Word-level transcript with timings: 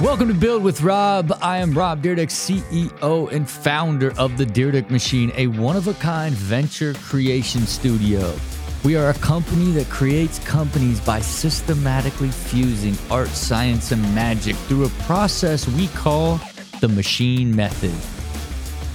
Welcome 0.00 0.28
to 0.28 0.34
Build 0.34 0.62
with 0.62 0.82
Rob. 0.82 1.36
I 1.42 1.58
am 1.58 1.76
Rob 1.76 2.04
Dyrdek, 2.04 2.28
CEO 2.28 3.32
and 3.32 3.50
founder 3.50 4.12
of 4.16 4.38
the 4.38 4.46
Dyrdek 4.46 4.90
Machine, 4.90 5.32
a 5.34 5.48
one 5.48 5.74
of 5.74 5.88
a 5.88 5.94
kind 5.94 6.32
venture 6.36 6.94
creation 6.94 7.62
studio. 7.62 8.32
We 8.84 8.94
are 8.94 9.10
a 9.10 9.14
company 9.14 9.72
that 9.72 9.90
creates 9.90 10.38
companies 10.38 11.00
by 11.00 11.18
systematically 11.18 12.30
fusing 12.30 12.96
art, 13.10 13.26
science, 13.30 13.90
and 13.90 14.00
magic 14.14 14.54
through 14.54 14.84
a 14.84 14.88
process 15.02 15.66
we 15.66 15.88
call 15.88 16.40
the 16.80 16.86
machine 16.86 17.54
method. 17.54 17.90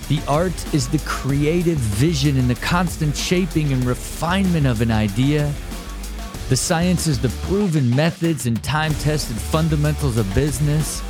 The 0.08 0.22
art 0.26 0.74
is 0.74 0.88
the 0.88 1.00
creative 1.00 1.80
vision 1.80 2.38
and 2.38 2.50
the 2.50 2.56
constant 2.56 3.14
shaping 3.18 3.74
and 3.74 3.84
refinement 3.84 4.66
of 4.66 4.80
an 4.80 4.92
idea. 4.92 5.54
The 6.50 6.58
science 6.58 7.08
is 7.08 7.20
the 7.20 7.30
proven 7.48 7.96
methods 7.96 8.48
and 8.48 8.62
time 8.62 8.94
tested 8.96 9.38
fundamentals 9.38 10.18
of 10.18 10.36
business. 10.36 11.02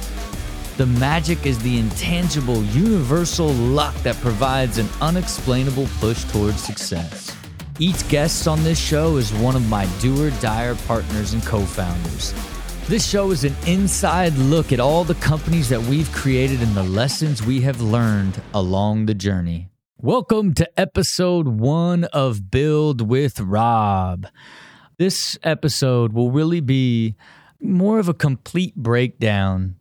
The 0.77 0.85
magic 0.85 1.47
is 1.47 1.57
the 1.57 1.79
intangible, 1.79 2.63
universal 2.65 3.47
luck 3.47 3.95
that 4.03 4.15
provides 4.17 4.77
an 4.77 4.88
unexplainable 5.01 5.88
push 5.99 6.23
towards 6.25 6.61
success. 6.61 7.35
Each 7.79 8.07
guest 8.09 8.47
on 8.47 8.63
this 8.63 8.79
show 8.79 9.17
is 9.17 9.33
one 9.33 9.55
of 9.55 9.67
my 9.67 9.88
do 9.99 10.23
or 10.23 10.29
die 10.39 10.71
partners 10.85 11.33
and 11.33 11.43
co 11.43 11.61
founders. 11.61 12.31
This 12.88 13.05
show 13.09 13.31
is 13.31 13.43
an 13.43 13.55
inside 13.65 14.33
look 14.35 14.71
at 14.71 14.79
all 14.79 15.03
the 15.03 15.15
companies 15.15 15.67
that 15.69 15.81
we've 15.81 16.11
created 16.11 16.61
and 16.61 16.75
the 16.75 16.83
lessons 16.83 17.41
we 17.41 17.61
have 17.61 17.81
learned 17.81 18.39
along 18.53 19.07
the 19.07 19.15
journey. 19.15 19.71
Welcome 19.97 20.53
to 20.55 20.79
episode 20.79 21.47
one 21.47 22.03
of 22.05 22.52
Build 22.52 23.02
with 23.09 23.39
Rob. 23.39 24.27
This 24.97 25.38
episode 25.43 26.13
will 26.13 26.31
really 26.31 26.61
be 26.61 27.15
more 27.59 27.99
of 27.99 28.09
a 28.09 28.13
complete 28.13 28.75
breakdown 28.75 29.75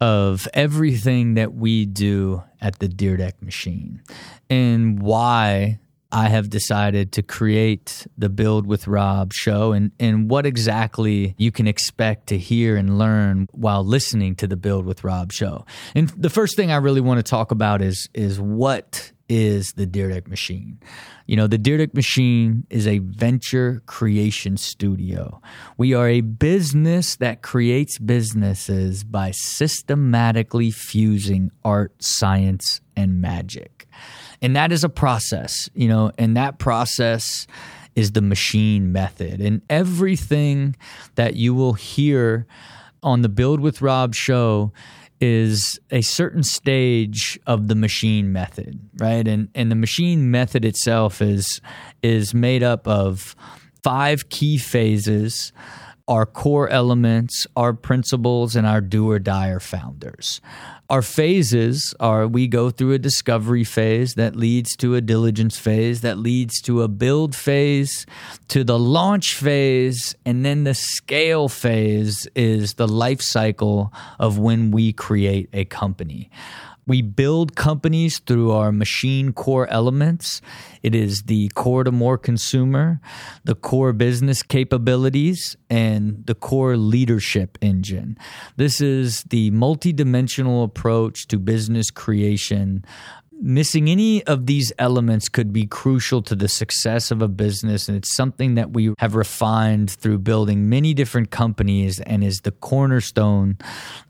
of 0.00 0.46
everything 0.54 1.34
that 1.34 1.54
we 1.54 1.86
do 1.86 2.42
at 2.60 2.78
the 2.78 2.88
Dyrdek 2.88 3.40
machine 3.42 4.02
and 4.48 5.00
why 5.00 5.80
I 6.10 6.28
have 6.28 6.48
decided 6.48 7.12
to 7.12 7.22
create 7.22 8.06
the 8.16 8.28
Build 8.28 8.66
with 8.66 8.86
Rob 8.86 9.32
show 9.32 9.72
and, 9.72 9.92
and 10.00 10.30
what 10.30 10.46
exactly 10.46 11.34
you 11.36 11.52
can 11.52 11.66
expect 11.66 12.28
to 12.28 12.38
hear 12.38 12.76
and 12.76 12.98
learn 12.98 13.48
while 13.52 13.84
listening 13.84 14.34
to 14.36 14.46
the 14.46 14.56
Build 14.56 14.86
with 14.86 15.04
Rob 15.04 15.32
show. 15.32 15.66
And 15.94 16.08
the 16.10 16.30
first 16.30 16.56
thing 16.56 16.70
I 16.72 16.76
really 16.76 17.02
want 17.02 17.18
to 17.18 17.28
talk 17.28 17.50
about 17.50 17.82
is 17.82 18.08
is 18.14 18.40
what 18.40 19.12
is 19.28 19.72
the 19.72 19.86
Dyrdek 19.86 20.28
Machine. 20.28 20.78
You 21.26 21.36
know, 21.36 21.46
the 21.46 21.58
Dyrdek 21.58 21.94
Machine 21.94 22.66
is 22.70 22.86
a 22.86 22.98
venture 22.98 23.82
creation 23.86 24.56
studio. 24.56 25.40
We 25.76 25.94
are 25.94 26.08
a 26.08 26.22
business 26.22 27.16
that 27.16 27.42
creates 27.42 27.98
businesses 27.98 29.04
by 29.04 29.32
systematically 29.32 30.70
fusing 30.70 31.50
art, 31.64 31.92
science, 32.02 32.80
and 32.96 33.20
magic. 33.20 33.86
And 34.40 34.56
that 34.56 34.72
is 34.72 34.84
a 34.84 34.88
process, 34.88 35.68
you 35.74 35.88
know, 35.88 36.12
and 36.16 36.36
that 36.36 36.58
process 36.58 37.46
is 37.94 38.12
the 38.12 38.22
machine 38.22 38.92
method. 38.92 39.40
And 39.40 39.60
everything 39.68 40.76
that 41.16 41.34
you 41.34 41.54
will 41.54 41.74
hear 41.74 42.46
on 43.02 43.22
the 43.22 43.28
Build 43.28 43.60
with 43.60 43.82
Rob 43.82 44.14
show 44.14 44.72
is 45.20 45.78
a 45.90 46.00
certain 46.00 46.42
stage 46.42 47.38
of 47.46 47.68
the 47.68 47.74
machine 47.74 48.32
method, 48.32 48.78
right? 48.96 49.26
And 49.26 49.48
and 49.54 49.70
the 49.70 49.76
machine 49.76 50.30
method 50.30 50.64
itself 50.64 51.20
is 51.20 51.60
is 52.02 52.34
made 52.34 52.62
up 52.62 52.86
of 52.86 53.34
five 53.82 54.28
key 54.28 54.58
phases 54.58 55.52
our 56.08 56.24
core 56.24 56.68
elements, 56.70 57.46
our 57.54 57.74
principles, 57.74 58.56
and 58.56 58.66
our 58.66 58.80
do 58.80 59.08
or 59.10 59.18
die 59.18 59.48
are 59.48 59.60
founders. 59.60 60.40
Our 60.90 61.02
phases 61.02 61.94
are 62.00 62.26
we 62.26 62.48
go 62.48 62.70
through 62.70 62.94
a 62.94 62.98
discovery 62.98 63.64
phase 63.64 64.14
that 64.14 64.34
leads 64.34 64.74
to 64.76 64.94
a 64.94 65.02
diligence 65.02 65.58
phase, 65.58 66.00
that 66.00 66.16
leads 66.16 66.62
to 66.62 66.82
a 66.82 66.88
build 66.88 67.36
phase, 67.36 68.06
to 68.48 68.64
the 68.64 68.78
launch 68.78 69.34
phase, 69.34 70.14
and 70.24 70.46
then 70.46 70.64
the 70.64 70.72
scale 70.72 71.50
phase 71.50 72.26
is 72.34 72.74
the 72.74 72.88
life 72.88 73.20
cycle 73.20 73.92
of 74.18 74.38
when 74.38 74.70
we 74.70 74.94
create 74.94 75.50
a 75.52 75.66
company. 75.66 76.30
We 76.88 77.02
build 77.02 77.54
companies 77.54 78.18
through 78.18 78.50
our 78.52 78.72
machine 78.72 79.34
core 79.34 79.68
elements. 79.70 80.40
It 80.82 80.94
is 80.94 81.24
the 81.26 81.50
core 81.50 81.84
to 81.84 81.92
more 81.92 82.16
consumer, 82.16 83.00
the 83.44 83.54
core 83.54 83.92
business 83.92 84.42
capabilities, 84.42 85.54
and 85.68 86.24
the 86.26 86.34
core 86.34 86.78
leadership 86.78 87.58
engine. 87.60 88.16
This 88.56 88.80
is 88.80 89.22
the 89.24 89.50
multidimensional 89.50 90.64
approach 90.64 91.28
to 91.28 91.38
business 91.38 91.90
creation 91.90 92.86
missing 93.40 93.88
any 93.88 94.22
of 94.24 94.46
these 94.46 94.72
elements 94.78 95.28
could 95.28 95.52
be 95.52 95.66
crucial 95.66 96.22
to 96.22 96.34
the 96.34 96.48
success 96.48 97.10
of 97.10 97.22
a 97.22 97.28
business 97.28 97.88
and 97.88 97.96
it's 97.96 98.14
something 98.14 98.56
that 98.56 98.72
we 98.72 98.92
have 98.98 99.14
refined 99.14 99.90
through 99.90 100.18
building 100.18 100.68
many 100.68 100.92
different 100.92 101.30
companies 101.30 102.00
and 102.00 102.24
is 102.24 102.40
the 102.42 102.50
cornerstone 102.50 103.56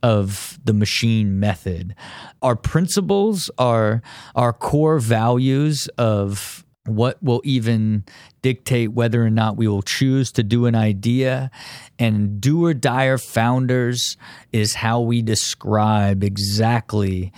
of 0.02 0.58
the 0.64 0.72
machine 0.72 1.38
method 1.38 1.94
our 2.42 2.56
principles 2.56 3.50
are 3.58 4.02
our 4.34 4.52
core 4.52 4.98
values 4.98 5.88
of 5.98 6.64
what 6.88 7.22
will 7.22 7.42
even 7.44 8.04
dictate 8.42 8.92
whether 8.92 9.24
or 9.24 9.30
not 9.30 9.56
we 9.56 9.68
will 9.68 9.82
choose 9.82 10.32
to 10.32 10.42
do 10.42 10.66
an 10.66 10.74
idea. 10.74 11.50
And 11.98 12.40
do 12.40 12.64
or 12.64 12.74
die 12.74 13.14
founders 13.16 14.16
is 14.52 14.74
how 14.74 15.00
we 15.00 15.22
describe 15.22 16.24
exactly 16.24 17.32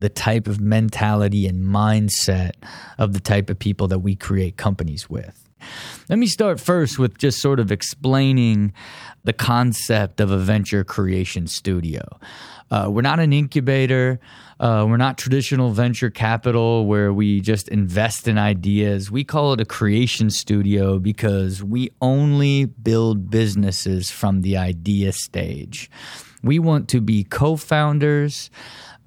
the 0.00 0.08
type 0.08 0.46
of 0.46 0.60
mentality 0.60 1.46
and 1.46 1.64
mindset 1.64 2.52
of 2.98 3.12
the 3.12 3.20
type 3.20 3.50
of 3.50 3.58
people 3.58 3.88
that 3.88 4.00
we 4.00 4.14
create 4.14 4.56
companies 4.56 5.08
with. 5.08 5.48
Let 6.08 6.18
me 6.18 6.26
start 6.26 6.60
first 6.60 6.98
with 6.98 7.18
just 7.18 7.40
sort 7.40 7.58
of 7.58 7.72
explaining 7.72 8.72
the 9.24 9.32
concept 9.32 10.20
of 10.20 10.30
a 10.30 10.38
venture 10.38 10.84
creation 10.84 11.46
studio. 11.46 12.02
Uh, 12.70 12.88
we're 12.90 13.02
not 13.02 13.20
an 13.20 13.32
incubator. 13.32 14.20
Uh, 14.58 14.86
we're 14.88 14.96
not 14.96 15.18
traditional 15.18 15.70
venture 15.70 16.10
capital 16.10 16.86
where 16.86 17.12
we 17.12 17.40
just 17.40 17.68
invest 17.68 18.26
in 18.26 18.38
ideas. 18.38 19.10
We 19.10 19.24
call 19.24 19.52
it 19.52 19.60
a 19.60 19.64
creation 19.64 20.30
studio 20.30 20.98
because 20.98 21.62
we 21.62 21.90
only 22.00 22.64
build 22.64 23.30
businesses 23.30 24.10
from 24.10 24.42
the 24.42 24.56
idea 24.56 25.12
stage. 25.12 25.90
We 26.42 26.58
want 26.58 26.88
to 26.90 27.00
be 27.00 27.24
co 27.24 27.56
founders 27.56 28.50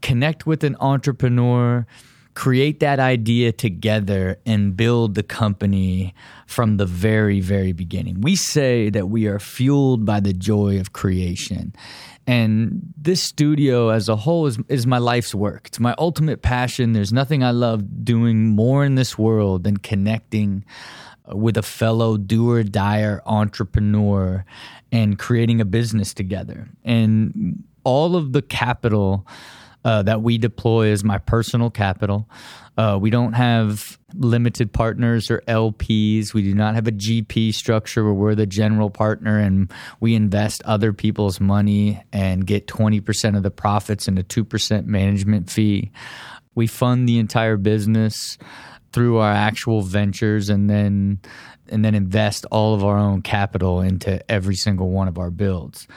connect 0.02 0.46
with 0.46 0.64
an 0.64 0.76
entrepreneur, 0.80 1.86
create 2.34 2.80
that 2.80 3.00
idea 3.00 3.52
together, 3.52 4.40
and 4.46 4.76
build 4.78 5.16
the 5.16 5.24
company 5.24 6.14
from 6.48 6.78
the 6.78 6.86
very, 6.86 7.40
very 7.40 7.74
beginning. 7.74 8.22
We 8.22 8.36
say 8.36 8.90
that 8.90 9.10
we 9.10 9.28
are 9.28 9.40
fueled 9.40 10.06
by 10.06 10.20
the 10.20 10.34
joy 10.34 10.80
of 10.80 10.94
creation. 10.94 11.74
And 12.28 12.94
this 12.96 13.24
studio 13.24 13.90
as 13.90 14.08
a 14.08 14.16
whole 14.16 14.46
is, 14.46 14.60
is 14.68 14.86
my 14.86 15.00
life's 15.00 15.34
work. 15.34 15.68
It's 15.68 15.80
my 15.80 15.96
ultimate 15.98 16.44
passion. 16.44 16.94
There's 16.94 17.12
nothing 17.12 17.44
I 17.44 17.52
love 17.52 18.06
doing 18.06 18.50
more 18.50 18.86
in 18.86 18.94
this 18.94 19.18
world 19.18 19.64
than 19.64 19.78
connecting 19.78 20.64
uh, 21.26 21.36
with 21.36 21.58
a 21.58 21.64
fellow 21.64 22.18
do 22.18 22.52
or 22.52 22.62
die 22.62 23.20
entrepreneur 23.26 24.46
and 24.92 25.18
creating 25.18 25.60
a 25.60 25.66
business 25.66 26.14
together. 26.14 26.70
And 26.84 27.64
all 27.84 28.16
of 28.16 28.34
the 28.34 28.44
capital 28.44 29.26
uh, 29.90 30.04
that 30.04 30.22
we 30.22 30.38
deploy 30.38 30.92
as 30.92 31.04
my 31.04 31.18
personal 31.18 31.72
capital. 31.72 32.30
Uh, 32.78 32.96
we 33.02 33.10
don't 33.10 33.34
have 33.34 33.98
limited 34.14 34.72
partners 34.72 35.32
or 35.32 35.42
LPs. 35.48 36.32
We 36.32 36.44
do 36.44 36.54
not 36.54 36.76
have 36.76 36.86
a 36.86 36.92
GP 36.92 37.56
structure 37.56 38.04
where 38.04 38.14
we're 38.14 38.36
the 38.36 38.46
general 38.46 38.92
partner 38.92 39.40
and 39.40 39.74
we 40.00 40.14
invest 40.14 40.62
other 40.64 40.94
people's 40.94 41.40
money 41.40 42.04
and 42.14 42.46
get 42.46 42.68
20% 42.68 43.36
of 43.36 43.42
the 43.42 43.50
profits 43.50 44.08
and 44.08 44.20
a 44.20 44.24
2% 44.24 44.86
management 44.86 45.50
fee. 45.50 45.92
We 46.54 46.68
fund 46.68 47.10
the 47.10 47.18
entire 47.18 47.58
business 47.58 48.38
through 48.94 49.18
our 49.18 49.32
actual 49.32 49.82
ventures 49.82 50.50
and 50.50 50.70
then 50.70 51.20
and 51.68 51.84
then 51.84 51.96
invest 51.96 52.46
all 52.52 52.76
of 52.76 52.84
our 52.84 52.98
own 52.98 53.24
capital 53.24 53.82
into 53.82 54.20
every 54.32 54.56
single 54.56 54.92
one 54.92 55.08
of 55.08 55.18
our 55.18 55.32
builds. 55.32 55.88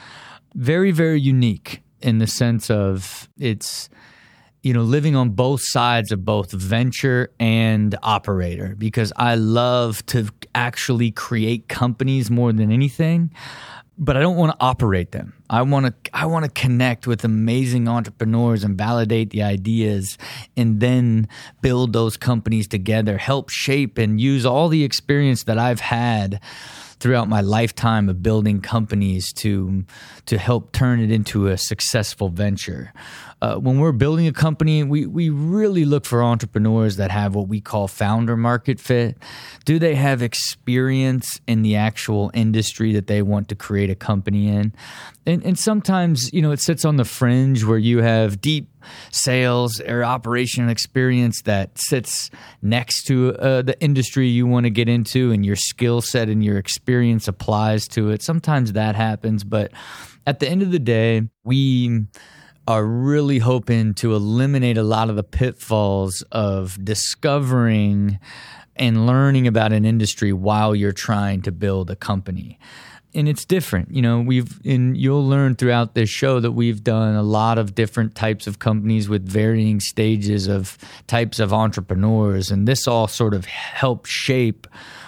Very 0.55 0.89
very 0.89 1.21
unique 1.21 1.82
in 2.03 2.19
the 2.19 2.27
sense 2.27 2.69
of 2.69 3.29
it's 3.39 3.89
you 4.61 4.73
know 4.73 4.81
living 4.81 5.15
on 5.15 5.29
both 5.31 5.61
sides 5.63 6.11
of 6.11 6.23
both 6.23 6.51
venture 6.51 7.31
and 7.39 7.95
operator 8.03 8.75
because 8.77 9.11
I 9.15 9.35
love 9.35 10.05
to 10.07 10.27
actually 10.53 11.11
create 11.11 11.67
companies 11.67 12.29
more 12.29 12.53
than 12.53 12.71
anything 12.71 13.31
but 13.97 14.17
I 14.17 14.21
don't 14.21 14.37
want 14.37 14.53
to 14.53 14.65
operate 14.65 15.11
them. 15.11 15.33
I 15.49 15.61
want 15.61 15.85
to 15.85 16.15
I 16.15 16.25
want 16.25 16.45
to 16.45 16.51
connect 16.51 17.05
with 17.05 17.23
amazing 17.23 17.87
entrepreneurs 17.87 18.63
and 18.63 18.77
validate 18.77 19.29
the 19.29 19.43
ideas 19.43 20.17
and 20.57 20.79
then 20.79 21.27
build 21.61 21.93
those 21.93 22.17
companies 22.17 22.67
together, 22.67 23.17
help 23.17 23.49
shape 23.49 23.97
and 23.97 24.19
use 24.19 24.45
all 24.45 24.67
the 24.69 24.83
experience 24.83 25.43
that 25.43 25.59
I've 25.59 25.79
had 25.79 26.39
throughout 27.03 27.27
my 27.27 27.41
lifetime 27.41 28.07
of 28.07 28.23
building 28.23 28.61
companies 28.61 29.33
to 29.33 29.83
to 30.25 30.37
help 30.37 30.71
turn 30.71 31.01
it 31.01 31.11
into 31.11 31.47
a 31.47 31.57
successful 31.57 32.29
venture. 32.29 32.93
Uh, 33.43 33.57
when 33.57 33.77
we're 33.77 33.91
building 33.91 34.25
a 34.25 34.31
company, 34.31 34.85
we, 34.85 35.05
we 35.05 35.29
really 35.29 35.83
look 35.83 36.05
for 36.05 36.23
entrepreneurs 36.23 36.95
that 36.95 37.11
have 37.11 37.35
what 37.35 37.49
we 37.49 37.59
call 37.59 37.89
founder 37.89 38.37
market 38.37 38.79
fit. 38.79 39.17
Do 39.65 39.79
they 39.79 39.95
have 39.95 40.21
experience 40.21 41.41
in 41.45 41.61
the 41.61 41.75
actual 41.75 42.31
industry 42.33 42.93
that 42.93 43.07
they 43.07 43.21
want 43.21 43.49
to 43.49 43.55
create 43.55 43.89
a 43.89 43.95
company 43.95 44.47
in? 44.47 44.71
And, 45.25 45.43
and 45.43 45.59
sometimes, 45.59 46.31
you 46.31 46.41
know, 46.41 46.51
it 46.51 46.61
sits 46.61 46.85
on 46.85 46.95
the 46.95 47.03
fringe 47.03 47.65
where 47.65 47.77
you 47.77 48.01
have 48.01 48.39
deep 48.39 48.69
sales 49.11 49.81
or 49.81 50.05
operational 50.05 50.69
experience 50.69 51.41
that 51.41 51.77
sits 51.77 52.29
next 52.61 53.03
to 53.07 53.35
uh, 53.35 53.61
the 53.61 53.77
industry 53.81 54.29
you 54.29 54.47
want 54.47 54.67
to 54.67 54.69
get 54.69 54.87
into 54.87 55.33
and 55.33 55.45
your 55.45 55.57
skill 55.57 55.99
set 55.99 56.29
and 56.29 56.45
your 56.45 56.57
experience 56.57 57.27
applies 57.27 57.89
to 57.89 58.09
it. 58.09 58.21
Sometimes 58.21 58.71
that 58.71 58.95
happens, 58.95 59.43
but 59.43 59.73
at 60.25 60.39
the 60.39 60.47
end 60.47 60.61
of 60.61 60.71
the 60.71 60.79
day, 60.79 61.23
we 61.43 62.05
are 62.67 62.85
really 62.85 63.39
hoping 63.39 63.93
to 63.95 64.15
eliminate 64.15 64.77
a 64.77 64.83
lot 64.83 65.09
of 65.09 65.15
the 65.15 65.23
pitfalls 65.23 66.21
of 66.31 66.83
discovering 66.83 68.19
and 68.75 69.05
learning 69.05 69.47
about 69.47 69.73
an 69.73 69.85
industry 69.85 70.33
while 70.33 70.75
you're 70.75 70.91
trying 70.91 71.41
to 71.41 71.51
build 71.51 71.89
a 71.89 71.95
company. 71.95 72.57
And 73.15 73.29
it's 73.29 73.45
different. 73.45 73.93
You 73.93 74.01
know, 74.01 74.21
we've 74.21 74.59
and 74.65 74.97
you'll 74.97 75.27
learn 75.27 75.53
throughout 75.53 75.93
this 75.93 76.09
show 76.09 76.39
that 76.39 76.53
we've 76.53 76.83
done 76.83 77.15
a 77.15 77.21
lot 77.21 77.59
of 77.59 77.75
different 77.75 78.15
types 78.15 78.47
of 78.47 78.57
companies 78.57 79.07
with 79.07 79.27
varying 79.27 79.79
stages 79.79 80.47
of 80.47 80.79
types 81.05 81.39
of 81.39 81.53
entrepreneurs 81.53 82.49
and 82.49 82.67
this 82.67 82.87
all 82.87 83.07
sort 83.07 83.35
of 83.35 83.45
helps 83.45 84.09
shape 84.09 84.65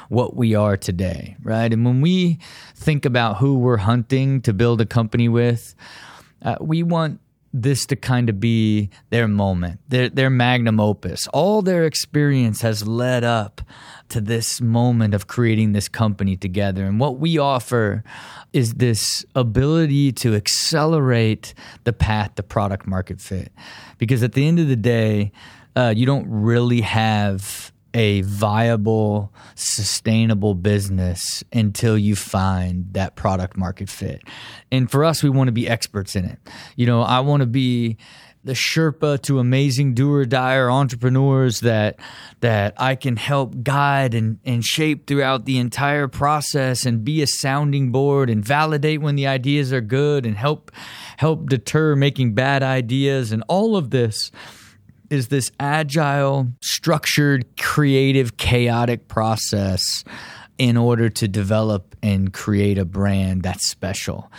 what 0.09 0.35
we 0.35 0.53
are 0.53 0.77
today, 0.77 1.35
right? 1.41 1.73
And 1.73 1.83
when 1.83 2.01
we 2.01 2.37
think 2.75 3.05
about 3.05 3.37
who 3.37 3.57
we're 3.57 3.77
hunting 3.77 4.41
to 4.41 4.53
build 4.53 4.81
a 4.81 4.85
company 4.85 5.27
with, 5.27 5.73
uh, 6.43 6.57
we 6.61 6.83
want 6.83 7.19
this 7.61 7.85
to 7.85 7.95
kind 7.95 8.29
of 8.29 8.39
be 8.39 8.89
their 9.09 9.27
moment, 9.27 9.79
their 9.87 10.09
their 10.09 10.29
magnum 10.29 10.79
opus. 10.79 11.27
All 11.27 11.61
their 11.61 11.85
experience 11.85 12.61
has 12.61 12.85
led 12.85 13.23
up 13.23 13.61
to 14.09 14.21
this 14.21 14.61
moment 14.61 15.13
of 15.13 15.27
creating 15.27 15.71
this 15.71 15.87
company 15.87 16.35
together. 16.35 16.85
And 16.85 16.99
what 16.99 17.17
we 17.17 17.37
offer 17.37 18.03
is 18.53 18.75
this 18.75 19.25
ability 19.35 20.11
to 20.11 20.35
accelerate 20.35 21.53
the 21.85 21.93
path 21.93 22.35
to 22.35 22.43
product 22.43 22.85
market 22.87 23.19
fit. 23.21 23.51
Because 23.97 24.21
at 24.21 24.33
the 24.33 24.47
end 24.47 24.59
of 24.59 24.67
the 24.67 24.75
day, 24.75 25.31
uh, 25.75 25.93
you 25.95 26.05
don't 26.05 26.27
really 26.29 26.81
have 26.81 27.71
a 27.95 28.21
viable, 28.21 29.33
sustainable 29.55 30.53
business 30.53 31.43
until 31.53 31.97
you 31.97 32.13
find 32.13 32.93
that 32.93 33.15
product 33.15 33.55
market 33.55 33.89
fit. 33.89 34.21
And 34.69 34.91
for 34.91 35.05
us, 35.05 35.23
we 35.23 35.29
want 35.29 35.47
to 35.47 35.53
be 35.53 35.67
experts 35.67 36.15
in 36.15 36.25
it. 36.25 36.37
You 36.75 36.85
know, 36.87 37.01
I 37.01 37.21
want 37.21 37.39
to 37.39 37.47
be 37.47 37.97
the 38.43 38.53
Sherpa 38.53 39.19
to 39.23 39.39
amazing 39.39 39.95
do 39.95 40.13
or 40.13 40.25
dire 40.25 40.69
entrepreneurs 40.69 41.61
that 41.61 41.99
that 42.41 42.75
I 42.77 42.95
can 42.95 43.15
help 43.15 43.63
guide 43.63 44.13
and, 44.13 44.39
and 44.45 44.63
shape 44.63 45.07
throughout 45.07 45.45
the 45.45 45.57
entire 45.57 46.07
process 46.07 46.85
and 46.85 47.03
be 47.03 47.23
a 47.23 47.27
sounding 47.27 47.91
board 47.91 48.29
and 48.29 48.45
validate 48.45 49.01
when 49.01 49.15
the 49.15 49.25
ideas 49.25 49.73
are 49.73 49.81
good 49.81 50.27
and 50.27 50.37
help 50.37 50.71
help 51.17 51.49
deter 51.49 51.95
making 51.95 52.35
bad 52.35 52.61
ideas 52.61 53.31
and 53.31 53.43
all 53.47 53.75
of 53.75 53.89
this 53.89 54.31
is 55.15 55.29
this 55.29 55.49
agile, 55.59 56.51
structured, 56.61 57.45
creative, 57.57 58.37
chaotic 58.37 59.07
process 59.07 60.03
in 60.57 60.77
order 60.77 61.09
to 61.09 61.27
develop 61.27 61.95
and 62.01 62.31
create 62.31 62.77
a 62.77 62.85
brand 62.85 63.43
that's 63.43 63.67
special. 63.69 64.31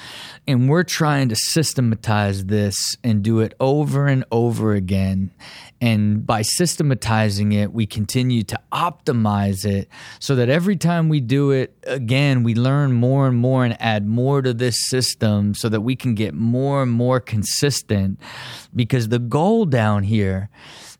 And 0.47 0.69
we're 0.69 0.85
trying 0.85 1.29
to 1.31 1.37
systematize 1.37 2.47
this 2.47 2.97
and 3.03 3.23
do 3.23 3.41
it 3.41 3.55
over 3.61 4.07
and 4.07 4.25
over 4.31 4.73
again. 4.73 5.33
And 5.81 6.27
by 6.27 6.43
systematizing 6.43 7.53
it, 7.53 7.73
we 7.73 7.87
continue 7.87 8.43
to 8.45 8.59
optimize 8.73 9.65
it 9.65 9.89
so 10.19 10.35
that 10.37 10.49
every 10.49 10.77
time 10.77 11.09
we 11.09 11.21
do 11.21 11.51
it 11.51 11.77
again, 11.85 12.43
we 12.43 12.55
learn 12.55 12.93
more 12.93 13.27
and 13.27 13.37
more 13.37 13.65
and 13.65 13.81
add 13.81 14.07
more 14.07 14.41
to 14.43 14.55
this 14.55 14.89
system 14.89 15.55
so 15.55 15.69
that 15.69 15.83
we 15.83 15.95
can 15.95 16.15
get 16.15 16.35
more 16.35 16.83
and 16.83 16.93
more 16.93 17.21
consistent. 17.21 18.19
Because 18.75 19.09
the 19.09 19.19
goal 19.19 19.67
down 19.67 20.05
here 20.05 20.49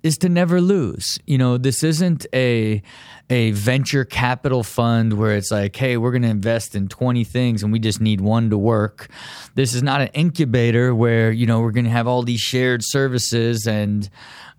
is 0.03 0.17
to 0.19 0.29
never 0.29 0.61
lose. 0.61 1.19
You 1.27 1.39
know, 1.39 1.59
this 1.59 1.83
isn't 1.83 2.27
a 2.33 2.83
a 3.29 3.51
venture 3.51 4.05
capital 4.05 4.63
fund 4.63 5.15
where 5.15 5.35
it's 5.37 5.51
like, 5.51 5.75
hey, 5.75 5.97
we're 5.97 6.13
going 6.13 6.23
to 6.23 6.29
invest 6.29 6.77
in 6.77 6.87
20 6.87 7.25
things 7.25 7.63
and 7.63 7.73
we 7.73 7.81
just 7.81 8.01
need 8.01 8.21
one 8.21 8.51
to 8.51 8.59
work. 8.59 9.09
This 9.57 9.75
is 9.75 9.83
not 9.83 10.01
an 10.01 10.09
incubator 10.09 10.95
where, 10.95 11.33
you 11.33 11.45
know, 11.45 11.61
we're 11.61 11.73
going 11.73 11.87
to 11.87 11.91
have 11.91 12.07
all 12.07 12.23
these 12.23 12.41
shared 12.41 12.83
services 12.85 13.67
and 13.67 14.09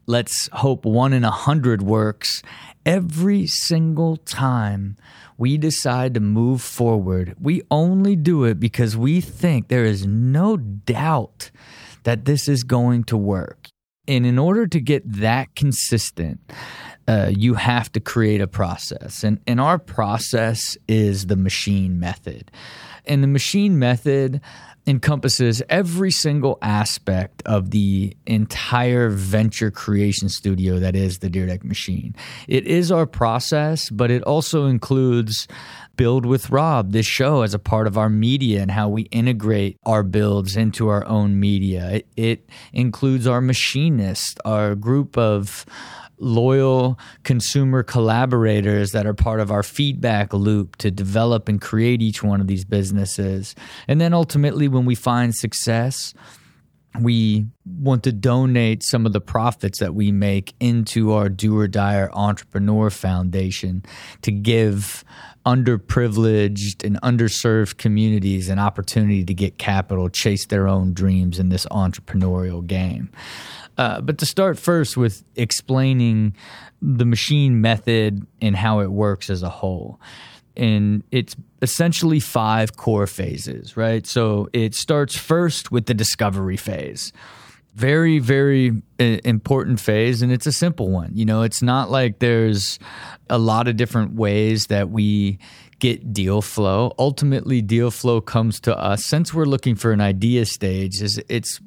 let's 0.07 0.50
hope 0.54 0.86
one 0.86 1.13
in 1.13 1.24
a 1.24 1.31
hundred 1.31 1.81
works. 1.81 2.42
Every 2.86 3.45
single 3.45 4.18
time 4.18 4.95
we 5.38 5.57
decide 5.57 6.13
to 6.15 6.19
move 6.19 6.62
forward, 6.62 7.36
we 7.39 7.62
only 7.69 8.15
do 8.15 8.45
it 8.45 8.59
because 8.59 8.98
we 8.98 9.21
think 9.21 9.68
there 9.68 9.86
is 9.86 10.07
no 10.07 10.57
doubt 10.57 11.51
that 12.04 12.25
this 12.25 12.48
is 12.48 12.63
going 12.63 13.04
to 13.04 13.18
work. 13.18 13.68
And 14.07 14.25
in 14.25 14.39
order 14.39 14.65
to 14.68 14.80
get 14.80 15.04
that 15.19 15.54
consistent, 15.56 16.39
uh, 17.07 17.31
you 17.36 17.54
have 17.54 17.92
to 17.94 18.00
create 18.00 18.42
a 18.42 18.48
process. 18.48 19.24
And, 19.24 19.39
and 19.48 19.62
our 19.62 19.80
process 19.80 20.77
is 20.88 21.27
the 21.27 21.38
machine 21.38 22.00
method. 22.00 22.51
And 23.06 23.24
the 23.24 23.27
machine 23.27 23.80
method 23.80 24.42
encompasses 24.86 25.62
every 25.69 26.12
single 26.12 26.57
aspect 26.62 27.44
of 27.45 27.71
the 27.71 28.15
entire 28.25 29.09
venture 29.09 29.69
creation 29.69 30.30
studio 30.30 30.80
that 30.80 30.95
is 30.95 31.19
the 31.19 31.30
Dyrdek 31.30 31.63
machine. 31.63 32.15
It 32.48 32.65
is 32.65 32.92
our 32.92 33.06
process, 33.06 33.89
but 33.89 34.09
it 34.09 34.24
also 34.24 34.65
includes 34.65 35.48
Build 35.98 36.25
with 36.25 36.51
Rob, 36.51 36.92
this 36.92 37.07
show 37.07 37.42
as 37.42 37.54
a 37.54 37.59
part 37.59 37.88
of 37.88 37.98
our 37.98 38.09
media 38.09 38.62
and 38.62 38.71
how 38.71 38.88
we 38.88 39.04
integrate 39.04 39.77
our 39.83 40.04
builds 40.04 40.56
into 40.56 40.89
our 40.89 41.06
own 41.06 41.39
media. 41.39 41.89
It, 41.89 42.07
it 42.15 42.50
includes 42.71 43.25
our 43.25 43.42
machinist, 43.42 44.39
our 44.45 44.75
group 44.75 45.18
of 45.18 45.65
loyal 46.19 46.98
consumer 47.24 47.84
collaborators 47.84 48.92
that 48.92 49.06
are 49.06 49.14
part 49.14 49.40
of 49.40 49.52
our 49.52 49.64
feedback 49.64 50.34
loop 50.34 50.75
to 50.78 50.92
develop 50.92 51.48
and 51.48 51.62
create 51.62 52.02
each 52.02 52.24
one 52.24 52.42
of 52.42 52.48
these 52.48 52.66
businesses. 52.66 53.56
And 53.88 54.02
then 54.02 54.14
ultimately, 54.14 54.68
when 54.68 54.86
we 54.86 54.96
find 54.96 55.36
success, 55.36 56.14
we 57.00 57.45
want 57.66 58.04
to 58.04 58.12
donate 58.12 58.83
some 58.83 59.06
of 59.06 59.14
the 59.14 59.21
profits 59.21 59.80
that 59.80 59.94
we 59.94 60.12
make 60.12 60.54
into 60.59 61.14
our 61.14 61.30
Do 61.30 61.57
or 61.57 61.68
Die 61.68 62.07
Entrepreneur 62.12 62.90
Foundation 62.90 63.83
to 64.21 64.31
give 64.31 65.04
underprivileged 65.45 66.83
and 66.83 67.00
underserved 67.02 67.78
communities 67.78 68.50
an 68.50 68.59
opportunity 68.59 69.24
to 69.24 69.33
get 69.33 69.57
capital, 69.57 70.09
chase 70.09 70.45
their 70.47 70.68
own 70.68 70.94
dreams 70.94 71.40
in 71.40 71.50
this 71.50 71.66
entrepreneurial 71.68 72.66
game. 72.66 73.09
Uh, 73.78 74.02
but 74.02 74.18
to 74.18 74.26
start 74.26 74.57
first 74.57 74.98
with 74.98 75.24
explaining 75.36 76.36
the 76.81 77.06
machine 77.06 77.62
method 77.62 78.26
and 78.42 78.56
how 78.56 78.80
it 78.80 78.92
works 78.92 79.30
as 79.30 79.44
a 79.44 79.50
whole. 79.50 80.00
And 80.56 81.04
it's 81.12 81.36
essentially 81.62 82.19
five 82.19 82.76
core 82.78 83.07
phases, 83.07 83.78
right? 83.78 84.06
So 84.07 84.50
it 84.54 84.74
starts 84.74 85.16
first 85.16 85.72
with 85.72 85.86
the 85.86 85.94
discovery 85.94 86.57
phase. 86.57 87.14
Very, 87.76 88.18
very 88.18 88.81
uh, 89.00 89.04
important 89.24 89.80
phase, 89.80 90.24
and 90.24 90.31
it's 90.31 90.48
a 90.48 90.52
simple 90.52 90.90
one. 90.90 91.12
You 91.14 91.26
know, 91.26 91.44
it's 91.44 91.62
not 91.62 91.92
like 91.92 92.18
there's 92.18 92.80
a 93.30 93.38
lot 93.38 93.68
of 93.68 93.78
different 93.78 94.16
ways 94.16 94.66
that 94.68 94.90
we 94.90 95.38
get 95.78 96.12
deal 96.12 96.42
flow. 96.42 96.96
Ultimately, 96.98 97.62
deal 97.62 97.92
flow 97.92 98.19
comes 98.19 98.60
to 98.62 98.76
us 98.76 99.06
since 99.06 99.31
we're 99.31 99.46
looking 99.46 99.76
for 99.76 99.92
an 99.92 100.02
idea 100.02 100.46
stage. 100.46 101.02
Is 101.04 101.22
it's 101.30 101.60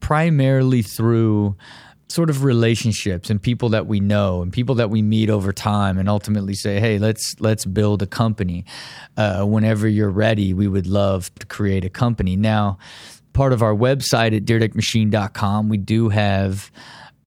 primarily 0.00 0.82
through 0.82 1.56
sort 2.08 2.28
of 2.28 2.42
relationships 2.42 3.30
and 3.30 3.40
people 3.40 3.68
that 3.68 3.86
we 3.86 4.00
know 4.00 4.42
and 4.42 4.52
people 4.52 4.74
that 4.74 4.90
we 4.90 5.00
meet 5.00 5.30
over 5.30 5.52
time 5.52 5.96
and 5.96 6.08
ultimately 6.08 6.54
say 6.54 6.80
hey 6.80 6.98
let's 6.98 7.36
let's 7.38 7.64
build 7.64 8.02
a 8.02 8.06
company. 8.06 8.64
Uh, 9.16 9.44
whenever 9.44 9.86
you're 9.86 10.10
ready 10.10 10.52
we 10.52 10.66
would 10.66 10.86
love 10.86 11.32
to 11.36 11.46
create 11.46 11.84
a 11.84 11.90
company. 11.90 12.36
Now 12.36 12.78
part 13.32 13.52
of 13.52 13.62
our 13.62 13.74
website 13.74 14.36
at 14.36 14.44
dyrdekmachine.com 14.44 15.68
we 15.68 15.78
do 15.78 16.08
have 16.08 16.70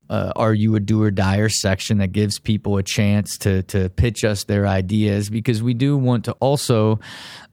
uh, 0.10 0.33
"Are 0.36 0.53
you 0.53 0.75
a 0.75 0.79
do 0.79 1.01
or 1.01 1.12
dyer?" 1.12 1.50
section 1.50 1.98
that 2.00 2.12
gives 2.12 2.39
people 2.39 2.77
a 2.77 2.83
chance 2.83 3.38
to 3.39 3.63
to 3.63 3.89
pitch 3.89 4.24
us 4.24 4.43
their 4.45 4.67
ideas 4.67 5.29
because 5.29 5.62
we 5.63 5.74
do 5.74 5.98
want 5.98 6.25
to 6.25 6.33
also 6.33 7.00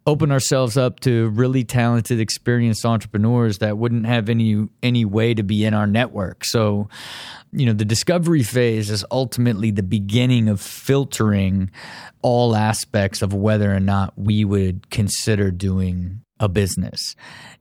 open 0.07 0.33
ourselves 0.33 0.77
up 0.77 1.01
to 1.01 1.29
really 1.31 1.63
talented, 1.63 2.21
experienced 2.21 2.85
entrepreneurs 2.85 3.59
that 3.59 3.79
wouldn't 3.79 4.07
have 4.07 4.29
any 4.29 4.69
any 4.83 5.05
way 5.05 5.35
to 5.35 5.43
be 5.43 5.65
in 5.65 5.75
our 5.75 5.87
network. 5.87 6.45
So, 6.45 6.89
you 7.53 7.67
know, 7.67 7.73
the 7.73 7.85
discovery 7.85 8.43
phase 8.43 8.91
is 8.91 9.05
ultimately 9.11 9.71
the 9.71 9.83
beginning 9.83 10.49
of 10.49 10.61
filtering 10.61 11.71
all 12.23 12.57
aspects 12.57 13.23
of 13.23 13.33
whether 13.33 13.75
or 13.75 13.81
not 13.81 14.15
we 14.17 14.45
would 14.45 14.91
consider 14.91 15.51
doing 15.51 16.23
a 16.41 16.49
business. 16.49 17.15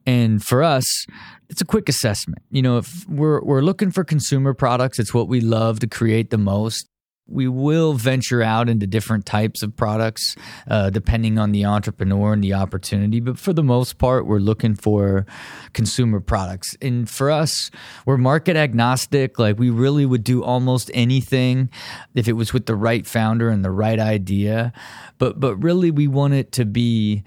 And 0.05 0.43
for 0.43 0.63
us, 0.63 1.05
it's 1.49 1.61
a 1.61 1.65
quick 1.65 1.87
assessment. 1.87 2.41
You 2.49 2.63
know, 2.63 2.77
if 2.77 3.07
we're 3.07 3.43
we're 3.43 3.61
looking 3.61 3.91
for 3.91 4.03
consumer 4.03 4.53
products, 4.53 4.97
it's 4.97 5.13
what 5.13 5.27
we 5.27 5.41
love 5.41 5.79
to 5.81 5.87
create 5.87 6.31
the 6.31 6.37
most 6.37 6.89
we 7.31 7.47
will 7.47 7.93
venture 7.93 8.41
out 8.41 8.67
into 8.67 8.87
different 8.87 9.25
types 9.25 9.61
of 9.61 9.75
products 9.75 10.35
uh, 10.67 10.89
depending 10.89 11.37
on 11.37 11.51
the 11.51 11.65
entrepreneur 11.65 12.33
and 12.33 12.43
the 12.43 12.53
opportunity 12.53 13.19
but 13.19 13.37
for 13.37 13.53
the 13.53 13.63
most 13.63 13.97
part 13.97 14.25
we're 14.25 14.39
looking 14.39 14.75
for 14.75 15.25
consumer 15.73 16.19
products 16.19 16.75
and 16.81 17.09
for 17.09 17.29
us 17.29 17.69
we're 18.05 18.17
market 18.17 18.55
agnostic 18.55 19.37
like 19.37 19.59
we 19.59 19.69
really 19.69 20.05
would 20.05 20.23
do 20.23 20.43
almost 20.43 20.89
anything 20.93 21.69
if 22.15 22.27
it 22.27 22.33
was 22.33 22.51
with 22.51 22.65
the 22.65 22.75
right 22.75 23.05
founder 23.05 23.49
and 23.49 23.63
the 23.63 23.71
right 23.71 23.99
idea 23.99 24.73
but 25.17 25.39
but 25.39 25.55
really 25.57 25.91
we 25.91 26.07
want 26.07 26.33
it 26.33 26.51
to 26.51 26.65
be 26.65 27.23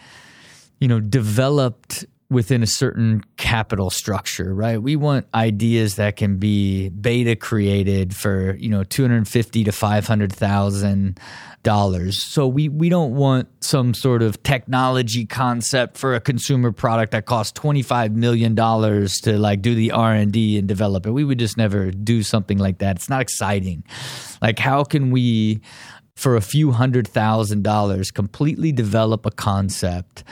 you 0.82 0.88
know 0.88 0.98
developed 0.98 2.04
within 2.28 2.62
a 2.62 2.66
certain 2.66 3.22
capital 3.36 3.88
structure, 3.88 4.52
right? 4.52 4.82
We 4.82 4.96
want 4.96 5.26
ideas 5.32 5.94
that 5.96 6.16
can 6.16 6.38
be 6.38 6.88
beta 6.88 7.36
created 7.36 8.16
for, 8.16 8.56
you 8.56 8.70
know, 8.70 8.82
250 8.82 9.64
to 9.64 9.70
500,000 9.70 11.20
dollars. 11.62 12.20
So 12.24 12.48
we 12.48 12.68
we 12.68 12.88
don't 12.88 13.14
want 13.14 13.48
some 13.62 13.94
sort 13.94 14.20
of 14.20 14.42
technology 14.42 15.24
concept 15.24 15.96
for 15.96 16.16
a 16.16 16.20
consumer 16.20 16.72
product 16.72 17.12
that 17.12 17.26
costs 17.26 17.52
25 17.52 18.16
million 18.16 18.56
dollars 18.56 19.18
to 19.18 19.38
like 19.38 19.62
do 19.62 19.76
the 19.76 19.92
R&D 19.92 20.58
and 20.58 20.66
develop 20.66 21.06
it. 21.06 21.12
We 21.12 21.22
would 21.22 21.38
just 21.38 21.56
never 21.56 21.92
do 21.92 22.24
something 22.24 22.58
like 22.58 22.78
that. 22.78 22.96
It's 22.96 23.08
not 23.08 23.20
exciting. 23.20 23.84
Like 24.40 24.58
how 24.58 24.82
can 24.82 25.12
we 25.12 25.60
for 26.16 26.34
a 26.34 26.40
few 26.40 26.72
hundred 26.72 27.06
thousand 27.06 27.62
dollars 27.62 28.10
completely 28.10 28.72
develop 28.72 29.24
a 29.24 29.30
concept 29.30 30.24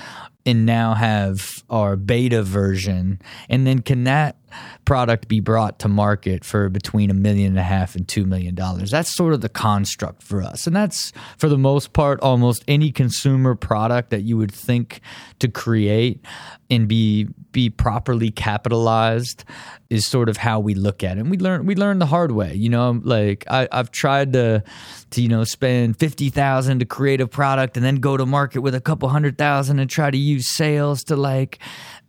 and 0.47 0.66
now 0.66 0.94
have 0.94 1.62
our 1.68 1.97
beta 1.97 2.42
version. 2.42 3.20
And 3.49 3.66
then 3.66 3.80
can 3.82 4.04
that 4.04 4.37
product 4.85 5.28
be 5.28 5.40
brought 5.40 5.78
to 5.78 5.88
market 5.88 6.45
for 6.45 6.69
between 6.69 7.11
a 7.11 7.14
million 7.14 7.49
and 7.49 7.59
a 7.59 7.62
half 7.62 7.95
and 7.95 8.07
two 8.09 8.25
million 8.25 8.54
dollars 8.54 8.90
that's 8.90 9.14
sort 9.14 9.33
of 9.33 9.40
the 9.40 9.49
construct 9.49 10.23
for 10.23 10.42
us 10.42 10.66
and 10.66 10.75
that's 10.75 11.12
for 11.38 11.49
the 11.49 11.59
most 11.59 11.92
part 11.92 12.21
almost 12.21 12.64
any 12.69 12.90
consumer 12.90 13.54
product 13.54 14.11
that 14.11 14.23
you 14.23 14.37
would 14.37 14.52
think 14.52 15.00
to 15.38 15.49
create 15.49 16.25
and 16.71 16.87
be 16.87 17.28
be 17.52 17.69
properly 17.69 18.30
capitalized 18.30 19.45
is 19.90 20.07
sort 20.07 20.28
of 20.28 20.37
how 20.37 20.61
we 20.61 20.75
look 20.75 21.02
at 21.02 21.16
it. 21.16 21.21
And 21.21 21.30
we 21.30 21.37
learn 21.37 21.66
we 21.66 21.75
learn 21.75 21.99
the 21.99 22.07
hard 22.07 22.33
way. 22.33 22.54
You 22.54 22.69
know, 22.69 23.00
like 23.02 23.45
I, 23.50 23.69
I've 23.73 23.90
tried 23.90 24.33
to 24.35 24.62
to 25.11 25.23
you 25.23 25.28
know 25.28 25.45
spend 25.45 25.99
fifty 25.99 26.30
thousand 26.30 26.78
to 26.78 26.85
create 26.85 27.21
a 27.21 27.26
product 27.26 27.76
and 27.76 27.85
then 27.85 27.97
go 27.97 28.16
to 28.16 28.25
market 28.25 28.61
with 28.61 28.75
a 28.75 28.80
couple 28.80 29.09
hundred 29.09 29.37
thousand 29.37 29.80
and 29.80 29.90
try 29.90 30.11
to 30.11 30.19
use 30.19 30.49
sales 30.49 31.02
to 31.04 31.16
like 31.16 31.59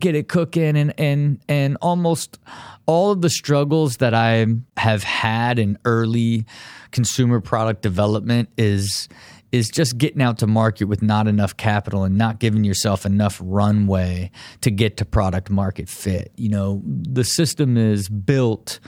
get 0.01 0.15
it 0.15 0.27
cooking 0.27 0.75
and 0.75 0.93
and 1.00 1.39
and 1.48 1.77
almost 1.81 2.39
all 2.86 3.12
of 3.12 3.22
the 3.22 3.29
struggles 3.29 3.98
that 3.98 4.13
I 4.13 4.46
have 4.77 5.03
had 5.03 5.60
in 5.60 5.77
early 5.86 6.46
consumer 6.91 7.39
product 7.39 7.81
development 7.81 8.50
is 8.58 9.08
is 9.51 9.70
just 9.70 9.98
getting 9.98 10.22
out 10.22 10.38
to 10.39 10.48
market 10.48 10.86
with 10.86 11.01
not 11.01 11.27
enough 11.27 11.58
capital 11.58 12.03
and 12.03 12.17
not 12.17 12.39
giving 12.39 12.63
yourself 12.63 13.05
enough 13.05 13.39
runway 13.43 14.31
to 14.62 14.72
get 14.72 14.98
to 14.98 15.05
product 15.05 15.50
market 15.50 15.89
fit. 15.89 16.31
You 16.38 16.50
know, 16.50 16.81
the 16.86 17.24
system 17.24 17.77
is 17.77 18.08
built 18.08 18.79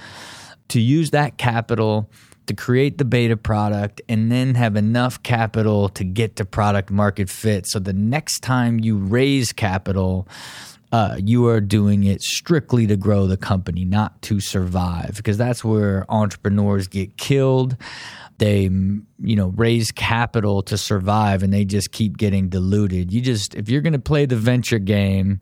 to 0.70 0.80
use 0.80 1.12
that 1.12 1.38
capital 1.38 2.10
to 2.46 2.54
create 2.54 2.98
the 2.98 3.06
beta 3.06 3.38
product 3.38 4.02
and 4.10 4.32
then 4.32 4.56
have 4.56 4.76
enough 4.76 5.22
capital 5.24 5.90
to 5.90 6.04
get 6.04 6.36
to 6.38 6.46
product 6.46 6.90
market 6.92 7.30
fit. 7.30 7.68
So 7.68 7.80
the 7.80 7.94
next 7.94 8.42
time 8.42 8.80
you 8.80 8.98
raise 8.98 9.54
capital, 9.54 10.28
uh, 10.94 11.18
you 11.18 11.48
are 11.48 11.60
doing 11.60 12.04
it 12.04 12.22
strictly 12.22 12.86
to 12.86 12.96
grow 12.96 13.26
the 13.26 13.36
company, 13.36 13.84
not 13.84 14.22
to 14.22 14.40
survive, 14.40 15.16
because 15.18 15.40
that's 15.40 15.64
where 15.64 16.06
entrepreneurs 16.08 16.88
get 16.88 17.18
killed. 17.18 17.76
They 18.38 18.62
you 18.64 19.36
know 19.36 19.48
raise 19.56 19.92
capital 19.92 20.62
to 20.64 20.78
survive 20.78 21.42
and 21.44 21.52
they 21.52 21.66
just 21.66 21.92
keep 21.92 22.18
getting 22.18 22.50
diluted. 22.50 23.12
You 23.12 23.22
just 23.22 23.56
if 23.56 23.70
you're 23.70 23.82
going 23.82 23.94
to 23.94 24.00
play 24.00 24.26
the 24.26 24.36
venture 24.36 24.80
game 24.80 25.40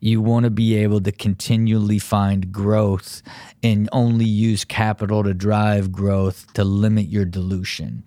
you 0.00 0.20
want 0.20 0.44
to 0.44 0.50
be 0.50 0.76
able 0.76 1.00
to 1.00 1.12
continually 1.12 1.98
find 1.98 2.52
growth 2.52 3.22
and 3.62 3.88
only 3.92 4.26
use 4.26 4.64
capital 4.64 5.24
to 5.24 5.32
drive 5.32 5.90
growth 5.90 6.52
to 6.52 6.64
limit 6.64 7.06
your 7.08 7.24
dilution. 7.24 8.04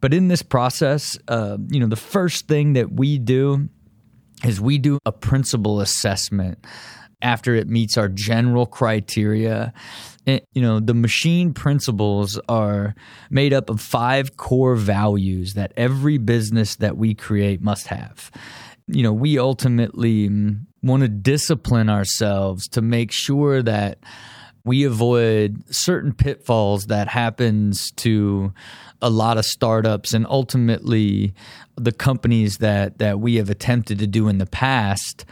But 0.00 0.12
in 0.12 0.26
this 0.26 0.42
process 0.42 1.16
uh, 1.28 1.58
you 1.68 1.78
know 1.78 1.86
the 1.86 1.96
first 1.96 2.48
thing 2.48 2.72
that 2.72 2.92
we 2.92 3.18
do 3.18 3.68
is 4.44 4.60
we 4.60 4.78
do 4.78 4.98
a 5.04 5.12
principal 5.12 5.80
assessment 5.80 6.64
after 7.20 7.54
it 7.54 7.68
meets 7.68 7.98
our 7.98 8.08
general 8.08 8.66
criteria. 8.66 9.72
You 10.26 10.62
know 10.62 10.78
the 10.78 10.94
machine 10.94 11.54
principles 11.54 12.38
are 12.48 12.94
made 13.30 13.52
up 13.52 13.70
of 13.70 13.80
five 13.80 14.36
core 14.36 14.76
values 14.76 15.54
that 15.54 15.72
every 15.76 16.18
business 16.18 16.76
that 16.76 16.96
we 16.96 17.14
create 17.14 17.62
must 17.62 17.86
have. 17.88 18.30
You 18.86 19.02
know 19.02 19.12
we 19.12 19.38
ultimately 19.38 20.28
mm, 20.28 20.60
want 20.82 21.02
to 21.02 21.08
discipline 21.08 21.88
ourselves 21.88 22.68
to 22.68 22.82
make 22.82 23.10
sure 23.10 23.62
that 23.62 23.98
we 24.64 24.84
avoid 24.84 25.62
certain 25.70 26.12
pitfalls 26.12 26.86
that 26.86 27.08
happens 27.08 27.90
to 27.92 28.52
a 29.00 29.10
lot 29.10 29.38
of 29.38 29.44
startups 29.44 30.12
and 30.12 30.26
ultimately 30.28 31.32
the 31.76 31.92
companies 31.92 32.58
that 32.58 32.98
that 32.98 33.20
we 33.20 33.36
have 33.36 33.48
attempted 33.48 33.98
to 34.00 34.06
do 34.06 34.28
in 34.28 34.38
the 34.38 34.46
past 34.46 35.24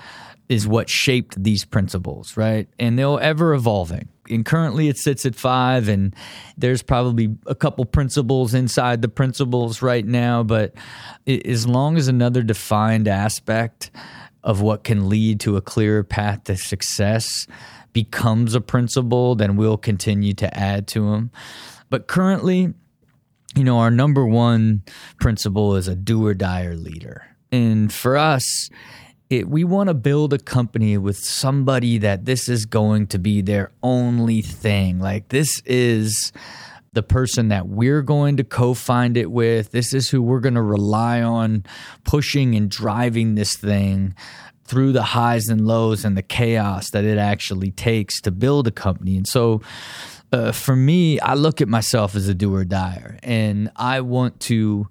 is 0.49 0.67
what 0.67 0.89
shaped 0.89 1.43
these 1.43 1.65
principles, 1.65 2.37
right? 2.37 2.69
And 2.79 2.99
they're 2.99 3.21
ever 3.21 3.55
evolving. 3.55 4.09
And 4.31 4.45
currently 4.45 4.89
it 4.89 4.97
sits 4.97 5.27
at 5.27 5.35
five, 5.35 5.89
and 5.89 6.15
there's 6.57 6.83
probably 6.83 7.37
a 7.47 7.55
couple 7.55 7.85
principles 7.85 8.55
inside 8.55 9.03
the 9.03 9.09
principles 9.09 9.83
right 9.83 10.07
now. 10.07 10.43
But 10.43 10.75
as 11.27 11.67
long 11.67 11.97
as 11.97 12.09
another 12.09 12.43
defined 12.43 13.09
aspect 13.09 13.91
of 14.43 14.61
what 14.61 14.85
can 14.85 15.09
lead 15.09 15.41
to 15.41 15.57
a 15.57 15.61
clearer 15.61 16.05
path 16.05 16.45
to 16.45 16.57
success 16.57 17.29
becomes 17.93 18.55
a 18.55 18.61
principle, 18.61 19.35
then 19.35 19.57
we'll 19.57 19.79
continue 19.79 20.35
to 20.35 20.57
add 20.57 20.87
to 20.89 21.11
them. 21.11 21.31
But 21.89 22.07
currently, 22.07 22.75
you 23.57 23.65
know, 23.65 23.79
our 23.79 23.91
number 23.91 24.27
one 24.27 24.83
principle 25.19 25.77
is 25.77 25.89
a 25.89 25.97
do 25.97 26.25
or 26.25 26.35
die 26.35 26.69
leader. 26.69 27.27
And 27.51 27.93
for 27.93 28.17
us, 28.17 28.71
it, 29.31 29.49
we 29.49 29.65
want 29.65 29.89
to 29.89 29.95
build 29.95 30.33
a 30.33 30.39
company 30.39 30.99
with 30.99 31.17
somebody 31.17 31.99
that 31.99 32.27
this 32.27 32.49
is 32.49 32.67
going 32.67 33.09
to 33.09 33.19
be 33.19 33.41
their 33.41 33.73
only 33.83 34.43
thing. 34.43 35.01
Like 35.01 35.31
this 35.31 35.61
is 35.65 36.33
the 36.93 37.03
person 37.03 37.49
that 37.49 37.67
we're 37.67 38.03
going 38.03 38.37
to 38.37 38.45
co-find 38.45 39.17
it 39.17 39.31
with. 39.31 39.71
This 39.71 39.93
is 39.93 40.11
who 40.11 40.23
we're 40.23 40.41
going 40.41 40.55
to 40.55 40.63
rely 40.63 41.23
on 41.23 41.65
pushing 42.05 42.55
and 42.55 42.71
driving 42.71 43.35
this 43.35 43.57
thing 43.57 44.15
through 44.65 44.93
the 44.93 45.03
highs 45.03 45.49
and 45.49 45.67
lows 45.67 46.05
and 46.05 46.17
the 46.17 46.23
chaos 46.23 46.91
that 46.91 47.05
it 47.05 47.19
actually 47.19 47.71
takes 47.71 48.21
to 48.21 48.31
build 48.31 48.67
a 48.67 48.73
company. 48.73 49.17
And 49.17 49.27
so 49.27 49.61
uh, 50.33 50.53
for 50.53 50.77
me, 50.77 51.21
I 51.21 51.35
look 51.35 51.61
at 51.61 51.69
myself 51.69 52.15
as 52.15 52.29
a 52.29 52.35
do 52.35 52.55
or 52.55 52.65
dyer 52.65 53.19
and 53.23 53.71
I 53.77 54.01
want 54.01 54.41
to 54.41 54.89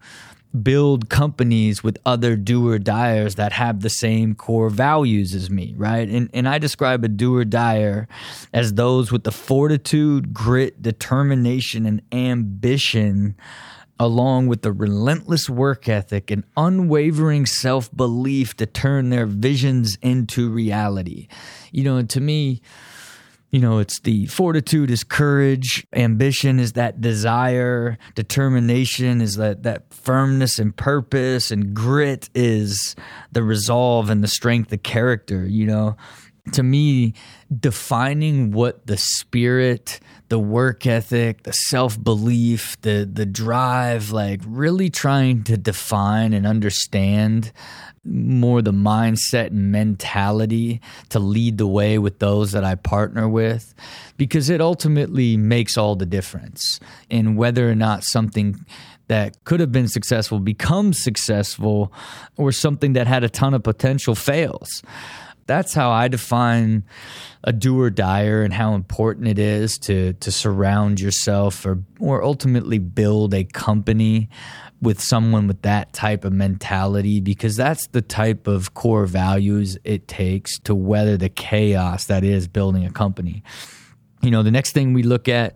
build 0.63 1.09
companies 1.09 1.83
with 1.83 1.97
other 2.05 2.35
doer 2.35 2.79
dyers 2.79 3.35
that 3.35 3.51
have 3.51 3.81
the 3.81 3.89
same 3.89 4.35
core 4.35 4.69
values 4.69 5.33
as 5.33 5.49
me, 5.49 5.73
right? 5.77 6.07
And 6.07 6.29
and 6.33 6.47
I 6.47 6.57
describe 6.57 7.03
a 7.03 7.07
doer 7.07 7.45
dyer 7.45 8.07
as 8.53 8.73
those 8.73 9.11
with 9.11 9.23
the 9.23 9.31
fortitude, 9.31 10.33
grit, 10.33 10.81
determination, 10.81 11.85
and 11.85 12.01
ambition 12.11 13.35
along 13.97 14.47
with 14.47 14.61
the 14.61 14.73
relentless 14.73 15.49
work 15.49 15.87
ethic 15.87 16.29
and 16.29 16.43
unwavering 16.57 17.45
self 17.45 17.93
belief 17.95 18.55
to 18.57 18.65
turn 18.65 19.09
their 19.09 19.25
visions 19.25 19.97
into 20.01 20.49
reality. 20.49 21.27
You 21.71 21.83
know, 21.83 22.03
to 22.03 22.21
me, 22.21 22.61
you 23.55 23.61
know, 23.61 23.79
it's 23.79 24.01
the 24.01 24.25
fortitude 24.25 24.91
is 24.91 25.05
courage, 25.05 25.87
ambition 25.93 26.59
is 26.59 26.73
that 26.73 26.99
desire, 26.99 27.97
determination 28.13 29.21
is 29.21 29.35
that 29.35 29.63
that 29.63 29.93
firmness 29.93 30.59
and 30.59 30.75
purpose, 30.75 31.51
and 31.51 31.73
grit 31.73 32.29
is 32.35 32.97
the 33.31 33.43
resolve 33.43 34.09
and 34.09 34.21
the 34.21 34.27
strength 34.27 34.73
of 34.73 34.83
character, 34.83 35.47
you 35.47 35.65
know. 35.65 35.95
to 36.51 36.63
me, 36.63 37.13
defining 37.57 38.51
what 38.51 38.87
the 38.87 38.97
spirit, 38.97 40.01
the 40.29 40.39
work 40.39 40.85
ethic, 40.85 41.43
the 41.43 41.51
self 41.51 42.01
belief, 42.01 42.79
the 42.81 43.09
the 43.11 43.25
drive, 43.25 44.11
like 44.11 44.41
really 44.45 44.89
trying 44.89 45.43
to 45.43 45.57
define 45.57 46.33
and 46.33 46.47
understand 46.47 47.51
more 48.05 48.61
the 48.61 48.71
mindset 48.71 49.47
and 49.47 49.71
mentality 49.71 50.79
to 51.09 51.19
lead 51.19 51.57
the 51.57 51.67
way 51.67 51.97
with 51.97 52.19
those 52.19 52.51
that 52.51 52.63
I 52.63 52.75
partner 52.75 53.27
with 53.27 53.73
because 54.17 54.49
it 54.49 54.61
ultimately 54.61 55.37
makes 55.37 55.75
all 55.77 55.95
the 55.95 56.05
difference 56.05 56.79
in 57.09 57.35
whether 57.35 57.69
or 57.69 57.75
not 57.75 58.03
something 58.03 58.63
that 59.07 59.43
could 59.43 59.59
have 59.59 59.71
been 59.71 59.87
successful 59.87 60.39
becomes 60.39 61.01
successful 61.01 61.91
or 62.37 62.51
something 62.51 62.93
that 62.93 63.07
had 63.07 63.23
a 63.23 63.29
ton 63.29 63.53
of 63.53 63.63
potential 63.63 64.15
fails 64.15 64.83
that's 65.47 65.73
how 65.73 65.91
I 65.91 66.07
define 66.07 66.83
a 67.43 67.53
do 67.53 67.79
or 67.79 67.89
dyer 67.89 68.41
and 68.41 68.53
how 68.53 68.73
important 68.73 69.27
it 69.27 69.39
is 69.39 69.77
to 69.79 70.13
to 70.13 70.31
surround 70.31 70.99
yourself 70.99 71.65
or 71.65 71.83
or 71.99 72.23
ultimately 72.23 72.79
build 72.79 73.33
a 73.33 73.43
company 73.43 74.29
with 74.81 75.01
someone 75.01 75.47
with 75.47 75.61
that 75.61 75.93
type 75.93 76.25
of 76.25 76.33
mentality 76.33 77.19
because 77.19 77.55
that's 77.55 77.87
the 77.87 78.01
type 78.01 78.47
of 78.47 78.73
core 78.73 79.05
values 79.05 79.77
it 79.83 80.07
takes 80.07 80.59
to 80.59 80.75
weather 80.75 81.17
the 81.17 81.29
chaos 81.29 82.05
that 82.05 82.23
is 82.23 82.47
building 82.47 82.85
a 82.85 82.91
company. 82.91 83.43
You 84.21 84.31
know, 84.31 84.43
the 84.43 84.51
next 84.51 84.73
thing 84.73 84.93
we 84.93 85.03
look 85.03 85.27
at 85.27 85.55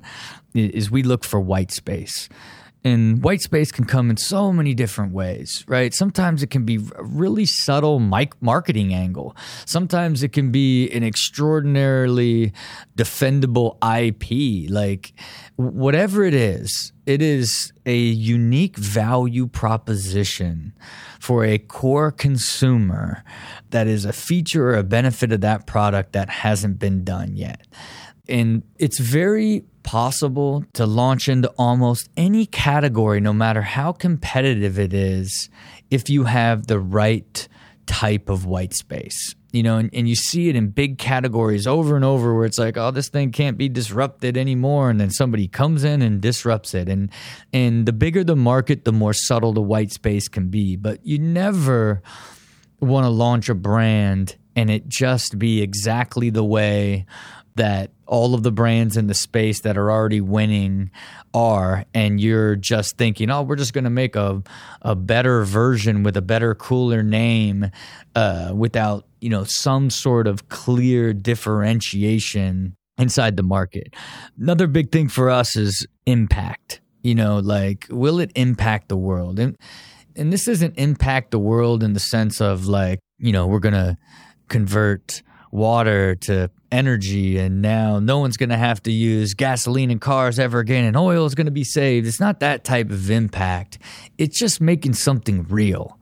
is 0.53 0.89
we 0.89 1.03
look 1.03 1.23
for 1.23 1.39
white 1.39 1.71
space 1.71 2.29
and 2.83 3.21
white 3.21 3.41
space 3.41 3.71
can 3.71 3.83
come 3.83 4.09
in 4.09 4.15
so 4.15 4.53
many 4.53 4.73
different 4.73 5.11
ways, 5.11 5.65
right? 5.67 5.93
Sometimes 5.93 6.41
it 6.41 6.47
can 6.47 6.63
be 6.63 6.77
a 6.95 7.03
really 7.03 7.45
subtle 7.45 7.99
mic- 7.99 8.41
marketing 8.41 8.93
angle. 8.93 9.35
Sometimes 9.65 10.23
it 10.23 10.29
can 10.29 10.51
be 10.51 10.89
an 10.91 11.03
extraordinarily 11.03 12.53
defendable 12.97 13.75
IP. 13.83 14.71
Like, 14.71 15.13
whatever 15.57 16.23
it 16.23 16.33
is, 16.33 16.93
it 17.05 17.21
is 17.21 17.73
a 17.85 17.97
unique 17.97 18.77
value 18.77 19.47
proposition 19.47 20.73
for 21.19 21.43
a 21.43 21.57
core 21.57 22.11
consumer 22.11 23.25
that 23.71 23.87
is 23.87 24.05
a 24.05 24.13
feature 24.13 24.69
or 24.69 24.75
a 24.75 24.83
benefit 24.83 25.33
of 25.33 25.41
that 25.41 25.67
product 25.67 26.13
that 26.13 26.29
hasn't 26.29 26.79
been 26.79 27.03
done 27.03 27.35
yet. 27.35 27.67
And 28.29 28.63
it's 28.77 28.99
very 28.99 29.63
possible 29.83 30.63
to 30.73 30.85
launch 30.85 31.27
into 31.27 31.49
almost 31.57 32.09
any 32.15 32.45
category, 32.45 33.19
no 33.19 33.33
matter 33.33 33.61
how 33.61 33.91
competitive 33.91 34.77
it 34.77 34.93
is, 34.93 35.49
if 35.89 36.09
you 36.09 36.25
have 36.25 36.67
the 36.67 36.79
right 36.79 37.47
type 37.87 38.29
of 38.29 38.45
white 38.45 38.73
space. 38.73 39.35
You 39.51 39.63
know, 39.63 39.77
and, 39.79 39.89
and 39.93 40.07
you 40.07 40.13
see 40.13 40.47
it 40.47 40.55
in 40.55 40.67
big 40.67 40.99
categories 40.99 41.65
over 41.65 41.95
and 41.95 42.05
over 42.05 42.35
where 42.35 42.45
it's 42.45 42.59
like, 42.59 42.77
oh, 42.77 42.91
this 42.91 43.09
thing 43.09 43.31
can't 43.31 43.57
be 43.57 43.67
disrupted 43.67 44.37
anymore. 44.37 44.91
And 44.91 45.01
then 45.01 45.09
somebody 45.09 45.47
comes 45.47 45.83
in 45.83 46.03
and 46.03 46.21
disrupts 46.21 46.75
it. 46.75 46.87
And 46.87 47.09
and 47.51 47.87
the 47.87 47.93
bigger 47.93 48.23
the 48.23 48.35
market, 48.35 48.85
the 48.85 48.91
more 48.91 49.13
subtle 49.13 49.53
the 49.53 49.61
white 49.61 49.91
space 49.91 50.27
can 50.27 50.49
be. 50.49 50.75
But 50.75 51.03
you 51.03 51.17
never 51.17 52.03
want 52.79 53.05
to 53.05 53.09
launch 53.09 53.49
a 53.49 53.55
brand 53.55 54.35
and 54.55 54.69
it 54.69 54.87
just 54.87 55.39
be 55.39 55.61
exactly 55.61 56.29
the 56.29 56.43
way 56.43 57.05
that 57.55 57.91
all 58.05 58.33
of 58.33 58.43
the 58.43 58.51
brands 58.51 58.97
in 58.97 59.07
the 59.07 59.13
space 59.13 59.61
that 59.61 59.77
are 59.77 59.91
already 59.91 60.21
winning 60.21 60.91
are 61.33 61.85
and 61.93 62.19
you're 62.19 62.55
just 62.55 62.97
thinking 62.97 63.29
oh 63.29 63.41
we're 63.41 63.55
just 63.55 63.73
going 63.73 63.83
to 63.83 63.89
make 63.89 64.15
a, 64.15 64.41
a 64.81 64.95
better 64.95 65.43
version 65.43 66.03
with 66.03 66.17
a 66.17 66.21
better 66.21 66.55
cooler 66.55 67.03
name 67.03 67.69
uh, 68.15 68.51
without 68.55 69.05
you 69.21 69.29
know 69.29 69.43
some 69.43 69.89
sort 69.89 70.27
of 70.27 70.49
clear 70.49 71.13
differentiation 71.13 72.75
inside 72.97 73.37
the 73.37 73.43
market. 73.43 73.93
Another 74.39 74.67
big 74.67 74.91
thing 74.91 75.07
for 75.07 75.29
us 75.29 75.55
is 75.55 75.87
impact. 76.05 76.81
You 77.01 77.15
know 77.15 77.39
like 77.39 77.87
will 77.89 78.19
it 78.19 78.31
impact 78.35 78.89
the 78.89 78.97
world? 78.97 79.39
And 79.39 79.57
and 80.15 80.33
this 80.33 80.45
doesn't 80.45 80.77
impact 80.77 81.31
the 81.31 81.39
world 81.39 81.83
in 81.83 81.93
the 81.93 81.99
sense 81.99 82.41
of 82.41 82.67
like 82.67 82.99
you 83.17 83.31
know 83.31 83.47
we're 83.47 83.59
going 83.59 83.73
to 83.73 83.97
convert 84.49 85.21
water 85.51 86.15
to 86.15 86.49
energy 86.71 87.37
and 87.37 87.61
now 87.61 87.99
no 87.99 88.19
one's 88.19 88.37
going 88.37 88.49
to 88.49 88.57
have 88.57 88.81
to 88.83 88.91
use 88.91 89.33
gasoline 89.33 89.91
in 89.91 89.99
cars 89.99 90.39
ever 90.39 90.59
again 90.59 90.85
and 90.85 90.95
oil 90.95 91.25
is 91.25 91.35
going 91.35 91.45
to 91.45 91.51
be 91.51 91.63
saved. 91.63 92.07
It's 92.07 92.19
not 92.19 92.39
that 92.41 92.63
type 92.63 92.89
of 92.89 93.09
impact. 93.09 93.79
It's 94.17 94.39
just 94.39 94.61
making 94.61 94.93
something 94.93 95.43
real. 95.49 95.97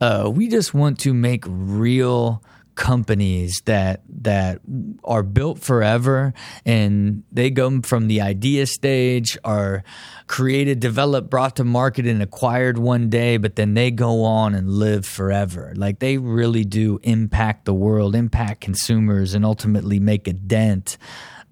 Uh, 0.00 0.30
we 0.32 0.48
just 0.48 0.74
want 0.74 0.98
to 1.00 1.14
make 1.14 1.44
real 1.46 2.42
companies 2.74 3.62
that 3.66 4.02
that 4.08 4.60
are 5.04 5.22
built 5.22 5.60
forever 5.60 6.34
and 6.64 7.22
they 7.30 7.50
go 7.50 7.80
from 7.82 8.08
the 8.08 8.20
idea 8.20 8.66
stage 8.66 9.38
are 9.44 9.84
created 10.26 10.80
developed 10.80 11.30
brought 11.30 11.56
to 11.56 11.64
market 11.64 12.06
and 12.06 12.22
acquired 12.22 12.76
one 12.78 13.08
day 13.08 13.36
but 13.36 13.56
then 13.56 13.74
they 13.74 13.90
go 13.90 14.24
on 14.24 14.54
and 14.54 14.70
live 14.70 15.06
forever. 15.06 15.72
Like 15.76 15.98
they 16.00 16.18
really 16.18 16.64
do 16.64 16.98
impact 17.02 17.64
the 17.64 17.74
world 17.74 18.14
impact 18.14 18.60
consumers 18.60 19.34
and 19.34 19.44
ultimately 19.44 20.00
make 20.00 20.26
a 20.26 20.32
dent 20.32 20.98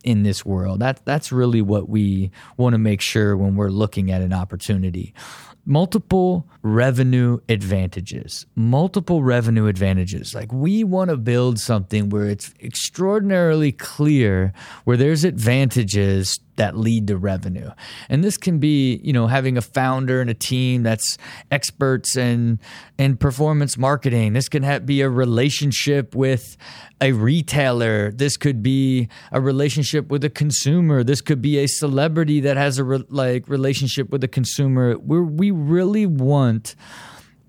in 0.04 0.22
this 0.24 0.44
world. 0.44 0.80
That 0.80 1.04
that's 1.04 1.30
really 1.30 1.62
what 1.62 1.88
we 1.88 2.30
want 2.56 2.74
to 2.74 2.78
make 2.78 3.00
sure 3.00 3.36
when 3.36 3.54
we're 3.54 3.70
looking 3.70 4.10
at 4.10 4.22
an 4.22 4.32
opportunity 4.32 5.14
multiple 5.64 6.48
revenue 6.62 7.38
advantages. 7.48 8.46
Multiple 8.54 9.22
revenue 9.22 9.66
advantages. 9.66 10.34
Like 10.34 10.52
we 10.52 10.84
want 10.84 11.10
to 11.10 11.16
build 11.16 11.58
something 11.58 12.08
where 12.08 12.26
it's 12.26 12.52
extraordinarily 12.60 13.72
clear 13.72 14.52
where 14.84 14.96
there's 14.96 15.24
advantages 15.24 16.38
that 16.56 16.76
lead 16.76 17.06
to 17.06 17.16
revenue. 17.16 17.70
And 18.08 18.22
this 18.22 18.36
can 18.36 18.58
be, 18.58 19.00
you 19.02 19.12
know, 19.12 19.26
having 19.26 19.56
a 19.56 19.62
founder 19.62 20.20
and 20.20 20.28
a 20.28 20.34
team 20.34 20.82
that's 20.82 21.16
experts 21.50 22.16
in 22.16 22.60
in 22.98 23.16
performance 23.16 23.78
marketing. 23.78 24.34
This 24.34 24.48
can 24.48 24.62
have, 24.62 24.84
be 24.84 25.00
a 25.00 25.08
relationship 25.08 26.14
with 26.14 26.56
a 27.00 27.12
retailer. 27.12 28.12
This 28.12 28.36
could 28.36 28.62
be 28.62 29.08
a 29.30 29.40
relationship 29.40 30.08
with 30.08 30.24
a 30.24 30.30
consumer. 30.30 31.02
This 31.02 31.20
could 31.20 31.40
be 31.40 31.58
a 31.58 31.66
celebrity 31.66 32.40
that 32.40 32.56
has 32.56 32.78
a 32.78 32.84
re- 32.84 33.04
like 33.08 33.48
relationship 33.48 34.10
with 34.10 34.22
a 34.22 34.28
consumer. 34.28 34.98
We 34.98 35.20
we 35.20 35.50
really 35.50 36.06
want 36.06 36.74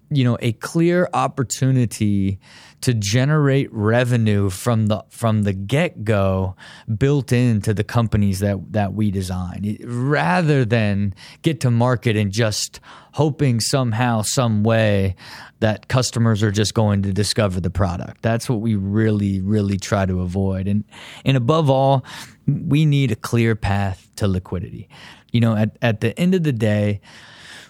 you 0.09 0.23
know 0.23 0.37
a 0.41 0.53
clear 0.53 1.09
opportunity 1.13 2.39
to 2.81 2.93
generate 2.93 3.71
revenue 3.71 4.49
from 4.49 4.87
the 4.87 5.01
from 5.09 5.43
the 5.43 5.53
get 5.53 6.03
go 6.03 6.53
built 6.97 7.31
into 7.31 7.73
the 7.73 7.83
companies 7.83 8.39
that 8.39 8.73
that 8.73 8.93
we 8.93 9.09
design. 9.09 9.77
Rather 9.83 10.65
than 10.65 11.15
get 11.41 11.61
to 11.61 11.71
market 11.71 12.17
and 12.17 12.31
just 12.31 12.81
hoping 13.13 13.59
somehow 13.61 14.21
some 14.21 14.63
way 14.63 15.15
that 15.61 15.87
customers 15.87 16.43
are 16.43 16.51
just 16.51 16.73
going 16.73 17.01
to 17.03 17.13
discover 17.13 17.61
the 17.61 17.69
product. 17.69 18.21
That's 18.21 18.49
what 18.49 18.59
we 18.59 18.75
really 18.75 19.39
really 19.39 19.77
try 19.77 20.05
to 20.05 20.19
avoid. 20.19 20.67
And 20.67 20.83
and 21.23 21.37
above 21.37 21.69
all 21.69 22.03
we 22.45 22.85
need 22.85 23.11
a 23.11 23.15
clear 23.15 23.55
path 23.55 24.09
to 24.17 24.27
liquidity. 24.27 24.89
You 25.31 25.39
know 25.39 25.55
at 25.55 25.77
at 25.81 26.01
the 26.01 26.19
end 26.19 26.35
of 26.35 26.43
the 26.43 26.53
day 26.53 26.99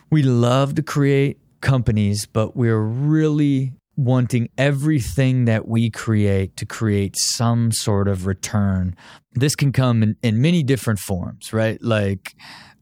we 0.09 0.23
love 0.23 0.75
to 0.75 0.83
create 0.83 1.39
companies 1.63 2.27
but 2.27 2.55
we're 2.55 2.79
really 2.79 3.73
wanting 3.95 4.49
everything 4.57 5.45
that 5.45 5.67
we 5.67 5.89
create 5.89 6.57
to 6.57 6.65
create 6.65 7.15
some 7.17 7.71
sort 7.71 8.07
of 8.07 8.25
return. 8.25 8.95
This 9.33 9.55
can 9.55 9.71
come 9.71 10.01
in, 10.01 10.15
in 10.23 10.41
many 10.41 10.63
different 10.63 10.99
forms, 10.99 11.53
right? 11.53 11.81
Like 11.81 12.35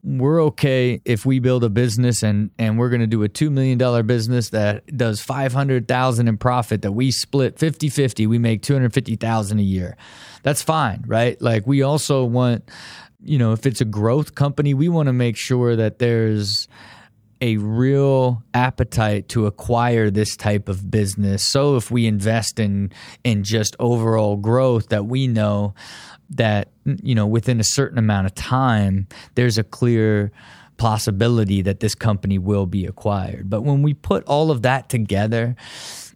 we're 0.04 0.42
okay 0.42 1.02
if 1.06 1.26
we 1.26 1.40
build 1.40 1.64
a 1.64 1.70
business 1.70 2.24
and 2.24 2.50
and 2.58 2.80
we're 2.80 2.90
going 2.90 3.02
to 3.02 3.08
do 3.08 3.24
a 3.24 3.30
2 3.30 3.52
million 3.52 3.78
dollar 3.78 4.04
business 4.04 4.50
that 4.50 4.86
does 4.98 5.22
500,000 5.22 6.28
in 6.28 6.38
profit 6.38 6.82
that 6.82 6.94
we 6.94 7.12
split 7.12 7.58
50/50 7.58 8.28
we 8.28 8.40
make 8.40 8.64
250,000 8.64 9.60
a 9.60 9.62
year 9.62 9.96
that's 10.42 10.64
fine 10.64 11.04
right 11.06 11.40
like 11.40 11.68
we 11.68 11.84
also 11.84 12.26
want 12.26 12.68
you 13.24 13.38
know 13.38 13.52
if 13.52 13.68
it's 13.68 13.80
a 13.80 13.86
growth 13.86 14.34
company 14.34 14.74
we 14.74 14.90
want 14.90 15.06
to 15.06 15.14
make 15.14 15.38
sure 15.38 15.76
that 15.76 16.00
there's 16.00 16.68
a 17.42 17.58
real 17.58 18.44
appetite 18.54 19.28
to 19.30 19.48
acquire 19.48 20.12
this 20.12 20.38
type 20.38 20.70
of 20.70 20.92
business. 20.92 21.44
So 21.44 21.76
if 21.76 21.90
we 21.90 22.06
invest 22.06 22.60
in 22.60 22.92
in 23.24 23.44
just 23.44 23.76
overall 23.80 24.38
growth 24.38 24.90
that 24.90 25.06
we 25.06 25.28
know 25.28 25.74
that 26.30 26.70
you 26.86 27.16
know 27.16 27.28
within 27.28 27.60
a 27.60 27.64
certain 27.64 27.98
amount 27.98 28.28
of 28.28 28.36
time 28.36 29.08
there's 29.36 29.58
a 29.58 29.64
clear 29.64 30.32
possibility 30.78 31.62
that 31.62 31.80
this 31.80 31.94
company 31.94 32.40
will 32.40 32.66
be 32.66 32.86
acquired. 32.86 33.50
But 33.50 33.62
when 33.62 33.84
we 33.84 33.94
put 33.94 34.24
all 34.26 34.50
of 34.50 34.64
that 34.64 34.90
together, 34.90 35.56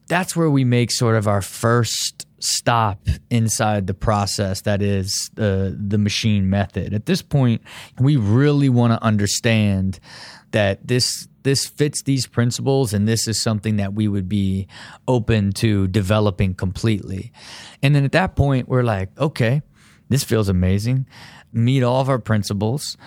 that's 0.07 0.35
where 0.35 0.49
we 0.49 0.63
make 0.63 0.91
sort 0.91 1.15
of 1.15 1.27
our 1.27 1.41
first 1.41 2.25
stop 2.39 3.07
inside 3.29 3.87
the 3.87 3.93
process 3.93 4.61
that 4.61 4.81
is 4.81 5.29
the 5.33 5.75
the 5.79 5.97
machine 5.97 6.49
method. 6.49 6.93
At 6.93 7.05
this 7.05 7.21
point, 7.21 7.61
we 7.99 8.15
really 8.15 8.69
want 8.69 8.93
to 8.93 9.03
understand 9.03 9.99
that 10.55 10.87
this 10.87 11.27
this 11.43 11.67
fits 11.67 12.01
these 12.03 12.25
principles 12.25 12.93
and 12.93 13.07
this 13.07 13.27
is 13.27 13.43
something 13.43 13.75
that 13.75 13.93
we 13.93 14.07
would 14.07 14.29
be 14.29 14.67
open 15.05 15.51
to 15.51 15.87
developing 15.89 16.55
completely. 16.55 17.31
And 17.83 17.93
then 17.93 18.05
at 18.05 18.13
that 18.13 18.35
point, 18.35 18.69
we're 18.69 18.81
like, 18.81 19.09
okay, 19.19 19.61
this 20.09 20.23
feels 20.23 20.47
amazing. 20.47 21.07
Meet 21.51 21.83
all 21.83 21.99
of 21.99 22.09
our 22.09 22.19
principles. 22.19 22.97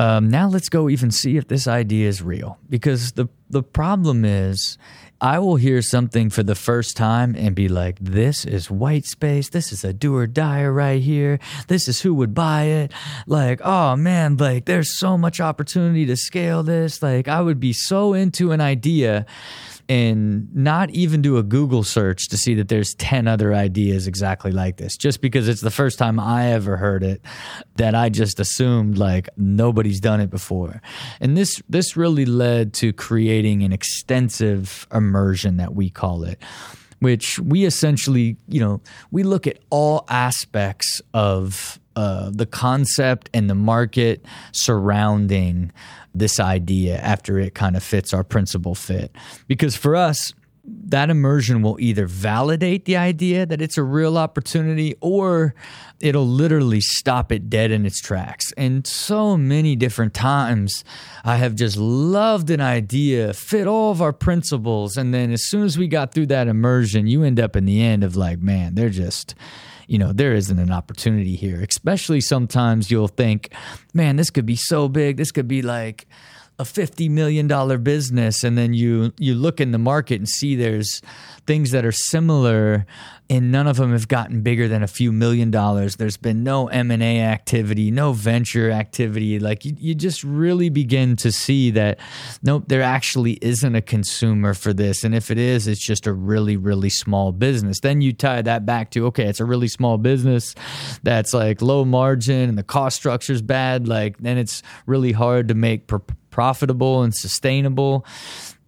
Um, 0.00 0.28
now 0.28 0.48
let's 0.48 0.68
go 0.68 0.90
even 0.90 1.10
see 1.12 1.36
if 1.36 1.46
this 1.46 1.68
idea 1.68 2.08
is 2.08 2.22
real. 2.22 2.58
Because 2.68 3.12
the 3.12 3.28
the 3.48 3.62
problem 3.62 4.24
is 4.24 4.76
I 5.20 5.38
will 5.38 5.56
hear 5.56 5.80
something 5.80 6.28
for 6.28 6.42
the 6.42 6.54
first 6.54 6.96
time 6.96 7.34
and 7.36 7.54
be 7.54 7.68
like, 7.68 7.98
this 8.00 8.44
is 8.44 8.70
white 8.70 9.06
space. 9.06 9.48
This 9.48 9.72
is 9.72 9.84
a 9.84 9.92
do 9.92 10.14
or 10.14 10.26
die 10.26 10.66
right 10.66 11.00
here. 11.00 11.38
This 11.68 11.88
is 11.88 12.02
who 12.02 12.14
would 12.14 12.34
buy 12.34 12.64
it. 12.64 12.92
Like, 13.26 13.60
oh 13.64 13.96
man, 13.96 14.36
like 14.36 14.66
there's 14.66 14.98
so 14.98 15.16
much 15.16 15.40
opportunity 15.40 16.04
to 16.06 16.16
scale 16.16 16.62
this. 16.62 17.02
Like, 17.02 17.28
I 17.28 17.40
would 17.40 17.60
be 17.60 17.72
so 17.72 18.12
into 18.12 18.52
an 18.52 18.60
idea 18.60 19.24
and 19.88 20.54
not 20.54 20.90
even 20.90 21.22
do 21.22 21.36
a 21.36 21.42
Google 21.42 21.82
search 21.82 22.28
to 22.28 22.36
see 22.36 22.54
that 22.54 22.68
there's 22.68 22.94
10 22.94 23.28
other 23.28 23.54
ideas 23.54 24.06
exactly 24.06 24.50
like 24.50 24.76
this. 24.76 24.96
Just 24.96 25.20
because 25.20 25.48
it's 25.48 25.60
the 25.60 25.70
first 25.70 25.98
time 25.98 26.18
I 26.18 26.52
ever 26.52 26.76
heard 26.76 27.02
it, 27.02 27.22
that 27.76 27.94
I 27.94 28.08
just 28.08 28.40
assumed 28.40 28.98
like 28.98 29.28
nobody's 29.36 30.00
done 30.00 30.20
it 30.20 30.30
before. 30.30 30.82
And 31.20 31.36
this 31.36 31.62
this 31.68 31.96
really 31.96 32.26
led 32.26 32.72
to 32.74 32.92
creating 32.92 33.62
an 33.62 33.72
extensive 33.72 34.86
immersion 34.92 35.56
that 35.58 35.74
we 35.74 35.90
call 35.90 36.24
it 36.24 36.42
which 37.00 37.38
we 37.38 37.64
essentially, 37.64 38.36
you 38.48 38.60
know, 38.60 38.80
we 39.10 39.22
look 39.22 39.46
at 39.46 39.58
all 39.70 40.06
aspects 40.08 41.02
of 41.12 41.78
uh, 41.96 42.30
the 42.32 42.46
concept 42.46 43.28
and 43.34 43.50
the 43.50 43.54
market 43.54 44.24
surrounding 44.52 45.72
this 46.14 46.38
idea 46.38 46.98
after 46.98 47.38
it 47.38 47.54
kind 47.54 47.76
of 47.76 47.82
fits 47.82 48.14
our 48.14 48.22
principle 48.22 48.74
fit. 48.74 49.10
Because 49.48 49.76
for 49.76 49.96
us, 49.96 50.32
that 50.68 51.10
immersion 51.10 51.62
will 51.62 51.78
either 51.78 52.06
validate 52.06 52.84
the 52.86 52.96
idea 52.96 53.46
that 53.46 53.62
it's 53.62 53.78
a 53.78 53.82
real 53.82 54.18
opportunity 54.18 54.94
or 55.00 55.54
it'll 56.00 56.26
literally 56.26 56.80
stop 56.80 57.30
it 57.30 57.48
dead 57.48 57.70
in 57.70 57.86
its 57.86 58.00
tracks. 58.00 58.52
And 58.56 58.86
so 58.86 59.36
many 59.36 59.76
different 59.76 60.12
times, 60.12 60.84
I 61.24 61.36
have 61.36 61.54
just 61.54 61.76
loved 61.76 62.50
an 62.50 62.60
idea, 62.60 63.32
fit 63.32 63.66
all 63.66 63.92
of 63.92 64.02
our 64.02 64.12
principles. 64.12 64.96
And 64.96 65.14
then 65.14 65.32
as 65.32 65.46
soon 65.46 65.62
as 65.62 65.78
we 65.78 65.86
got 65.86 66.12
through 66.12 66.26
that 66.26 66.48
immersion, 66.48 67.06
you 67.06 67.22
end 67.22 67.38
up 67.38 67.56
in 67.56 67.64
the 67.64 67.82
end 67.82 68.02
of 68.02 68.16
like, 68.16 68.40
man, 68.40 68.74
they're 68.74 68.90
just 68.90 69.34
you 69.86 69.98
know, 69.98 70.12
there 70.12 70.34
isn't 70.34 70.58
an 70.58 70.70
opportunity 70.70 71.36
here. 71.36 71.64
Especially 71.68 72.20
sometimes 72.20 72.90
you'll 72.90 73.08
think, 73.08 73.52
man, 73.94 74.16
this 74.16 74.30
could 74.30 74.46
be 74.46 74.56
so 74.56 74.88
big. 74.88 75.16
This 75.16 75.32
could 75.32 75.48
be 75.48 75.62
like 75.62 76.06
a 76.58 76.64
$50 76.64 77.10
million 77.10 77.82
business. 77.82 78.42
And 78.42 78.56
then 78.56 78.72
you, 78.72 79.12
you 79.18 79.34
look 79.34 79.60
in 79.60 79.72
the 79.72 79.78
market 79.78 80.16
and 80.16 80.28
see 80.28 80.56
there's 80.56 81.02
things 81.46 81.70
that 81.70 81.84
are 81.84 81.92
similar 81.92 82.86
and 83.28 83.50
none 83.50 83.66
of 83.66 83.76
them 83.76 83.92
have 83.92 84.08
gotten 84.08 84.42
bigger 84.42 84.68
than 84.68 84.82
a 84.82 84.86
few 84.86 85.12
million 85.12 85.50
dollars. 85.50 85.96
There's 85.96 86.16
been 86.16 86.44
no 86.44 86.68
M&A 86.68 87.20
activity, 87.20 87.90
no 87.90 88.12
venture 88.12 88.70
activity. 88.70 89.38
Like 89.38 89.64
you, 89.64 89.74
you 89.78 89.94
just 89.94 90.22
really 90.22 90.68
begin 90.68 91.16
to 91.16 91.32
see 91.32 91.70
that 91.72 91.98
nope, 92.42 92.64
there 92.68 92.82
actually 92.82 93.38
isn't 93.42 93.74
a 93.74 93.82
consumer 93.82 94.54
for 94.54 94.72
this. 94.72 95.02
And 95.02 95.14
if 95.14 95.30
it 95.30 95.38
is, 95.38 95.66
it's 95.66 95.84
just 95.84 96.06
a 96.06 96.12
really, 96.12 96.56
really 96.56 96.90
small 96.90 97.32
business. 97.32 97.80
Then 97.80 98.00
you 98.00 98.12
tie 98.12 98.42
that 98.42 98.64
back 98.64 98.90
to, 98.92 99.06
okay, 99.06 99.26
it's 99.26 99.40
a 99.40 99.44
really 99.44 99.68
small 99.68 99.98
business 99.98 100.54
that's 101.02 101.34
like 101.34 101.60
low 101.60 101.84
margin 101.84 102.48
and 102.48 102.58
the 102.58 102.62
cost 102.62 102.96
structure's 102.96 103.42
bad. 103.42 103.88
Like 103.88 104.18
then 104.18 104.38
it's 104.38 104.62
really 104.86 105.12
hard 105.12 105.48
to 105.48 105.54
make 105.54 105.88
profitable 106.36 107.02
and 107.02 107.14
sustainable. 107.14 108.04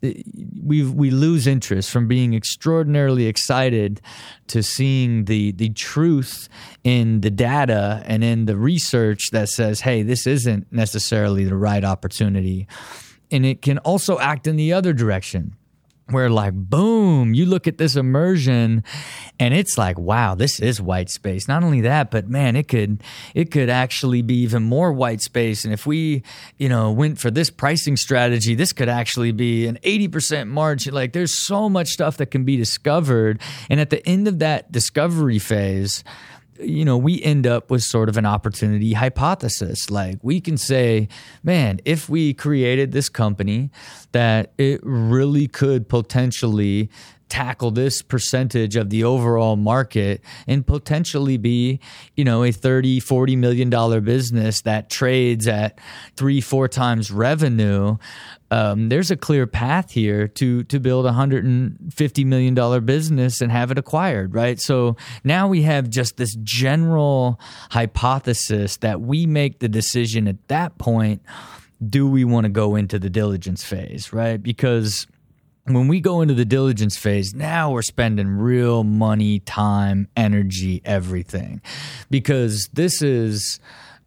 We 0.03 0.85
we 0.85 1.11
lose 1.11 1.47
interest 1.47 1.91
from 1.91 2.09
being 2.09 2.33
extraordinarily 2.33 3.27
excited 3.27 4.01
to 4.47 4.63
seeing 4.63 5.27
the 5.27 5.53
the 5.53 5.69
truth 5.69 6.49
in 6.83 7.21
the 7.21 7.31
data 7.31 8.03
and 8.07 8.25
in 8.25 8.47
the 8.47 8.57
research 8.57 9.33
that 9.33 9.51
says 9.51 9.81
hey 9.83 10.03
this 10.03 10.27
isn't 10.27 10.73
necessarily 10.73 11.45
the 11.45 11.57
right 11.57 11.85
opportunity. 11.85 12.67
And 13.31 13.45
it 13.45 13.61
can 13.61 13.77
also 13.79 14.19
act 14.19 14.47
in 14.47 14.57
the 14.57 14.73
other 14.73 14.95
direction 14.95 15.55
where 16.11 16.31
like 16.31 16.55
boom 16.55 17.35
you 17.35 17.47
look 17.47 17.67
at 17.67 17.79
this 17.79 17.97
immersion 17.97 18.83
and 19.39 19.55
it's 19.55 19.77
like 19.77 19.99
wow 19.99 20.35
this 20.35 20.61
is 20.61 20.81
white 20.81 21.11
space. 21.11 21.49
Not 21.49 21.63
only 21.63 21.81
that 21.83 22.11
but 22.11 22.29
man 22.29 22.57
it 22.57 22.69
could 22.69 23.03
it 23.35 23.51
could 23.51 23.69
actually 23.69 24.23
be 24.23 24.37
even 24.43 24.63
more 24.63 24.93
white 24.93 25.21
space. 25.21 25.65
And 25.65 25.73
if 25.73 25.87
we 25.87 26.23
you 26.57 26.69
know 26.69 26.91
went 26.93 27.19
for 27.19 27.31
this 27.31 27.51
pricing 27.51 27.97
strategy 27.97 28.55
this 28.55 28.73
could 28.73 28.89
actually 28.89 29.33
be 29.33 29.67
an 29.67 29.79
80% 29.83 30.49
margin 30.49 30.95
like 30.95 31.13
there's 31.13 31.39
so 31.47 31.69
much 31.69 31.89
stuff 31.89 32.17
that 32.19 32.31
can 32.31 32.45
be 32.45 32.57
discovered. 32.57 33.41
And 33.69 33.81
at 33.81 33.91
the 33.91 34.07
end 34.09 34.29
of 34.29 34.39
that 34.39 34.73
discovery 34.73 35.39
phase 35.39 36.05
you 36.61 36.85
know, 36.85 36.97
we 36.97 37.23
end 37.23 37.47
up 37.47 37.71
with 37.71 37.83
sort 37.83 38.09
of 38.09 38.17
an 38.17 38.27
opportunity 38.27 38.93
hypothesis. 38.93 39.91
Like 39.91 40.19
we 40.23 40.41
can 40.41 40.57
say, 40.57 41.09
man, 41.43 41.81
if 41.85 42.09
we 42.09 42.35
created 42.35 42.93
this 42.93 43.09
company 43.09 43.71
that 44.13 44.53
it 44.59 44.81
really 44.83 45.47
could 45.47 45.89
potentially 45.89 46.91
tackle 47.29 47.71
this 47.71 48.03
percentage 48.03 48.77
of 48.77 48.91
the 48.91 49.05
overall 49.05 49.57
market 49.57 50.23
and 50.47 50.67
potentially 50.67 51.37
be 51.37 51.81
you 52.17 52.25
know 52.25 52.43
a 52.43 52.53
30 52.53 53.01
40 53.01 53.37
million 53.37 53.71
dollar 53.71 54.01
business 54.01 54.63
that 54.63 54.91
trades 54.91 55.47
at 55.47 55.79
three 56.17 56.41
four 56.41 56.69
times 56.69 57.11
revenue 57.11 57.97
um, 58.51 58.89
there's 58.89 59.11
a 59.11 59.17
clear 59.17 59.47
path 59.47 59.91
here 59.91 60.27
to 60.29 60.65
to 60.65 60.81
build 60.81 61.05
a 61.07 61.13
hundred 61.13 61.45
and 61.45 61.93
fifty 61.93 62.25
million 62.25 62.55
dollar 62.55 62.81
business 62.81 63.41
and 63.41 63.53
have 63.53 63.71
it 63.71 63.79
acquired, 63.79 64.35
right? 64.35 64.59
So 64.59 64.97
now 65.23 65.49
we 65.49 65.63
have 65.63 65.91
just 65.91 66.17
this 66.17 66.35
general 66.43 67.39
hypothesis 67.71 68.79
that 68.79 69.01
we 69.01 69.27
make 69.27 69.59
the 69.59 69.69
decision 69.69 70.27
at 70.27 70.49
that 70.49 70.79
point. 70.79 71.23
Do 71.87 72.09
we 72.09 72.25
want 72.25 72.45
to 72.45 72.49
go 72.49 72.75
into 72.75 72.99
the 72.99 73.11
diligence 73.11 73.63
phase, 73.63 74.13
right? 74.13 74.43
Because 74.43 75.07
when 75.75 75.89
we 75.89 76.01
go 76.01 76.21
into 76.21 76.35
the 76.35 76.45
diligence 76.45 76.97
phase, 76.97 77.35
now 77.35 77.73
we're 77.73 77.83
spending 77.83 78.29
real 78.29 78.85
money, 78.85 79.41
time, 79.41 80.09
energy, 80.17 80.81
everything. 80.85 81.61
Because 82.11 82.69
this 82.73 83.03
is 83.03 83.61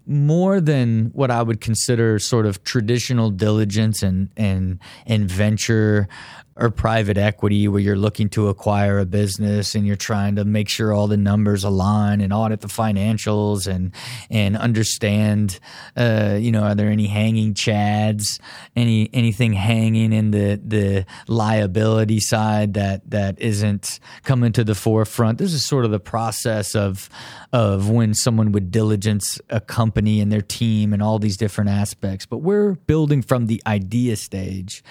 more 0.07 0.59
than 0.59 1.11
what 1.13 1.31
I 1.31 1.41
would 1.41 1.61
consider 1.61 2.19
sort 2.19 2.45
of 2.45 2.63
traditional 2.63 3.29
diligence 3.29 4.01
and 4.03 4.29
and 4.35 4.79
and 5.05 5.29
venture 5.29 6.07
or 6.55 6.69
private 6.69 7.17
equity 7.17 7.67
where 7.67 7.79
you're 7.79 7.95
looking 7.95 8.29
to 8.29 8.49
acquire 8.49 8.99
a 8.99 9.05
business 9.05 9.75
and 9.75 9.87
you're 9.87 9.95
trying 9.95 10.35
to 10.35 10.45
make 10.45 10.67
sure 10.67 10.93
all 10.93 11.07
the 11.07 11.17
numbers 11.17 11.63
align 11.63 12.21
and 12.21 12.33
audit 12.33 12.61
the 12.61 12.67
financials 12.67 13.67
and 13.67 13.91
and 14.29 14.57
understand 14.57 15.59
uh, 15.95 16.37
you 16.39 16.51
know 16.51 16.63
are 16.63 16.75
there 16.75 16.89
any 16.89 17.07
hanging 17.07 17.53
chads 17.53 18.39
any 18.75 19.09
anything 19.13 19.53
hanging 19.53 20.13
in 20.13 20.31
the 20.31 20.59
the 20.63 21.05
liability 21.27 22.19
side 22.19 22.73
that 22.73 23.09
that 23.09 23.39
isn't 23.39 23.99
coming 24.23 24.51
to 24.53 24.63
the 24.63 24.75
forefront? 24.75 25.37
This 25.37 25.53
is 25.53 25.67
sort 25.67 25.85
of 25.85 25.91
the 25.91 25.99
process 25.99 26.75
of 26.75 27.09
of 27.53 27.89
when 27.89 28.13
someone 28.13 28.51
would 28.51 28.71
diligence 28.71 29.39
a 29.49 29.59
company 29.59 30.21
and 30.21 30.31
their 30.31 30.41
team 30.41 30.93
and 30.93 31.01
all 31.01 31.19
these 31.19 31.37
different 31.37 31.69
aspects. 31.69 32.25
But 32.25 32.37
we're 32.37 32.75
building 32.75 33.21
from 33.21 33.47
the 33.47 33.61
idea 33.65 34.15
stage 34.15 34.83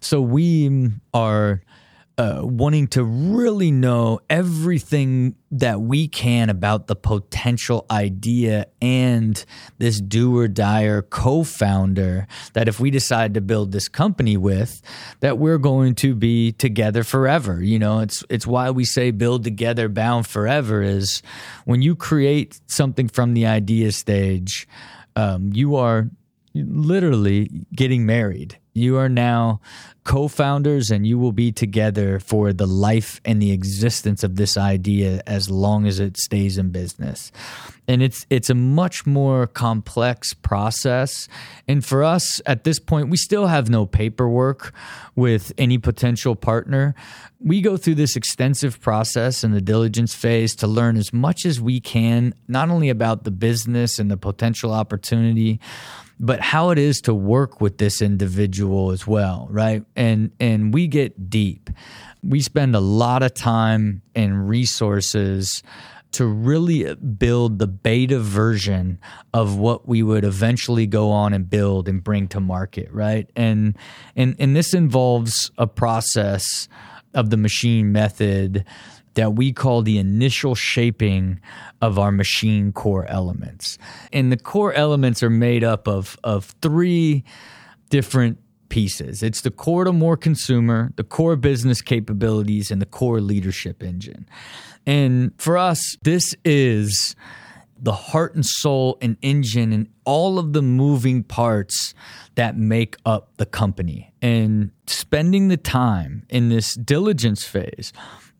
so 0.00 0.20
we 0.20 0.90
are 1.14 1.62
uh, 2.18 2.40
wanting 2.42 2.86
to 2.86 3.04
really 3.04 3.70
know 3.70 4.18
everything 4.30 5.34
that 5.50 5.82
we 5.82 6.08
can 6.08 6.48
about 6.48 6.86
the 6.86 6.96
potential 6.96 7.84
idea 7.90 8.66
and 8.80 9.44
this 9.76 10.00
do 10.00 10.38
or 10.38 10.48
die 10.48 10.86
co-founder 11.10 12.26
that 12.54 12.68
if 12.68 12.80
we 12.80 12.90
decide 12.90 13.34
to 13.34 13.40
build 13.42 13.72
this 13.72 13.86
company 13.88 14.36
with 14.36 14.80
that 15.20 15.36
we're 15.36 15.58
going 15.58 15.94
to 15.94 16.14
be 16.14 16.52
together 16.52 17.04
forever. 17.04 17.62
You 17.62 17.78
know 17.78 18.00
it's 18.00 18.24
it's 18.30 18.46
why 18.46 18.70
we 18.70 18.84
say 18.84 19.10
build 19.10 19.44
together 19.44 19.88
bound 19.88 20.26
forever 20.26 20.82
is 20.82 21.22
when 21.66 21.82
you 21.82 21.94
create 21.94 22.58
something 22.66 23.08
from 23.08 23.34
the 23.34 23.44
idea 23.44 23.92
stage 23.92 24.66
um, 25.16 25.50
you 25.52 25.76
are 25.76 26.08
literally 26.64 27.66
getting 27.74 28.06
married 28.06 28.58
you 28.76 28.98
are 28.98 29.08
now 29.08 29.60
co 30.04 30.28
founders 30.28 30.90
and 30.90 31.06
you 31.06 31.18
will 31.18 31.32
be 31.32 31.50
together 31.50 32.20
for 32.20 32.52
the 32.52 32.66
life 32.66 33.22
and 33.24 33.40
the 33.40 33.50
existence 33.50 34.22
of 34.22 34.36
this 34.36 34.58
idea 34.58 35.22
as 35.26 35.48
long 35.48 35.86
as 35.86 35.98
it 35.98 36.18
stays 36.18 36.58
in 36.58 36.70
business. 36.70 37.32
And 37.88 38.02
it's 38.02 38.26
it's 38.28 38.50
a 38.50 38.54
much 38.54 39.06
more 39.06 39.46
complex 39.46 40.34
process. 40.34 41.26
And 41.66 41.84
for 41.84 42.04
us 42.04 42.42
at 42.44 42.64
this 42.64 42.78
point, 42.78 43.08
we 43.08 43.16
still 43.16 43.46
have 43.46 43.70
no 43.70 43.86
paperwork 43.86 44.74
with 45.14 45.52
any 45.56 45.78
potential 45.78 46.36
partner. 46.36 46.94
We 47.40 47.62
go 47.62 47.78
through 47.78 47.94
this 47.94 48.14
extensive 48.14 48.80
process 48.80 49.42
in 49.42 49.52
the 49.52 49.62
diligence 49.62 50.14
phase 50.14 50.54
to 50.56 50.66
learn 50.66 50.98
as 50.98 51.14
much 51.14 51.46
as 51.46 51.60
we 51.60 51.80
can, 51.80 52.34
not 52.46 52.68
only 52.68 52.90
about 52.90 53.24
the 53.24 53.30
business 53.30 53.98
and 53.98 54.10
the 54.10 54.16
potential 54.18 54.72
opportunity, 54.72 55.60
but 56.18 56.40
how 56.40 56.70
it 56.70 56.78
is 56.78 57.00
to 57.02 57.14
work 57.14 57.60
with 57.60 57.78
this 57.78 58.00
individual 58.00 58.90
as 58.90 59.06
well, 59.06 59.48
right? 59.50 59.84
And 59.94 60.30
and 60.40 60.72
we 60.72 60.86
get 60.86 61.30
deep. 61.30 61.70
We 62.22 62.40
spend 62.40 62.74
a 62.74 62.80
lot 62.80 63.22
of 63.22 63.34
time 63.34 64.02
and 64.14 64.48
resources 64.48 65.62
to 66.12 66.24
really 66.24 66.94
build 66.94 67.58
the 67.58 67.66
beta 67.66 68.18
version 68.18 68.98
of 69.34 69.58
what 69.58 69.86
we 69.86 70.02
would 70.02 70.24
eventually 70.24 70.86
go 70.86 71.10
on 71.10 71.34
and 71.34 71.50
build 71.50 71.88
and 71.88 72.02
bring 72.02 72.28
to 72.28 72.40
market, 72.40 72.90
right? 72.90 73.28
And 73.36 73.76
and 74.14 74.34
and 74.38 74.56
this 74.56 74.72
involves 74.72 75.50
a 75.58 75.66
process 75.66 76.68
of 77.12 77.30
the 77.30 77.36
machine 77.36 77.92
method 77.92 78.64
that 79.16 79.34
we 79.34 79.52
call 79.52 79.82
the 79.82 79.98
initial 79.98 80.54
shaping 80.54 81.40
of 81.82 81.98
our 81.98 82.12
machine 82.12 82.72
core 82.72 83.06
elements. 83.08 83.76
And 84.12 84.30
the 84.30 84.36
core 84.36 84.72
elements 84.72 85.22
are 85.22 85.30
made 85.30 85.64
up 85.64 85.88
of, 85.88 86.16
of 86.22 86.54
three 86.62 87.24
different 87.90 88.38
pieces 88.68 89.22
it's 89.22 89.42
the 89.42 89.50
core 89.50 89.84
to 89.84 89.92
more 89.92 90.16
consumer, 90.16 90.92
the 90.96 91.04
core 91.04 91.36
business 91.36 91.80
capabilities, 91.80 92.70
and 92.70 92.82
the 92.82 92.86
core 92.86 93.20
leadership 93.20 93.82
engine. 93.82 94.28
And 94.84 95.32
for 95.38 95.56
us, 95.56 95.96
this 96.02 96.34
is 96.44 97.14
the 97.78 97.92
heart 97.92 98.34
and 98.34 98.44
soul 98.44 98.98
and 99.00 99.16
engine 99.22 99.72
and 99.72 99.88
all 100.04 100.38
of 100.38 100.52
the 100.52 100.62
moving 100.62 101.22
parts 101.22 101.94
that 102.34 102.56
make 102.56 102.96
up 103.04 103.36
the 103.36 103.46
company. 103.46 104.12
And 104.22 104.70
spending 104.86 105.48
the 105.48 105.56
time 105.56 106.24
in 106.28 106.48
this 106.48 106.74
diligence 106.74 107.44
phase 107.44 107.92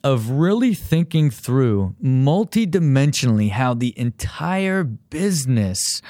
of 0.06 0.30
really 0.30 0.72
thinking 0.72 1.30
through 1.30 1.92
multidimensionally 2.00 3.50
how 3.50 3.74
the 3.74 3.92
entire 3.98 4.84
business 4.84 6.00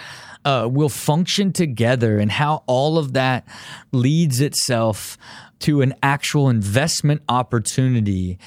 uh, 0.45 0.69
will 0.71 0.91
function 0.91 1.51
together 1.51 2.19
and 2.19 2.31
how 2.31 2.63
all 2.67 2.99
of 2.99 3.15
that 3.15 3.49
leads 3.93 4.39
itself 4.43 5.17
to 5.61 5.81
an 5.81 5.95
actual 6.03 6.51
investment 6.51 7.23
opportunity 7.31 8.39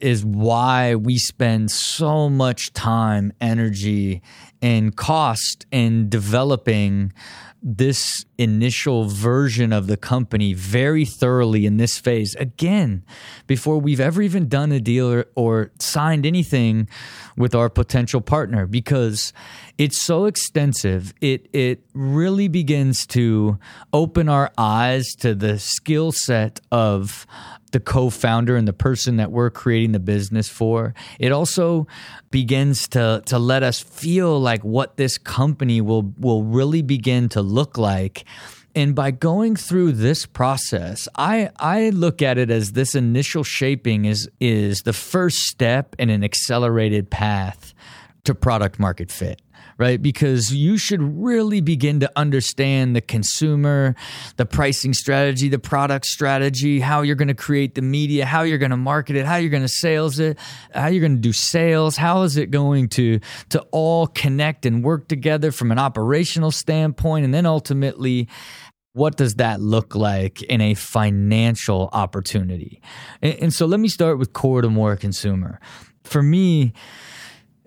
is 0.00 0.24
why 0.24 0.94
we 0.94 1.18
spend 1.18 1.70
so 1.70 2.28
much 2.28 2.72
time, 2.72 3.32
energy, 3.40 4.22
and 4.60 4.96
cost 4.96 5.66
in 5.70 6.08
developing 6.08 7.12
this 7.60 8.24
initial 8.36 9.04
version 9.06 9.72
of 9.72 9.88
the 9.88 9.96
company 9.96 10.52
very 10.54 11.04
thoroughly 11.04 11.66
in 11.66 11.76
this 11.76 11.98
phase. 11.98 12.36
Again 12.36 13.04
before 13.46 13.80
we've 13.80 14.00
ever 14.00 14.22
even 14.22 14.48
done 14.48 14.70
a 14.70 14.80
deal 14.80 15.12
or, 15.12 15.26
or, 15.34 15.72
signed 15.80 16.24
anything 16.24 16.88
with 17.36 17.54
our 17.54 17.68
potential 17.68 18.20
partner 18.20 18.66
because 18.66 19.32
it's 19.76 20.04
so 20.04 20.26
extensive 20.26 21.14
it 21.20 21.48
it 21.52 21.82
really 21.94 22.46
begins 22.48 23.06
to 23.06 23.58
open 23.92 24.28
our 24.28 24.50
eyes 24.58 25.06
to 25.18 25.34
the 25.34 25.58
skill 25.58 26.12
set 26.12 26.60
of 26.70 27.26
the 27.68 27.80
co-founder 27.80 28.56
and 28.56 28.66
the 28.66 28.72
person 28.72 29.16
that 29.16 29.30
we're 29.30 29.50
creating 29.50 29.92
the 29.92 30.00
business 30.00 30.48
for. 30.48 30.94
It 31.18 31.32
also 31.32 31.86
begins 32.30 32.88
to 32.88 33.22
to 33.26 33.38
let 33.38 33.62
us 33.62 33.80
feel 33.80 34.40
like 34.40 34.62
what 34.62 34.96
this 34.96 35.18
company 35.18 35.80
will 35.80 36.12
will 36.18 36.44
really 36.44 36.82
begin 36.82 37.28
to 37.30 37.42
look 37.42 37.78
like. 37.78 38.24
And 38.74 38.94
by 38.94 39.10
going 39.10 39.56
through 39.56 39.92
this 39.92 40.24
process, 40.24 41.08
I, 41.16 41.50
I 41.58 41.90
look 41.90 42.22
at 42.22 42.38
it 42.38 42.50
as 42.50 42.72
this 42.72 42.94
initial 42.94 43.42
shaping 43.42 44.04
is 44.04 44.30
is 44.40 44.82
the 44.82 44.92
first 44.92 45.38
step 45.38 45.96
in 45.98 46.10
an 46.10 46.22
accelerated 46.22 47.10
path 47.10 47.74
to 48.28 48.34
product 48.34 48.78
market 48.78 49.10
fit 49.10 49.42
right? 49.76 50.02
Because 50.02 50.52
you 50.52 50.76
should 50.76 51.00
really 51.00 51.60
begin 51.60 52.00
to 52.00 52.10
understand 52.16 52.96
the 52.96 53.00
consumer, 53.00 53.94
the 54.36 54.44
pricing 54.44 54.92
strategy, 54.92 55.48
the 55.48 55.58
product 55.58 56.06
strategy, 56.06 56.80
how 56.80 57.02
you're 57.02 57.16
going 57.16 57.28
to 57.28 57.34
create 57.34 57.76
the 57.76 57.82
media, 57.82 58.26
how 58.26 58.42
you're 58.42 58.58
going 58.58 58.72
to 58.72 58.76
market 58.76 59.14
it, 59.14 59.24
how 59.24 59.36
you're 59.36 59.50
going 59.50 59.62
to 59.62 59.68
sales 59.68 60.18
it, 60.18 60.36
how 60.74 60.88
you're 60.88 61.00
going 61.00 61.14
to 61.14 61.20
do 61.20 61.32
sales, 61.32 61.96
how 61.96 62.22
is 62.22 62.36
it 62.36 62.50
going 62.50 62.88
to 62.88 63.20
to 63.50 63.60
all 63.70 64.08
connect 64.08 64.66
and 64.66 64.82
work 64.82 65.06
together 65.08 65.52
from 65.52 65.70
an 65.70 65.78
operational 65.78 66.50
standpoint 66.50 67.24
and 67.24 67.32
then 67.32 67.46
ultimately 67.46 68.28
what 68.94 69.16
does 69.16 69.34
that 69.34 69.60
look 69.60 69.94
like 69.94 70.42
in 70.42 70.60
a 70.60 70.74
financial 70.74 71.88
opportunity? 71.92 72.82
And, 73.22 73.34
and 73.42 73.54
so 73.54 73.66
let 73.66 73.78
me 73.78 73.88
start 73.88 74.18
with 74.18 74.32
core 74.32 74.60
to 74.60 74.68
more 74.68 74.96
consumer. 74.96 75.60
For 76.02 76.20
me, 76.20 76.72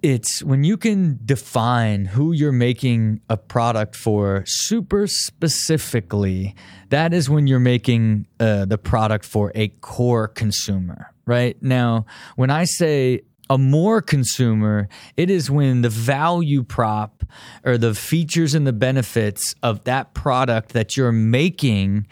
it's 0.02 0.44
when 0.44 0.64
you 0.64 0.78
can 0.78 1.20
define 1.24 2.06
who 2.06 2.32
you're 2.32 2.52
making 2.52 3.22
a 3.30 3.38
product 3.38 3.96
for 3.96 4.44
super 4.46 5.08
specifically 5.08 6.56
that 6.90 7.14
is 7.14 7.30
when 7.30 7.48
you're 7.48 7.60
making 7.60 8.28
uh, 8.40 8.66
the 8.66 8.78
product 8.78 9.26
for 9.26 9.52
a 9.56 9.68
core 9.82 10.28
consumer 10.28 11.14
right? 11.26 11.62
Now 11.62 12.06
when 12.36 12.50
i 12.50 12.66
say 12.66 13.22
a 13.50 13.58
more 13.58 14.02
consumer 14.02 14.88
it 15.18 15.30
is 15.30 15.52
when 15.52 15.82
the 15.82 15.90
value 15.90 16.64
prop 16.64 17.24
or 17.66 17.78
the 17.78 17.94
features 17.94 18.56
and 18.56 18.66
the 18.66 18.74
benefits 18.74 19.54
of 19.62 19.84
that 19.84 20.14
product 20.14 20.70
that 20.70 20.96
you're 20.96 21.12
making 21.12 22.08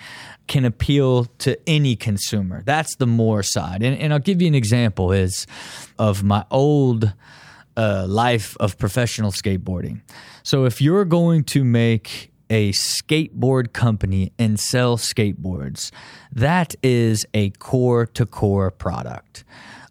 can 0.48 0.66
appeal 0.66 1.26
to 1.38 1.58
any 1.70 1.96
consumer. 1.96 2.64
That's 2.66 2.96
the 2.96 3.06
more 3.06 3.44
side. 3.44 3.84
And, 3.84 3.98
and 3.98 4.14
i'll 4.14 4.20
give 4.20 4.42
you 4.42 4.48
an 4.48 4.56
example 4.56 5.12
is 5.12 5.48
of 5.98 6.24
my 6.24 6.46
old 6.52 7.14
uh, 7.78 8.06
life 8.08 8.56
of 8.60 8.78
professional 8.78 9.32
skateboarding. 9.32 10.02
So 10.44 10.66
if 10.66 10.82
you're 10.82 11.06
going 11.06 11.44
to 11.46 11.64
make 11.64 12.32
a 12.50 12.72
skateboard 12.72 13.74
company 13.74 14.34
and 14.40 14.60
sell 14.60 14.98
skateboards, 14.98 15.92
that 16.32 16.76
is 16.82 17.26
a 17.34 17.52
core 17.52 18.06
to 18.08 18.26
core 18.26 18.72
product. 18.72 19.44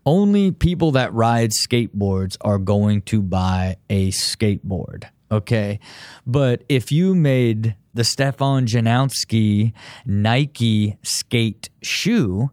Only 0.04 0.50
people 0.50 0.92
that 0.92 1.12
ride 1.12 1.50
skateboards 1.50 2.36
are 2.40 2.58
going 2.58 3.02
to 3.02 3.22
buy 3.22 3.76
a 3.90 4.10
skateboard. 4.10 5.04
Okay. 5.30 5.78
But 6.26 6.64
if 6.68 6.90
you 6.90 7.14
made 7.14 7.76
the 7.92 8.04
Stefan 8.04 8.66
Janoski 8.66 9.72
Nike 10.06 10.96
skate 11.02 11.68
shoe, 11.82 12.50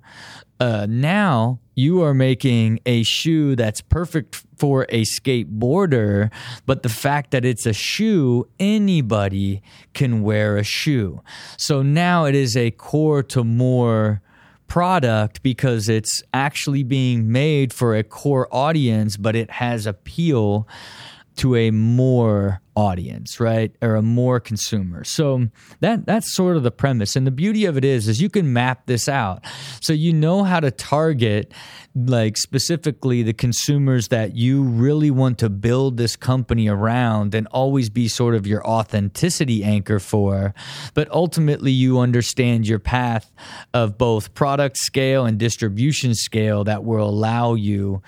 uh, 0.59 0.85
now 0.89 1.59
you 1.75 2.01
are 2.01 2.13
making 2.13 2.79
a 2.85 3.03
shoe 3.03 3.55
that's 3.55 3.81
perfect 3.81 4.44
for 4.57 4.85
a 4.89 5.03
skateboarder, 5.03 6.31
but 6.65 6.83
the 6.83 6.89
fact 6.89 7.31
that 7.31 7.45
it's 7.45 7.65
a 7.65 7.73
shoe, 7.73 8.47
anybody 8.59 9.61
can 9.93 10.21
wear 10.21 10.57
a 10.57 10.63
shoe. 10.63 11.21
So 11.57 11.81
now 11.81 12.25
it 12.25 12.35
is 12.35 12.55
a 12.55 12.71
core 12.71 13.23
to 13.23 13.43
more 13.43 14.21
product 14.67 15.43
because 15.43 15.89
it's 15.89 16.23
actually 16.33 16.83
being 16.83 17.31
made 17.31 17.71
for 17.71 17.95
a 17.95 18.03
core 18.03 18.47
audience, 18.51 19.17
but 19.17 19.35
it 19.35 19.51
has 19.51 19.85
appeal 19.85 20.67
to 21.37 21.55
a 21.55 21.71
more 21.71 22.61
audience, 22.75 23.39
right? 23.39 23.75
Or 23.81 23.95
a 23.95 24.01
more 24.01 24.39
consumer. 24.39 25.03
So 25.03 25.47
that 25.79 26.05
that's 26.05 26.33
sort 26.33 26.57
of 26.57 26.63
the 26.63 26.71
premise. 26.71 27.15
And 27.15 27.25
the 27.25 27.31
beauty 27.31 27.65
of 27.65 27.77
it 27.77 27.85
is 27.85 28.07
is 28.07 28.21
you 28.21 28.29
can 28.29 28.51
map 28.53 28.85
this 28.85 29.07
out. 29.07 29.43
So 29.81 29.93
you 29.93 30.13
know 30.13 30.43
how 30.43 30.59
to 30.59 30.71
target 30.71 31.53
like 31.95 32.37
specifically 32.37 33.23
the 33.23 33.33
consumers 33.33 34.09
that 34.09 34.35
you 34.35 34.63
really 34.63 35.09
want 35.09 35.39
to 35.39 35.49
build 35.49 35.95
this 35.95 36.15
company 36.17 36.67
around 36.67 37.33
and 37.33 37.47
always 37.47 37.89
be 37.89 38.09
sort 38.09 38.35
of 38.35 38.45
your 38.45 38.65
authenticity 38.67 39.63
anchor 39.63 39.99
for. 39.99 40.53
But 40.93 41.09
ultimately 41.11 41.71
you 41.71 41.99
understand 41.99 42.67
your 42.67 42.79
path 42.79 43.31
of 43.73 43.97
both 43.97 44.33
product 44.33 44.77
scale 44.77 45.25
and 45.25 45.37
distribution 45.37 46.13
scale 46.15 46.65
that 46.65 46.83
will 46.83 47.07
allow 47.07 47.53
you 47.53 48.01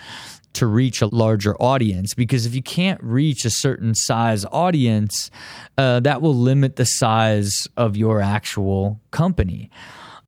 to 0.57 0.67
reach 0.67 1.01
a 1.01 1.07
larger 1.07 1.55
audience 1.61 2.13
because 2.13 2.45
if 2.45 2.53
you 2.53 2.61
can't 2.61 3.01
reach 3.03 3.45
a 3.45 3.49
certain 3.49 3.95
size 3.95 4.45
audience, 4.51 5.31
uh, 5.77 5.99
that 6.01 6.21
will 6.21 6.35
limit 6.35 6.75
the 6.75 6.85
size 6.85 7.67
of 7.77 7.95
your 7.95 8.21
actual 8.21 8.99
company. 9.11 9.69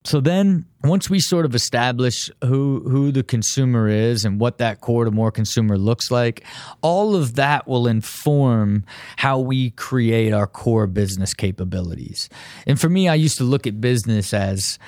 So 0.05 0.21
then 0.21 0.65
once 0.83 1.09
we 1.09 1.19
sort 1.19 1.45
of 1.45 1.53
establish 1.53 2.31
who 2.43 2.81
who 2.87 3.11
the 3.11 3.21
consumer 3.21 3.89
is 3.89 4.23
and 4.23 4.39
what 4.39 4.57
that 4.59 4.79
core 4.79 5.03
to 5.03 5.11
more 5.11 5.31
consumer 5.31 5.77
looks 5.77 6.09
like, 6.09 6.45
all 6.81 7.15
of 7.15 7.35
that 7.35 7.67
will 7.67 7.85
inform 7.85 8.85
how 9.17 9.39
we 9.39 9.71
create 9.71 10.31
our 10.33 10.47
core 10.47 10.87
business 10.87 11.33
capabilities. 11.33 12.29
And 12.65 12.79
for 12.79 12.87
me, 12.87 13.09
I 13.09 13.15
used 13.15 13.37
to 13.39 13.43
look 13.43 13.67
at 13.67 13.81
business 13.81 14.33
as 14.33 14.79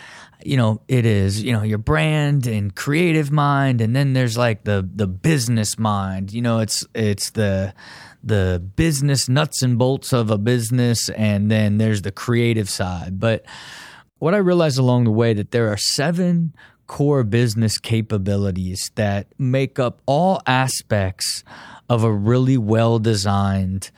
you 0.45 0.57
know 0.57 0.81
it 0.87 1.05
is 1.05 1.43
you 1.43 1.53
know 1.53 1.63
your 1.63 1.77
brand 1.77 2.47
and 2.47 2.75
creative 2.75 3.31
mind 3.31 3.81
and 3.81 3.95
then 3.95 4.13
there's 4.13 4.37
like 4.37 4.63
the 4.63 4.87
the 4.95 5.07
business 5.07 5.77
mind 5.77 6.31
you 6.33 6.41
know 6.41 6.59
it's 6.59 6.85
it's 6.93 7.31
the 7.31 7.73
the 8.23 8.61
business 8.75 9.27
nuts 9.27 9.61
and 9.61 9.77
bolts 9.77 10.13
of 10.13 10.29
a 10.29 10.37
business 10.37 11.09
and 11.09 11.49
then 11.49 11.77
there's 11.77 12.01
the 12.03 12.11
creative 12.11 12.69
side 12.69 13.19
but 13.19 13.45
what 14.19 14.33
i 14.33 14.37
realized 14.37 14.77
along 14.77 15.03
the 15.03 15.11
way 15.11 15.33
that 15.33 15.51
there 15.51 15.69
are 15.69 15.77
seven 15.77 16.53
core 16.87 17.23
business 17.23 17.77
capabilities 17.77 18.91
that 18.95 19.27
make 19.37 19.79
up 19.79 20.01
all 20.05 20.41
aspects 20.45 21.43
of 21.89 22.03
a 22.03 22.11
really 22.11 22.57
well 22.57 22.99
designed 22.99 23.91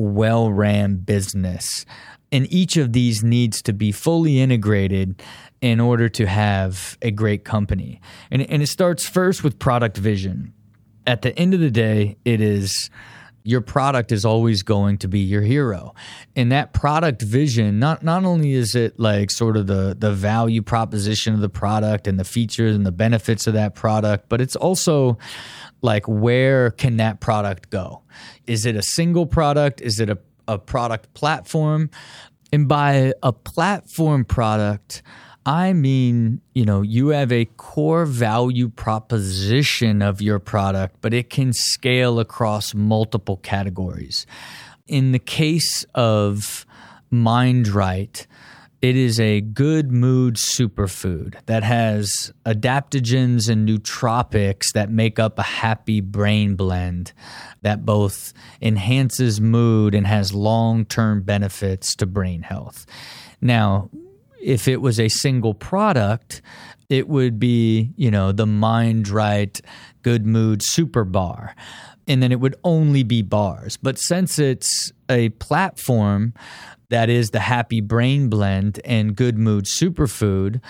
well 0.00 0.50
ran 0.50 0.96
business. 0.96 1.84
And 2.32 2.50
each 2.52 2.76
of 2.76 2.92
these 2.92 3.22
needs 3.22 3.60
to 3.62 3.72
be 3.72 3.92
fully 3.92 4.40
integrated 4.40 5.22
in 5.60 5.80
order 5.80 6.08
to 6.08 6.26
have 6.26 6.96
a 7.02 7.10
great 7.10 7.44
company. 7.44 8.00
And, 8.30 8.42
and 8.42 8.62
it 8.62 8.68
starts 8.68 9.08
first 9.08 9.42
with 9.44 9.58
product 9.58 9.96
vision. 9.96 10.54
At 11.06 11.22
the 11.22 11.36
end 11.38 11.54
of 11.54 11.60
the 11.60 11.70
day, 11.70 12.16
it 12.24 12.40
is 12.40 12.90
your 13.42 13.60
product 13.60 14.12
is 14.12 14.24
always 14.24 14.62
going 14.62 14.98
to 14.98 15.08
be 15.08 15.20
your 15.20 15.42
hero. 15.42 15.94
And 16.36 16.52
that 16.52 16.72
product 16.72 17.22
vision, 17.22 17.78
not 17.78 18.02
not 18.02 18.24
only 18.24 18.52
is 18.52 18.74
it 18.74 18.98
like 19.00 19.30
sort 19.30 19.56
of 19.56 19.66
the 19.66 19.96
the 19.98 20.12
value 20.12 20.62
proposition 20.62 21.34
of 21.34 21.40
the 21.40 21.48
product 21.48 22.06
and 22.06 22.18
the 22.18 22.24
features 22.24 22.76
and 22.76 22.84
the 22.84 22.92
benefits 22.92 23.46
of 23.46 23.54
that 23.54 23.74
product, 23.74 24.28
but 24.28 24.40
it's 24.40 24.56
also 24.56 25.18
like 25.82 26.06
where 26.06 26.70
can 26.70 26.98
that 26.98 27.20
product 27.20 27.70
go? 27.70 28.02
Is 28.46 28.66
it 28.66 28.76
a 28.76 28.82
single 28.82 29.26
product? 29.26 29.80
Is 29.80 30.00
it 30.00 30.10
a, 30.10 30.18
a 30.50 30.58
product 30.58 31.14
platform? 31.14 31.90
And 32.52 32.68
by 32.68 33.12
a 33.22 33.32
platform 33.32 34.24
product, 34.24 35.02
I 35.46 35.72
mean, 35.72 36.40
you 36.52 36.64
know, 36.64 36.82
you 36.82 37.08
have 37.08 37.32
a 37.32 37.46
core 37.56 38.04
value 38.04 38.68
proposition 38.68 40.02
of 40.02 40.20
your 40.20 40.38
product, 40.38 40.96
but 41.00 41.14
it 41.14 41.30
can 41.30 41.52
scale 41.52 42.20
across 42.20 42.74
multiple 42.74 43.38
categories. 43.38 44.26
In 44.86 45.12
the 45.12 45.18
case 45.18 45.86
of 45.94 46.66
Mind 47.10 47.68
Right, 47.68 48.26
it 48.82 48.96
is 48.96 49.20
a 49.20 49.42
good 49.42 49.92
mood 49.92 50.36
superfood 50.36 51.34
that 51.46 51.62
has 51.62 52.32
adaptogens 52.46 53.48
and 53.48 53.68
nootropics 53.68 54.72
that 54.72 54.90
make 54.90 55.18
up 55.18 55.38
a 55.38 55.42
happy 55.42 56.00
brain 56.00 56.56
blend 56.56 57.12
that 57.60 57.84
both 57.84 58.32
enhances 58.62 59.40
mood 59.40 59.94
and 59.94 60.06
has 60.06 60.32
long 60.32 60.86
term 60.86 61.22
benefits 61.22 61.94
to 61.94 62.06
brain 62.06 62.42
health. 62.42 62.86
Now, 63.42 63.90
if 64.40 64.66
it 64.66 64.80
was 64.80 64.98
a 64.98 65.08
single 65.08 65.52
product, 65.52 66.40
it 66.88 67.06
would 67.06 67.38
be, 67.38 67.92
you 67.96 68.10
know, 68.10 68.32
the 68.32 68.46
mind 68.46 69.08
right, 69.08 69.60
good 70.02 70.24
mood 70.24 70.62
super 70.62 71.04
bar. 71.04 71.54
And 72.08 72.22
then 72.22 72.32
it 72.32 72.40
would 72.40 72.56
only 72.64 73.02
be 73.02 73.22
bars. 73.22 73.76
But 73.76 73.98
since 73.98 74.38
it's 74.38 74.90
a 75.10 75.30
platform 75.30 76.32
that 76.90 77.08
is 77.08 77.30
the 77.30 77.40
happy 77.40 77.80
brain 77.80 78.28
blend 78.28 78.80
and 78.84 79.16
good 79.16 79.38
mood 79.38 79.64
superfood, 79.64 80.60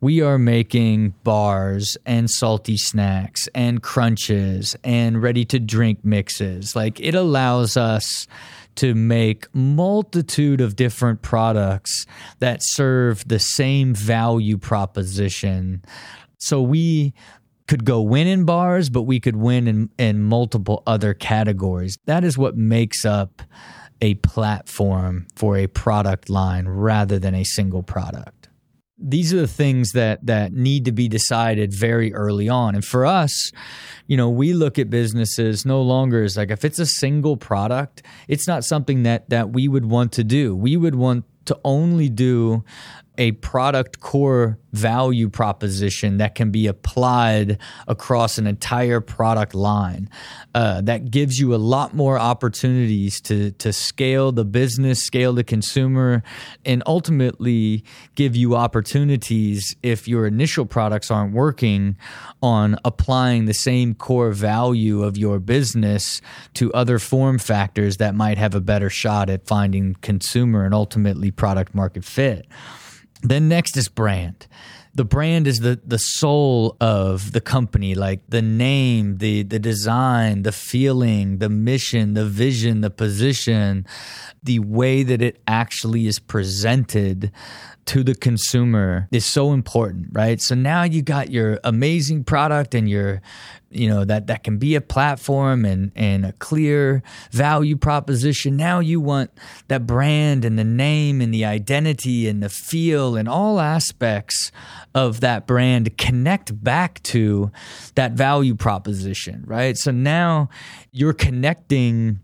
we 0.00 0.20
are 0.20 0.38
making 0.38 1.14
bars 1.24 1.96
and 2.06 2.30
salty 2.30 2.76
snacks 2.76 3.48
and 3.54 3.82
crunches 3.82 4.76
and 4.84 5.22
ready 5.22 5.44
to 5.46 5.58
drink 5.58 6.04
mixes. 6.04 6.76
Like 6.76 7.00
it 7.00 7.14
allows 7.14 7.76
us 7.76 8.26
to 8.76 8.94
make 8.94 9.46
multitude 9.54 10.60
of 10.60 10.76
different 10.76 11.22
products 11.22 12.06
that 12.38 12.60
serve 12.62 13.26
the 13.26 13.38
same 13.38 13.94
value 13.94 14.56
proposition. 14.56 15.82
So 16.38 16.62
we 16.62 17.12
could 17.68 17.84
go 17.84 18.00
win 18.00 18.26
in 18.26 18.44
bars, 18.44 18.90
but 18.90 19.02
we 19.02 19.20
could 19.20 19.36
win 19.36 19.68
in, 19.68 19.90
in 19.98 20.22
multiple 20.22 20.82
other 20.86 21.14
categories. 21.14 21.98
That 22.06 22.24
is 22.24 22.36
what 22.36 22.56
makes 22.56 23.04
up 23.04 23.42
a 24.00 24.14
platform 24.14 25.26
for 25.34 25.56
a 25.56 25.66
product 25.66 26.28
line 26.28 26.66
rather 26.66 27.18
than 27.18 27.34
a 27.34 27.44
single 27.44 27.82
product. 27.82 28.48
These 29.02 29.32
are 29.32 29.38
the 29.38 29.46
things 29.46 29.92
that 29.92 30.26
that 30.26 30.52
need 30.52 30.84
to 30.84 30.92
be 30.92 31.08
decided 31.08 31.72
very 31.72 32.12
early 32.12 32.48
on. 32.48 32.74
And 32.74 32.84
for 32.84 33.06
us 33.06 33.52
you 34.06 34.16
know 34.16 34.28
we 34.28 34.52
look 34.52 34.78
at 34.78 34.90
businesses 34.90 35.64
no 35.64 35.80
longer 35.80 36.24
as 36.24 36.36
like 36.36 36.50
if 36.50 36.64
it's 36.64 36.80
a 36.80 36.86
single 36.86 37.36
product 37.36 38.02
it's 38.26 38.48
not 38.48 38.64
something 38.64 39.04
that 39.04 39.30
that 39.30 39.50
we 39.50 39.68
would 39.68 39.86
want 39.86 40.12
to 40.12 40.24
do. 40.24 40.54
We 40.54 40.76
would 40.76 40.94
want 40.94 41.24
to 41.46 41.58
only 41.64 42.08
do 42.08 42.64
a 43.20 43.32
product 43.32 44.00
core 44.00 44.58
value 44.72 45.28
proposition 45.28 46.16
that 46.16 46.34
can 46.34 46.50
be 46.50 46.66
applied 46.66 47.58
across 47.86 48.38
an 48.38 48.46
entire 48.46 49.00
product 49.00 49.54
line. 49.54 50.08
Uh, 50.54 50.80
that 50.80 51.10
gives 51.10 51.38
you 51.38 51.54
a 51.54 51.56
lot 51.56 51.94
more 51.94 52.18
opportunities 52.18 53.20
to 53.20 53.50
to 53.52 53.74
scale 53.74 54.32
the 54.32 54.44
business, 54.44 55.02
scale 55.02 55.34
the 55.34 55.44
consumer, 55.44 56.22
and 56.64 56.82
ultimately 56.86 57.84
give 58.14 58.34
you 58.34 58.56
opportunities 58.56 59.76
if 59.82 60.08
your 60.08 60.26
initial 60.26 60.64
products 60.64 61.10
aren't 61.10 61.34
working 61.34 61.96
on 62.42 62.74
applying 62.86 63.44
the 63.44 63.52
same 63.52 63.94
core 63.94 64.30
value 64.30 65.02
of 65.02 65.18
your 65.18 65.38
business 65.38 66.22
to 66.54 66.72
other 66.72 66.98
form 66.98 67.38
factors 67.38 67.98
that 67.98 68.14
might 68.14 68.38
have 68.38 68.54
a 68.54 68.60
better 68.62 68.88
shot 68.88 69.28
at 69.28 69.46
finding 69.46 69.94
consumer 69.96 70.64
and 70.64 70.72
ultimately 70.72 71.30
product 71.30 71.74
market 71.74 72.02
fit. 72.02 72.46
Then 73.22 73.48
next 73.48 73.76
is 73.76 73.88
brand. 73.88 74.46
The 74.94 75.04
brand 75.04 75.46
is 75.46 75.60
the 75.60 75.80
the 75.84 75.98
soul 75.98 76.76
of 76.80 77.32
the 77.32 77.40
company, 77.40 77.94
like 77.94 78.20
the 78.28 78.42
name, 78.42 79.18
the 79.18 79.42
the 79.42 79.58
design, 79.58 80.42
the 80.42 80.52
feeling, 80.52 81.38
the 81.38 81.48
mission, 81.48 82.14
the 82.14 82.26
vision, 82.26 82.80
the 82.80 82.90
position, 82.90 83.86
the 84.42 84.58
way 84.58 85.02
that 85.02 85.22
it 85.22 85.40
actually 85.46 86.06
is 86.06 86.18
presented 86.18 87.30
to 87.86 88.04
the 88.04 88.14
consumer 88.14 89.08
is 89.10 89.24
so 89.24 89.52
important, 89.52 90.06
right? 90.12 90.40
So 90.40 90.54
now 90.54 90.84
you 90.84 91.02
got 91.02 91.30
your 91.30 91.58
amazing 91.64 92.24
product 92.24 92.74
and 92.74 92.88
your 92.88 93.20
you 93.70 93.88
know 93.88 94.04
that 94.04 94.26
that 94.26 94.42
can 94.42 94.58
be 94.58 94.74
a 94.74 94.80
platform 94.80 95.64
and 95.64 95.92
and 95.94 96.26
a 96.26 96.32
clear 96.34 97.02
value 97.30 97.76
proposition 97.76 98.56
now 98.56 98.80
you 98.80 99.00
want 99.00 99.30
that 99.68 99.86
brand 99.86 100.44
and 100.44 100.58
the 100.58 100.64
name 100.64 101.20
and 101.20 101.32
the 101.32 101.44
identity 101.44 102.28
and 102.28 102.42
the 102.42 102.48
feel 102.48 103.16
and 103.16 103.28
all 103.28 103.60
aspects 103.60 104.50
of 104.94 105.20
that 105.20 105.46
brand 105.46 105.96
connect 105.98 106.62
back 106.62 107.02
to 107.02 107.50
that 107.94 108.12
value 108.12 108.54
proposition 108.54 109.44
right? 109.46 109.76
So 109.76 109.90
now 109.90 110.48
you're 110.92 111.12
connecting 111.12 112.20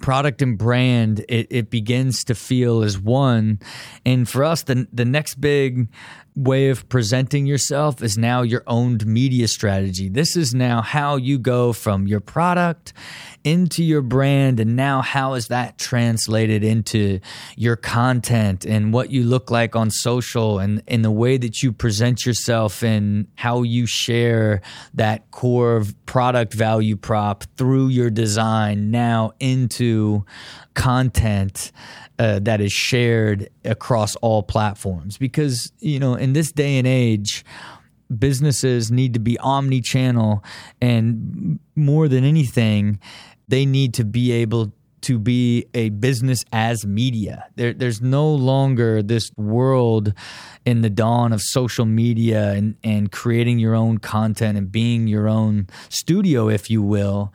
product 0.00 0.40
and 0.40 0.56
brand. 0.56 1.24
It, 1.28 1.48
it 1.50 1.70
begins 1.70 2.24
to 2.24 2.34
feel 2.34 2.82
as 2.82 2.98
one. 2.98 3.58
And 4.06 4.28
for 4.28 4.44
us 4.44 4.62
the 4.62 4.86
the 4.92 5.04
next 5.04 5.40
big 5.40 5.88
way 6.36 6.68
of 6.68 6.88
presenting 6.88 7.46
yourself 7.46 8.02
is 8.02 8.16
now 8.16 8.42
your 8.42 8.62
owned 8.66 9.06
media 9.06 9.48
strategy. 9.48 10.08
This 10.08 10.36
is 10.36 10.54
now 10.54 10.80
how 10.80 11.16
you 11.16 11.38
go 11.38 11.72
from 11.72 12.06
your 12.06 12.20
product 12.20 12.92
into 13.42 13.82
your 13.82 14.02
brand. 14.02 14.60
And 14.60 14.76
now, 14.76 15.02
how 15.02 15.34
is 15.34 15.48
that 15.48 15.78
translated 15.78 16.62
into 16.62 17.20
your 17.56 17.76
content 17.76 18.64
and 18.64 18.92
what 18.92 19.10
you 19.10 19.24
look 19.24 19.50
like 19.50 19.74
on 19.74 19.90
social 19.90 20.58
and 20.58 20.82
in 20.86 21.02
the 21.02 21.10
way 21.10 21.36
that 21.36 21.62
you 21.62 21.72
present 21.72 22.24
yourself 22.24 22.82
and 22.82 23.26
how 23.36 23.62
you 23.62 23.86
share 23.86 24.60
that 24.94 25.30
core 25.30 25.84
product 26.06 26.54
value 26.54 26.96
prop 26.96 27.44
through 27.56 27.88
your 27.88 28.10
design 28.10 28.90
now 28.90 29.32
into 29.40 30.24
content 30.74 31.72
uh, 32.20 32.38
that 32.38 32.60
is 32.60 32.70
shared 32.70 33.48
across 33.64 34.14
all 34.16 34.42
platforms 34.42 35.16
because 35.16 35.72
you 35.78 35.98
know 35.98 36.14
in 36.14 36.34
this 36.34 36.52
day 36.52 36.76
and 36.76 36.86
age 36.86 37.46
businesses 38.18 38.90
need 38.90 39.14
to 39.14 39.20
be 39.20 39.38
omni-channel 39.38 40.44
and 40.82 41.58
more 41.76 42.08
than 42.08 42.22
anything 42.22 43.00
they 43.48 43.64
need 43.64 43.94
to 43.94 44.04
be 44.04 44.32
able 44.32 44.70
to 45.00 45.18
be 45.18 45.64
a 45.72 45.88
business 45.88 46.44
as 46.52 46.84
media. 46.84 47.46
There, 47.56 47.72
there's 47.72 48.02
no 48.02 48.28
longer 48.28 49.02
this 49.02 49.30
world 49.38 50.12
in 50.66 50.82
the 50.82 50.90
dawn 50.90 51.32
of 51.32 51.40
social 51.40 51.86
media 51.86 52.50
and, 52.50 52.76
and 52.84 53.10
creating 53.10 53.58
your 53.58 53.74
own 53.74 53.96
content 53.96 54.58
and 54.58 54.70
being 54.70 55.06
your 55.06 55.26
own 55.26 55.68
studio, 55.88 56.50
if 56.50 56.68
you 56.68 56.82
will, 56.82 57.32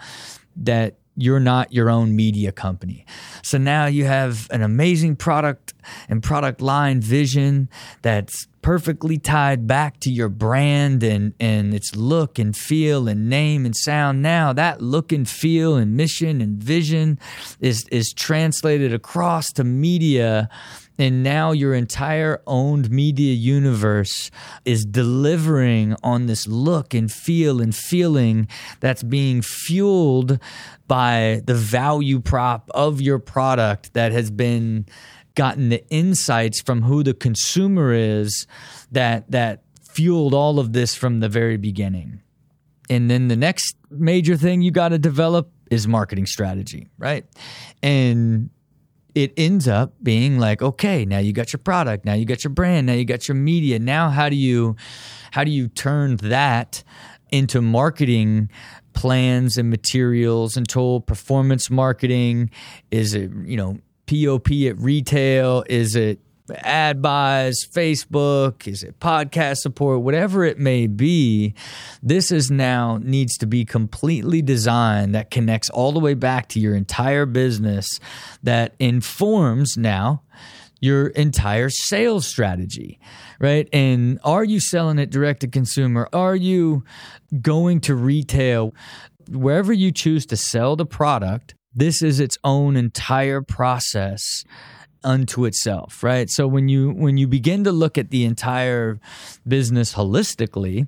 that 0.55 0.97
you're 1.15 1.39
not 1.39 1.73
your 1.73 1.89
own 1.89 2.15
media 2.15 2.51
company. 2.51 3.05
So 3.41 3.57
now 3.57 3.85
you 3.85 4.05
have 4.05 4.47
an 4.51 4.61
amazing 4.61 5.15
product 5.15 5.73
and 6.09 6.21
product 6.21 6.61
line 6.61 6.99
vision 6.99 7.69
that's 8.01 8.47
perfectly 8.61 9.17
tied 9.19 9.67
back 9.67 9.99
to 9.99 10.09
your 10.09 10.27
brand 10.27 11.03
and, 11.03 11.33
and 11.39 11.73
its 11.73 11.95
look 11.95 12.39
and 12.39 12.57
feel 12.57 13.07
and 13.07 13.29
name 13.29 13.63
and 13.65 13.75
sound. 13.75 14.21
Now 14.21 14.53
that 14.53 14.81
look 14.81 15.11
and 15.11 15.29
feel 15.29 15.75
and 15.75 15.95
mission 15.95 16.41
and 16.41 16.57
vision 16.57 17.19
is, 17.59 17.85
is 17.91 18.11
translated 18.11 18.91
across 18.91 19.51
to 19.53 19.63
media 19.63 20.49
and 20.97 21.23
now 21.23 21.51
your 21.51 21.73
entire 21.73 22.41
owned 22.47 22.89
media 22.89 23.33
universe 23.33 24.31
is 24.63 24.85
delivering 24.85 25.95
on 26.03 26.27
this 26.27 26.47
look 26.47 26.93
and 26.93 27.11
feel 27.11 27.61
and 27.61 27.75
feeling 27.75 28.47
that's 28.79 29.03
being 29.03 29.41
fueled 29.41 30.39
by 30.87 31.41
the 31.45 31.55
value 31.55 32.19
prop 32.19 32.69
of 32.73 33.01
your 33.01 33.19
product 33.19 33.93
that 33.93 34.11
has 34.11 34.31
been 34.31 34.85
gotten 35.35 35.69
the 35.69 35.85
insights 35.89 36.61
from 36.61 36.83
who 36.83 37.03
the 37.03 37.13
consumer 37.13 37.91
is 37.91 38.47
that 38.91 39.29
that 39.29 39.63
fueled 39.91 40.33
all 40.33 40.59
of 40.59 40.73
this 40.73 40.95
from 40.95 41.19
the 41.19 41.29
very 41.29 41.57
beginning. 41.57 42.21
And 42.89 43.09
then 43.09 43.27
the 43.27 43.35
next 43.35 43.75
major 43.89 44.37
thing 44.37 44.61
you 44.61 44.71
got 44.71 44.89
to 44.89 44.99
develop 44.99 45.51
is 45.71 45.87
marketing 45.87 46.25
strategy, 46.25 46.89
right? 46.97 47.25
And 47.81 48.49
it 49.15 49.33
ends 49.37 49.67
up 49.67 49.93
being 50.03 50.37
like 50.37 50.61
okay 50.61 51.05
now 51.05 51.17
you 51.17 51.31
got 51.31 51.53
your 51.53 51.59
product 51.59 52.05
now 52.05 52.13
you 52.13 52.25
got 52.25 52.43
your 52.43 52.51
brand 52.51 52.85
now 52.85 52.93
you 52.93 53.05
got 53.05 53.27
your 53.27 53.35
media. 53.35 53.79
Now 53.79 54.09
how 54.09 54.29
do 54.29 54.35
you 54.35 54.75
how 55.31 55.43
do 55.43 55.51
you 55.51 55.67
turn 55.69 56.17
that 56.17 56.83
into 57.31 57.61
marketing 57.61 58.49
plans 58.93 59.57
and 59.57 59.69
materials 59.69 60.55
and 60.55 60.67
tool 60.67 61.01
performance 61.01 61.69
marketing? 61.69 62.51
Is 62.91 63.13
it 63.13 63.31
you 63.45 63.57
know 63.57 63.79
pop 64.05 64.51
at 64.51 64.77
retail? 64.77 65.63
Is 65.69 65.95
it 65.95 66.19
ad 66.55 67.01
buys, 67.01 67.65
Facebook, 67.73 68.67
is 68.67 68.83
it 68.83 68.99
podcast 68.99 69.57
support, 69.57 70.01
whatever 70.01 70.43
it 70.43 70.59
may 70.59 70.87
be, 70.87 71.53
this 72.03 72.31
is 72.31 72.51
now 72.51 72.99
needs 73.01 73.37
to 73.37 73.45
be 73.45 73.65
completely 73.65 74.41
designed 74.41 75.15
that 75.15 75.31
connects 75.31 75.69
all 75.69 75.91
the 75.91 75.99
way 75.99 76.13
back 76.13 76.47
to 76.49 76.59
your 76.59 76.75
entire 76.75 77.25
business 77.25 77.99
that 78.43 78.75
informs 78.79 79.75
now 79.77 80.21
your 80.79 81.07
entire 81.07 81.69
sales 81.69 82.27
strategy, 82.27 82.99
right? 83.39 83.67
And 83.73 84.19
are 84.23 84.43
you 84.43 84.59
selling 84.59 84.99
it 84.99 85.09
direct 85.09 85.41
to 85.41 85.47
consumer? 85.47 86.07
Are 86.13 86.35
you 86.35 86.83
going 87.41 87.81
to 87.81 87.95
retail? 87.95 88.73
Wherever 89.29 89.73
you 89.73 89.91
choose 89.91 90.25
to 90.27 90.37
sell 90.37 90.75
the 90.75 90.85
product, 90.85 91.55
this 91.73 92.01
is 92.01 92.19
its 92.19 92.37
own 92.43 92.75
entire 92.75 93.41
process 93.41 94.43
unto 95.05 95.45
itself, 95.45 96.03
right? 96.03 96.29
So 96.29 96.47
when 96.47 96.67
you 96.67 96.91
when 96.91 97.17
you 97.17 97.27
begin 97.27 97.63
to 97.63 97.71
look 97.71 97.97
at 97.97 98.09
the 98.09 98.25
entire 98.25 98.99
business 99.47 99.93
holistically, 99.93 100.87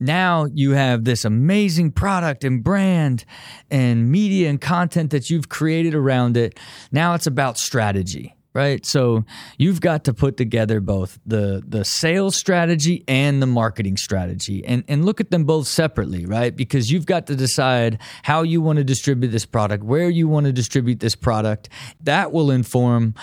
now 0.00 0.46
you 0.52 0.72
have 0.72 1.04
this 1.04 1.24
amazing 1.24 1.92
product 1.92 2.44
and 2.44 2.62
brand 2.62 3.24
and 3.70 4.10
media 4.10 4.50
and 4.50 4.60
content 4.60 5.10
that 5.10 5.30
you've 5.30 5.48
created 5.48 5.94
around 5.94 6.36
it. 6.36 6.58
Now 6.92 7.14
it's 7.14 7.26
about 7.26 7.58
strategy, 7.58 8.34
right? 8.52 8.84
So 8.84 9.24
you've 9.56 9.80
got 9.80 10.04
to 10.04 10.14
put 10.14 10.36
together 10.36 10.80
both 10.80 11.18
the 11.24 11.62
the 11.66 11.84
sales 11.84 12.36
strategy 12.36 13.04
and 13.06 13.40
the 13.40 13.46
marketing 13.46 13.96
strategy 13.96 14.64
and 14.64 14.84
and 14.88 15.04
look 15.04 15.20
at 15.20 15.30
them 15.30 15.44
both 15.44 15.66
separately, 15.68 16.26
right? 16.26 16.54
Because 16.54 16.90
you've 16.90 17.06
got 17.06 17.26
to 17.28 17.36
decide 17.36 17.98
how 18.24 18.42
you 18.42 18.60
want 18.60 18.78
to 18.78 18.84
distribute 18.84 19.28
this 19.28 19.46
product, 19.46 19.84
where 19.84 20.10
you 20.10 20.28
want 20.28 20.46
to 20.46 20.52
distribute 20.52 21.00
this 21.00 21.14
product. 21.14 21.68
That 22.02 22.32
will 22.32 22.50
inform 22.50 23.14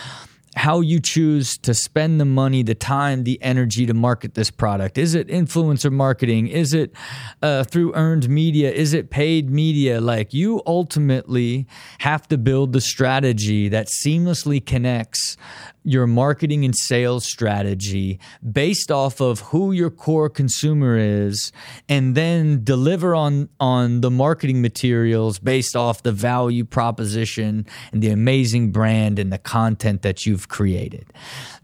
how 0.56 0.82
you 0.82 1.00
choose 1.00 1.58
to 1.60 1.74
spend 1.74 2.20
the 2.20 2.26
money, 2.26 2.62
the 2.62 2.76
time, 2.76 3.24
the 3.24 3.42
energy 3.42 3.86
to 3.86 3.94
market 3.94 4.34
this 4.34 4.52
product. 4.52 4.98
Is 4.98 5.16
it 5.16 5.28
influencer 5.28 5.92
marketing? 5.92 6.48
Is 6.48 6.74
it 6.74 6.92
uh, 7.42 7.64
through 7.64 7.94
earned 7.96 8.30
media? 8.30 8.72
Is 8.72 8.94
it 8.94 9.10
paid 9.10 9.50
media? 9.50 10.02
Like 10.02 10.34
you 10.34 10.62
ultimately 10.66 11.68
have 12.00 12.28
to 12.28 12.38
build 12.38 12.74
the 12.74 12.82
strategy 12.82 13.70
that 13.70 13.88
seamlessly 13.88 14.66
connects 14.66 15.38
your 15.84 16.06
marketing 16.06 16.64
and 16.64 16.76
sales 16.76 17.26
strategy 17.26 18.20
based 18.52 18.92
off 18.92 19.20
of 19.20 19.40
who 19.40 19.72
your 19.72 19.90
core 19.90 20.30
consumer 20.30 20.98
is 20.98 21.52
and 21.90 22.16
then 22.16 22.64
deliver 22.64 23.16
on 23.16 23.50
on 23.60 24.02
the 24.02 24.12
marketing 24.12 24.62
materials 24.62 25.40
based 25.40 25.76
off 25.76 26.04
the 26.04 26.12
value 26.12 26.64
proposition 26.64 27.66
and 27.92 28.02
the 28.02 28.10
amazing 28.10 28.72
brand 28.72 29.18
and 29.18 29.32
the 29.32 29.38
content 29.38 30.02
that 30.04 30.26
you've 30.26 30.48
created. 30.50 31.12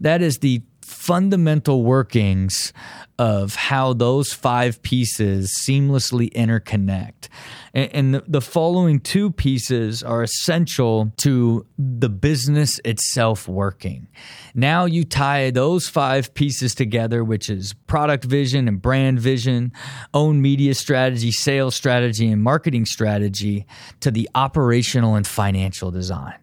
That 0.00 0.20
is 0.22 0.38
the 0.38 0.62
fundamental 0.82 1.82
workings 1.84 2.72
of 3.18 3.56
how 3.56 3.92
those 3.92 4.32
five 4.32 4.80
pieces 4.82 5.52
seamlessly 5.66 6.32
interconnect. 6.34 7.28
And, 7.74 8.14
the, 8.14 8.24
the 8.26 8.40
following 8.40 9.00
two 9.00 9.30
pieces 9.30 10.02
are 10.02 10.22
essential 10.22 11.12
to 11.18 11.66
the 11.76 12.08
business 12.08 12.80
itself 12.84 13.46
working. 13.46 14.08
Now 14.54 14.84
you 14.86 15.04
tie 15.04 15.50
those 15.50 15.88
five 15.88 16.32
pieces 16.34 16.74
together, 16.74 17.22
which 17.22 17.50
is 17.50 17.74
product 17.86 18.24
vision 18.24 18.68
and 18.68 18.80
brand 18.80 19.20
vision, 19.20 19.72
own 20.14 20.40
media 20.40 20.74
strategy, 20.74 21.30
sales 21.30 21.74
strategy, 21.74 22.30
and 22.30 22.42
marketing 22.42 22.86
strategy 22.86 23.66
to 24.00 24.10
the 24.10 24.28
operational 24.34 25.14
and 25.14 25.26
financial 25.26 25.90
design 25.90 26.34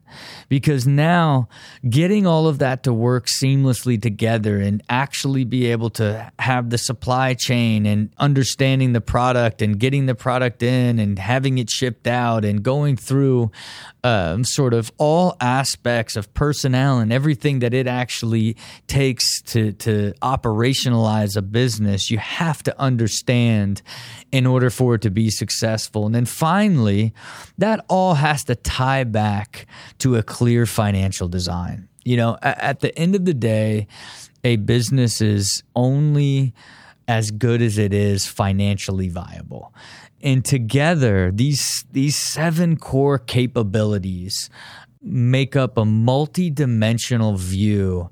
because 0.50 0.88
now 0.88 1.48
getting 1.90 2.26
all 2.26 2.48
of 2.48 2.60
that 2.60 2.84
to 2.84 2.94
work 2.94 3.28
seamlessly 3.28 4.02
together 4.02 4.60
and 4.60 4.82
actually 4.90 5.44
be 5.44 5.66
able 5.68 5.90
to 5.90 6.32
have 6.40 6.65
the 6.70 6.78
supply 6.78 7.34
chain 7.34 7.86
and 7.86 8.14
understanding 8.18 8.94
the 8.94 9.02
product 9.02 9.62
and 9.62 9.80
getting 9.80 10.06
the 10.06 10.16
product 10.16 10.64
in 10.64 11.00
and 11.00 11.20
having 11.20 11.58
it 11.58 11.70
shipped 11.70 12.08
out 12.08 12.44
and 12.46 12.64
going 12.64 12.96
through 12.96 13.52
um, 14.04 14.44
sort 14.44 14.74
of 14.74 14.92
all 14.98 15.36
aspects 15.42 16.16
of 16.16 16.32
personnel 16.34 17.00
and 17.00 17.12
everything 17.12 17.60
that 17.60 17.74
it 17.74 17.88
actually 17.88 18.56
takes 18.88 19.42
to 19.42 19.72
to 19.74 20.14
operationalize 20.22 21.36
a 21.36 21.42
business 21.42 22.12
you 22.12 22.18
have 22.18 22.62
to 22.64 22.80
understand 22.80 23.82
in 24.32 24.46
order 24.46 24.70
for 24.70 24.96
it 24.96 25.02
to 25.02 25.10
be 25.10 25.30
successful. 25.30 26.06
And 26.06 26.14
then 26.14 26.26
finally 26.26 27.14
that 27.58 27.84
all 27.90 28.16
has 28.16 28.44
to 28.46 28.56
tie 28.56 29.04
back 29.04 29.66
to 30.00 30.16
a 30.16 30.24
clear 30.24 30.66
financial 30.66 31.28
design. 31.28 31.88
You 32.04 32.18
know 32.18 32.38
at, 32.42 32.60
at 32.60 32.80
the 32.82 32.98
end 32.98 33.16
of 33.16 33.26
the 33.26 33.34
day 33.34 33.88
a 34.46 34.56
business 34.58 35.22
is 35.22 35.64
only 35.76 36.54
as 37.08 37.32
good 37.32 37.62
as 37.62 37.78
it 37.78 37.94
is 37.94 38.28
financially 38.28 39.10
viable. 39.10 39.74
And 40.22 40.46
together 40.46 41.32
these 41.32 41.84
these 41.92 42.16
seven 42.16 42.78
core 42.78 43.18
capabilities 43.20 44.50
make 45.02 45.56
up 45.56 45.78
a 45.78 45.86
multi-dimensional 45.86 47.36
view 47.38 48.10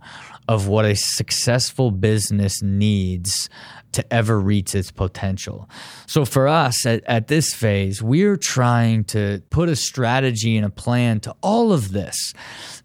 of 0.48 0.68
what 0.68 0.86
a 0.86 0.96
successful 0.96 1.90
business 1.92 2.62
needs 2.62 3.50
to 3.94 4.14
ever 4.14 4.39
reach 4.39 4.76
its 4.76 4.91
potential. 4.91 5.70
So 6.06 6.26
for 6.26 6.48
us 6.48 6.86
at, 6.86 7.04
at 7.06 7.28
this 7.28 7.54
phase, 7.54 8.02
we're 8.02 8.38
trying 8.38 9.06
to 9.06 9.41
put 9.50 9.70
a 9.70 9.76
strategy 9.76 10.58
and 10.58 10.66
a 10.66 10.70
plan 10.70 11.20
to 11.22 11.36
all 11.41 11.72
of 11.72 11.91
this, 11.91 12.34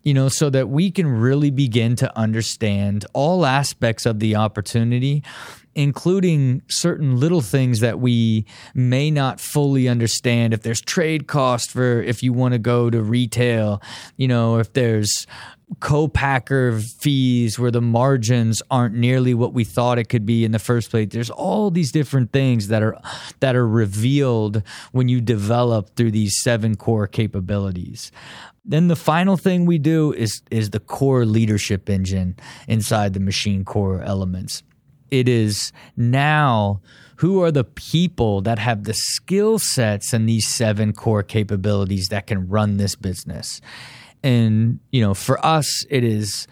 you 0.02 0.14
know, 0.14 0.28
so 0.28 0.50
that 0.50 0.68
we 0.68 0.90
can 0.90 1.06
really 1.06 1.50
begin 1.50 1.96
to 1.96 2.18
understand 2.18 3.06
all 3.12 3.44
aspects 3.44 4.06
of 4.06 4.20
the 4.20 4.36
opportunity 4.36 5.22
including 5.74 6.60
certain 6.68 7.20
little 7.20 7.40
things 7.40 7.78
that 7.78 8.00
we 8.00 8.44
may 8.74 9.12
not 9.12 9.38
fully 9.38 9.88
understand. 9.88 10.52
If 10.52 10.62
there's 10.62 10.80
trade 10.80 11.28
cost 11.28 11.70
for 11.70 12.02
if 12.02 12.20
you 12.20 12.32
want 12.32 12.52
to 12.54 12.58
go 12.58 12.90
to 12.90 13.00
retail, 13.00 13.80
you 14.16 14.26
know, 14.26 14.58
if 14.58 14.72
there's 14.72 15.24
co-packer 15.80 16.80
fees 16.80 17.58
where 17.58 17.70
the 17.70 17.80
margins 17.80 18.62
aren't 18.70 18.94
nearly 18.94 19.34
what 19.34 19.52
we 19.52 19.64
thought 19.64 19.98
it 19.98 20.08
could 20.08 20.24
be 20.24 20.44
in 20.44 20.52
the 20.52 20.58
first 20.58 20.90
place. 20.90 21.08
There's 21.10 21.30
all 21.30 21.70
these 21.70 21.92
different 21.92 22.32
things 22.32 22.68
that 22.68 22.82
are 22.82 22.98
that 23.40 23.54
are 23.54 23.68
revealed 23.68 24.62
when 24.92 25.08
you 25.08 25.20
develop 25.20 25.94
through 25.94 26.12
these 26.12 26.40
seven 26.40 26.74
core 26.74 27.06
capabilities. 27.06 28.10
Then 28.64 28.88
the 28.88 28.96
final 28.96 29.36
thing 29.36 29.66
we 29.66 29.78
do 29.78 30.12
is 30.12 30.42
is 30.50 30.70
the 30.70 30.80
core 30.80 31.24
leadership 31.24 31.88
engine 31.88 32.36
inside 32.66 33.12
the 33.12 33.20
machine 33.20 33.64
core 33.64 34.02
elements. 34.02 34.62
It 35.10 35.28
is 35.28 35.72
now 35.96 36.80
who 37.16 37.42
are 37.42 37.50
the 37.50 37.64
people 37.64 38.40
that 38.42 38.58
have 38.58 38.84
the 38.84 38.94
skill 38.94 39.58
sets 39.58 40.12
and 40.12 40.28
these 40.28 40.48
seven 40.48 40.92
core 40.92 41.22
capabilities 41.22 42.08
that 42.10 42.26
can 42.26 42.48
run 42.48 42.76
this 42.76 42.94
business 42.94 43.60
and, 44.22 44.80
you 44.90 45.00
know, 45.00 45.14
for 45.14 45.44
us, 45.44 45.84
it 45.90 46.04
is 46.04 46.46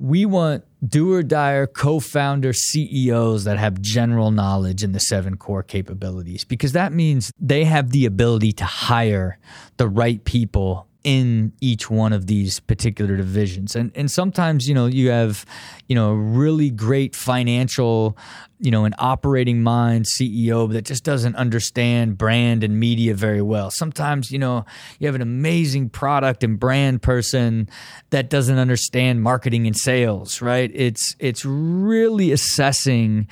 we 0.00 0.24
want 0.24 0.64
do 0.86 1.12
or 1.12 1.22
die 1.22 1.66
co-founder 1.66 2.54
CEOs 2.54 3.44
that 3.44 3.58
have 3.58 3.82
general 3.82 4.30
knowledge 4.30 4.82
in 4.82 4.92
the 4.92 4.98
seven 4.98 5.36
core 5.36 5.62
capabilities 5.62 6.42
because 6.42 6.72
that 6.72 6.92
means 6.92 7.30
they 7.38 7.64
have 7.64 7.90
the 7.90 8.06
ability 8.06 8.50
to 8.52 8.64
hire 8.64 9.38
the 9.76 9.86
right 9.86 10.24
people 10.24 10.88
in 11.02 11.52
each 11.60 11.90
one 11.90 12.12
of 12.12 12.26
these 12.26 12.60
particular 12.60 13.16
divisions. 13.16 13.74
And 13.74 13.90
and 13.94 14.10
sometimes, 14.10 14.68
you 14.68 14.74
know, 14.74 14.86
you 14.86 15.10
have, 15.10 15.46
you 15.88 15.94
know, 15.94 16.10
a 16.10 16.16
really 16.16 16.70
great 16.70 17.16
financial, 17.16 18.16
you 18.58 18.70
know, 18.70 18.84
an 18.84 18.94
operating 18.98 19.62
mind 19.62 20.04
CEO 20.04 20.70
that 20.72 20.84
just 20.84 21.04
doesn't 21.04 21.36
understand 21.36 22.18
brand 22.18 22.62
and 22.62 22.78
media 22.78 23.14
very 23.14 23.42
well. 23.42 23.70
Sometimes, 23.70 24.30
you 24.30 24.38
know, 24.38 24.64
you 24.98 25.06
have 25.06 25.14
an 25.14 25.22
amazing 25.22 25.88
product 25.88 26.44
and 26.44 26.58
brand 26.60 27.00
person 27.02 27.68
that 28.10 28.28
doesn't 28.28 28.58
understand 28.58 29.22
marketing 29.22 29.66
and 29.66 29.76
sales, 29.76 30.42
right? 30.42 30.70
It's 30.74 31.16
it's 31.18 31.44
really 31.44 32.32
assessing 32.32 33.26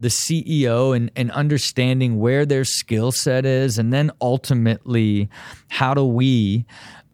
the 0.00 0.08
CEO 0.08 0.94
and, 0.94 1.10
and 1.16 1.30
understanding 1.32 2.18
where 2.18 2.46
their 2.46 2.64
skill 2.64 3.10
set 3.10 3.44
is, 3.44 3.78
and 3.78 3.92
then 3.92 4.10
ultimately, 4.20 5.28
how 5.68 5.94
do 5.94 6.04
we 6.04 6.64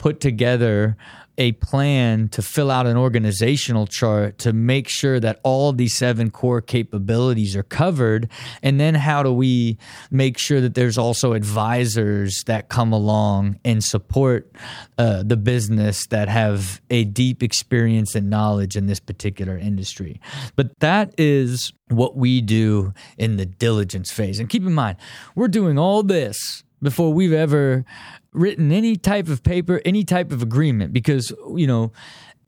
put 0.05 0.21
together 0.21 0.99
a 1.39 1.53
plan 1.53 2.29
to 2.29 2.43
fill 2.43 2.71
out 2.71 2.87
an 2.87 2.95
organizational 2.95 3.87
chart 3.87 4.37
to 4.37 4.53
make 4.53 4.87
sure 4.87 5.19
that 5.19 5.41
all 5.43 5.73
these 5.73 5.97
seven 5.97 6.31
core 6.31 6.61
capabilities 6.61 7.57
are 7.57 7.63
covered. 7.63 8.29
And 8.63 8.79
then 8.79 8.95
how 8.97 9.23
do 9.23 9.33
we 9.33 9.79
make 10.11 10.39
sure 10.39 10.61
that 10.61 10.75
there's 10.75 10.99
also 10.99 11.33
advisors 11.33 12.45
that 12.47 12.69
come 12.69 12.93
along 12.93 13.59
and 13.65 13.83
support 13.83 14.53
uh, 14.99 15.23
the 15.23 15.39
business 15.39 16.07
that 16.09 16.29
have 16.29 16.83
a 16.91 17.05
deep 17.05 17.43
experience 17.43 18.15
and 18.15 18.29
knowledge 18.29 18.77
in 18.77 18.85
this 18.85 19.01
particular 19.01 19.57
industry? 19.57 20.21
But 20.55 20.79
that 20.81 21.15
is 21.17 21.73
what 21.89 22.15
we 22.15 22.43
do 22.43 22.93
in 23.17 23.39
the 23.39 23.47
diligence 23.47 24.13
phase. 24.13 24.39
And 24.39 24.51
keep 24.51 24.65
in 24.65 24.75
mind 24.75 24.99
we're 25.35 25.49
doing 25.49 25.79
all 25.79 26.03
this 26.03 26.63
before 26.85 27.15
we've 27.15 27.33
ever 27.33 27.87
written 28.35 28.73
any 28.73 28.97
type 28.97 29.29
of 29.29 29.43
paper, 29.43 29.81
any 29.85 30.05
type 30.05 30.33
of 30.33 30.43
agreement, 30.43 30.93
because, 30.93 31.33
you 31.57 31.67
know, 31.67 31.93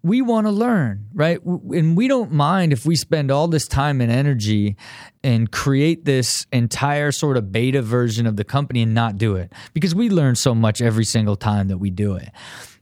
we 0.02 0.22
want 0.22 0.46
to 0.46 0.52
learn, 0.52 1.08
right? 1.14 1.42
And 1.44 1.96
we 1.96 2.06
don't 2.06 2.30
mind 2.30 2.72
if 2.72 2.86
we 2.86 2.94
spend 2.94 3.30
all 3.30 3.48
this 3.48 3.66
time 3.66 4.00
and 4.00 4.10
energy 4.12 4.76
and 5.24 5.50
create 5.50 6.04
this 6.04 6.46
entire 6.52 7.10
sort 7.10 7.36
of 7.36 7.50
beta 7.50 7.82
version 7.82 8.26
of 8.26 8.36
the 8.36 8.44
company 8.44 8.82
and 8.82 8.94
not 8.94 9.18
do 9.18 9.34
it 9.34 9.52
because 9.72 9.94
we 9.94 10.08
learn 10.08 10.36
so 10.36 10.54
much 10.54 10.80
every 10.80 11.04
single 11.04 11.34
time 11.34 11.68
that 11.68 11.78
we 11.78 11.90
do 11.90 12.14
it. 12.14 12.28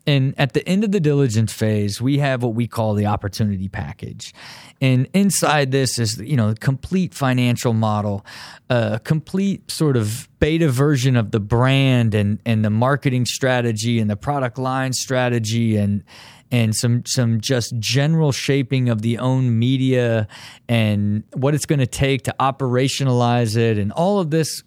And 0.06 0.34
at 0.36 0.52
the 0.52 0.66
end 0.68 0.84
of 0.84 0.92
the 0.92 1.00
diligence 1.00 1.52
phase, 1.52 2.00
we 2.00 2.18
have 2.18 2.42
what 2.42 2.54
we 2.54 2.66
call 2.66 2.94
the 2.94 3.06
opportunity 3.06 3.68
package. 3.68 4.34
And 4.80 5.08
inside 5.14 5.70
this 5.70 5.98
is, 5.98 6.18
you 6.18 6.36
know, 6.36 6.50
the 6.50 6.60
complete 6.60 7.14
financial 7.14 7.72
model, 7.72 8.24
a 8.68 9.00
complete 9.02 9.70
sort 9.70 9.96
of 9.96 10.28
beta 10.40 10.68
version 10.68 11.16
of 11.16 11.30
the 11.30 11.40
brand 11.40 12.14
and, 12.14 12.38
and 12.44 12.64
the 12.64 12.70
marketing 12.70 13.24
strategy 13.24 13.98
and 13.98 14.10
the 14.10 14.16
product 14.16 14.58
line 14.58 14.92
strategy 14.92 15.76
and 15.76 16.04
and 16.52 16.76
some 16.76 17.02
some 17.06 17.40
just 17.40 17.76
general 17.78 18.30
shaping 18.30 18.88
of 18.88 19.02
the 19.02 19.18
own 19.18 19.58
media 19.58 20.28
and 20.68 21.24
what 21.32 21.54
it's 21.54 21.66
going 21.66 21.80
to 21.80 21.86
take 21.86 22.22
to 22.22 22.34
operationalize 22.38 23.56
it 23.56 23.76
and 23.78 23.90
all 23.92 24.20
of 24.20 24.30
this 24.30 24.62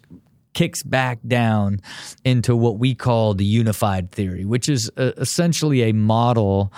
kicks 0.58 0.82
back 0.82 1.20
down 1.24 1.78
into 2.24 2.56
what 2.56 2.80
we 2.80 2.92
call 2.92 3.32
the 3.32 3.44
unified 3.44 4.10
theory, 4.10 4.44
which 4.44 4.68
is 4.68 4.90
uh, 4.96 5.12
essentially 5.16 5.82
a 5.82 5.92
model, 5.92 6.72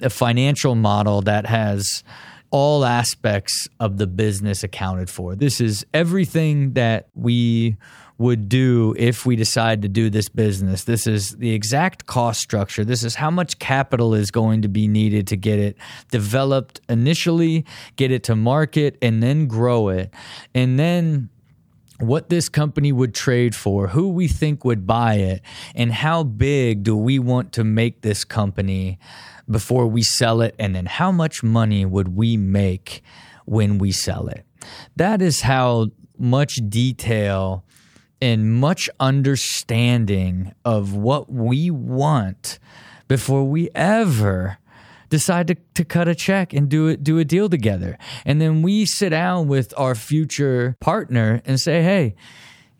a 0.00 0.10
financial 0.10 0.74
model 0.74 1.22
that 1.22 1.46
has 1.46 2.02
all 2.50 2.84
aspects 2.84 3.68
of 3.78 3.98
the 3.98 4.08
business 4.08 4.64
accounted 4.64 5.08
for. 5.08 5.36
This 5.36 5.60
is 5.60 5.86
everything 5.94 6.72
that 6.72 7.06
we 7.14 7.76
would 8.18 8.48
do 8.48 8.96
if 8.98 9.24
we 9.24 9.36
decide 9.36 9.82
to 9.82 9.88
do 9.88 10.10
this 10.10 10.28
business. 10.28 10.82
This 10.82 11.06
is 11.06 11.30
the 11.38 11.52
exact 11.52 12.06
cost 12.06 12.40
structure. 12.40 12.84
This 12.84 13.04
is 13.04 13.14
how 13.14 13.30
much 13.30 13.60
capital 13.60 14.12
is 14.12 14.32
going 14.32 14.62
to 14.62 14.68
be 14.68 14.88
needed 14.88 15.28
to 15.28 15.36
get 15.36 15.60
it 15.60 15.76
developed 16.10 16.80
initially, 16.88 17.64
get 17.94 18.10
it 18.10 18.24
to 18.24 18.34
market, 18.34 18.98
and 19.00 19.22
then 19.22 19.46
grow 19.46 19.88
it. 19.88 20.12
And 20.52 20.80
then 20.80 21.30
what 22.00 22.28
this 22.28 22.48
company 22.48 22.92
would 22.92 23.14
trade 23.14 23.54
for, 23.54 23.88
who 23.88 24.08
we 24.08 24.26
think 24.26 24.64
would 24.64 24.86
buy 24.86 25.14
it, 25.14 25.42
and 25.74 25.92
how 25.92 26.22
big 26.22 26.82
do 26.82 26.96
we 26.96 27.18
want 27.18 27.52
to 27.52 27.64
make 27.64 28.00
this 28.00 28.24
company 28.24 28.98
before 29.48 29.86
we 29.86 30.02
sell 30.02 30.40
it, 30.40 30.54
and 30.58 30.74
then 30.74 30.86
how 30.86 31.12
much 31.12 31.42
money 31.42 31.84
would 31.84 32.16
we 32.16 32.36
make 32.36 33.02
when 33.44 33.78
we 33.78 33.92
sell 33.92 34.28
it. 34.28 34.44
That 34.96 35.20
is 35.20 35.42
how 35.42 35.88
much 36.18 36.60
detail 36.68 37.64
and 38.22 38.52
much 38.54 38.88
understanding 39.00 40.52
of 40.64 40.94
what 40.94 41.32
we 41.32 41.70
want 41.70 42.58
before 43.08 43.44
we 43.44 43.70
ever 43.74 44.58
decide 45.10 45.48
to, 45.48 45.56
to 45.74 45.84
cut 45.84 46.08
a 46.08 46.14
check 46.14 46.54
and 46.54 46.68
do 46.68 46.88
it 46.88 47.04
do 47.04 47.18
a 47.18 47.24
deal 47.24 47.48
together. 47.48 47.98
And 48.24 48.40
then 48.40 48.62
we 48.62 48.86
sit 48.86 49.10
down 49.10 49.48
with 49.48 49.74
our 49.76 49.94
future 49.94 50.76
partner 50.80 51.42
and 51.44 51.60
say, 51.60 51.82
hey, 51.82 52.14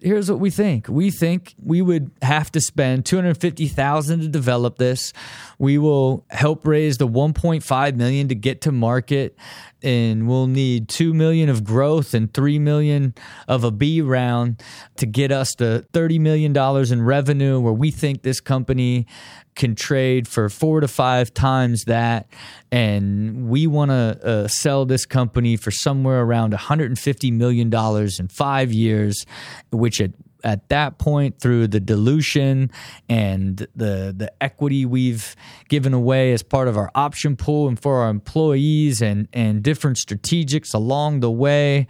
here's 0.01 0.31
what 0.31 0.41
we 0.41 0.51
think. 0.51 0.89
We 0.89 1.11
think 1.11 1.55
we 1.63 1.83
would 1.83 2.11
have 2.23 2.51
to 2.53 2.61
spend 2.61 3.05
250,000 3.05 4.21
to 4.21 4.29
develop 4.29 4.79
this. 4.79 5.13
We 5.61 5.77
will 5.77 6.25
help 6.31 6.67
raise 6.67 6.97
the 6.97 7.07
1.5 7.07 7.95
million 7.95 8.29
to 8.29 8.35
get 8.35 8.63
to 8.63 8.73
market 8.73 9.37
and 9.83 10.27
we'll 10.27 10.47
need 10.47 10.89
2 10.89 11.13
million 11.13 11.51
of 11.51 11.65
growth 11.65 12.15
and 12.15 12.33
3 12.33 12.59
million 12.59 13.15
of 13.47 13.63
a 13.63 13.71
B 13.71 14.01
round 14.01 14.63
to 14.97 15.05
get 15.05 15.31
us 15.31 15.55
to 15.57 15.85
30 15.93 16.19
million 16.19 16.55
dollars 16.55 16.91
in 16.91 17.03
revenue 17.03 17.61
where 17.61 17.75
we 17.75 17.91
think 17.91 18.23
this 18.23 18.41
company 18.41 19.07
can 19.55 19.75
trade 19.75 20.27
for 20.27 20.49
4 20.49 20.81
to 20.81 20.89
5 20.89 21.35
times 21.35 21.85
that. 21.85 22.27
And 22.73 23.51
we 23.51 23.67
want 23.67 23.91
to 23.91 24.19
uh, 24.25 24.49
sell 24.49 24.87
this 24.87 25.05
company 25.05 25.57
for 25.59 25.71
somewhere 25.71 26.23
around 26.23 26.53
150 26.53 27.31
million 27.33 27.69
dollars 27.69 28.19
in 28.19 28.29
5 28.29 28.73
years 28.73 29.27
which 29.71 30.01
at 30.01 30.13
at 30.45 30.69
that 30.69 30.99
point 30.99 31.41
through 31.41 31.69
the 31.69 31.81
dilution 31.81 32.71
and 33.09 33.67
the 33.75 34.15
the 34.17 34.33
equity 34.41 34.85
we've 34.87 35.35
given 35.69 35.95
away 35.95 36.33
as 36.33 36.43
part 36.43 36.69
of 36.69 36.77
our 36.77 36.91
option 36.95 37.37
pool 37.37 37.69
and 37.69 37.81
for 37.81 37.99
our 37.99 38.11
employees 38.11 39.01
and 39.03 39.29
and 39.33 39.63
different 39.63 39.97
strategics 39.97 40.75
along 40.75 41.21
the 41.21 41.31
way 41.31 41.87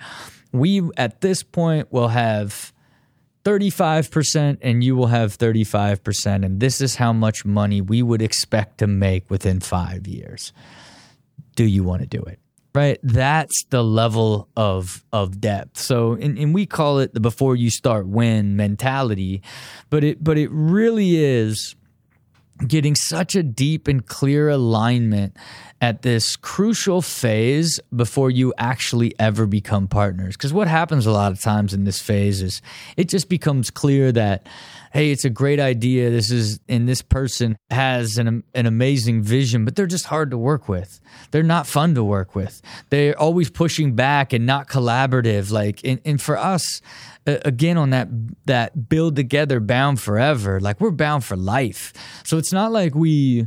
we 0.53 0.82
at 0.96 1.20
this 1.20 1.42
point 1.42 1.92
will 1.92 2.09
have 2.09 2.72
35% 3.44 4.59
and 4.61 4.84
you 4.84 4.94
will 4.94 5.07
have 5.07 5.38
35% 5.38 6.44
and 6.44 6.61
this 6.61 6.80
is 6.80 6.96
how 6.96 7.12
much 7.12 7.44
money 7.44 7.80
we 7.80 8.03
would 8.03 8.20
expect 8.20 8.78
to 8.78 8.86
make 8.86 9.30
within 9.30 9.61
5 9.61 10.07
years. 10.07 10.53
Do 11.57 11.64
you 11.64 11.82
want 11.82 12.03
to 12.03 12.07
do 12.07 12.22
it 12.22 12.38
right? 12.75 12.99
That's 13.03 13.64
the 13.71 13.83
level 13.83 14.49
of 14.57 15.05
of 15.12 15.41
depth. 15.41 15.79
So 15.79 16.12
and, 16.12 16.39
and, 16.39 16.55
we 16.55 16.66
call 16.66 16.99
it 16.99 17.14
the 17.14 17.21
before 17.21 17.57
you 17.57 17.71
start 17.71 18.07
win 18.07 18.57
mentality 18.57 19.43
but 19.89 20.05
it 20.05 20.23
but 20.23 20.39
it 20.39 20.51
really 20.53 21.16
is 21.16 21.75
getting 22.66 22.95
such 22.95 23.35
a 23.35 23.43
deep 23.43 23.89
and 23.89 24.07
clear 24.07 24.49
alignment 24.49 25.37
at 25.81 26.03
this 26.03 26.37
crucial 26.37 27.01
phase 27.01 27.81
before 27.95 28.31
you 28.31 28.53
actually 28.59 29.14
ever 29.18 29.47
become 29.47 29.89
partners. 29.89 30.37
Because 30.37 30.53
what 30.53 30.68
happens 30.68 31.07
a 31.07 31.11
lot 31.11 31.33
of 31.33 31.41
times 31.41 31.73
in 31.73 31.85
this 31.85 32.01
phase 32.01 32.43
is 32.43 32.61
it 32.97 33.09
just 33.09 33.29
becomes 33.29 33.71
clear 33.71 34.12
that 34.12 34.47
hey, 34.93 35.11
it's 35.11 35.24
a 35.24 35.30
great 35.30 35.61
idea. 35.61 36.11
This 36.11 36.30
is, 36.30 36.61
and 36.68 36.88
this 36.88 37.01
person 37.01 37.57
has 37.70 38.18
an, 38.18 38.43
an 38.55 38.66
amazing 38.66 39.22
vision, 39.22 39.64
but 39.64 39.76
they're 39.76 39.86
just 39.86 40.07
hard 40.07 40.30
to 40.32 40.38
work 40.38 40.68
with. 40.68 41.01
They're 41.30 41.43
not 41.43 41.66
fun 41.66 41.95
to 41.95 42.05
work 42.05 42.34
with. 42.34 42.61
They're 42.91 43.18
always 43.18 43.51
pushing 43.51 43.95
back 43.95 44.32
and 44.32 44.47
not 44.47 44.68
collaborative. 44.68 45.53
Like, 45.53 45.80
and, 45.84 46.01
and 46.05 46.20
for 46.20 46.36
us, 46.36 46.82
again, 47.24 47.78
on 47.78 47.91
that, 47.91 48.09
that 48.47 48.88
build 48.88 49.14
together, 49.14 49.61
bound 49.61 50.01
forever, 50.01 50.61
like 50.61 50.80
we're 50.80 50.91
bound 50.91 51.24
for 51.24 51.36
life. 51.36 51.93
So 52.24 52.36
it's 52.36 52.53
not 52.53 52.72
like 52.72 52.95
we, 52.95 53.47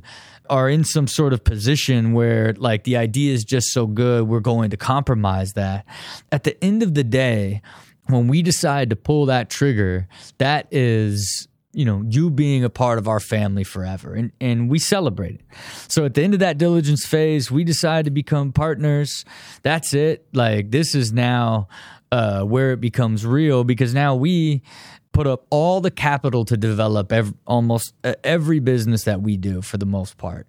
are 0.50 0.70
in 0.70 0.84
some 0.84 1.08
sort 1.08 1.32
of 1.32 1.42
position 1.44 2.12
where 2.12 2.54
like 2.58 2.84
the 2.84 2.98
idea 2.98 3.34
is 3.34 3.46
just 3.46 3.68
so 3.68 3.88
good 3.88 4.28
we're 4.28 4.42
going 4.42 4.70
to 4.70 4.76
compromise 4.76 5.54
that 5.54 5.86
at 6.34 6.44
the 6.44 6.62
end 6.62 6.84
of 6.84 6.94
the 6.96 7.04
day 7.04 7.62
when 8.08 8.28
we 8.28 8.42
decide 8.42 8.90
to 8.90 8.96
pull 8.96 9.26
that 9.28 9.50
trigger, 9.50 10.08
that 10.38 10.68
is 10.72 11.48
you 11.74 11.86
know 11.86 12.04
you 12.08 12.30
being 12.30 12.64
a 12.64 12.70
part 12.70 13.00
of 13.00 13.08
our 13.08 13.20
family 13.20 13.64
forever 13.64 14.14
and 14.14 14.32
and 14.40 14.70
we 14.70 14.80
celebrate 14.80 15.36
it. 15.36 15.42
So 15.88 16.06
at 16.06 16.14
the 16.14 16.24
end 16.24 16.34
of 16.34 16.40
that 16.40 16.58
diligence 16.58 17.06
phase 17.06 17.50
we 17.50 17.64
decide 17.64 18.06
to 18.06 18.12
become 18.12 18.52
partners. 18.52 19.26
That's 19.64 19.94
it. 19.94 20.28
Like 20.34 20.72
this 20.72 20.94
is 20.94 21.12
now 21.12 21.68
uh, 22.12 22.44
where 22.44 22.74
it 22.74 22.80
becomes 22.80 23.26
real 23.26 23.64
because 23.64 23.94
now 23.94 24.16
we 24.16 24.62
put 25.14 25.26
up 25.26 25.46
all 25.50 25.82
the 25.82 25.92
capital 25.92 26.46
to 26.46 26.58
develop 26.58 27.12
almost 27.48 27.94
every 28.24 28.60
business 28.60 29.04
that 29.04 29.22
we 29.22 29.38
do 29.38 29.62
for 29.62 29.78
the 29.78 29.86
most 29.86 30.18
part 30.18 30.48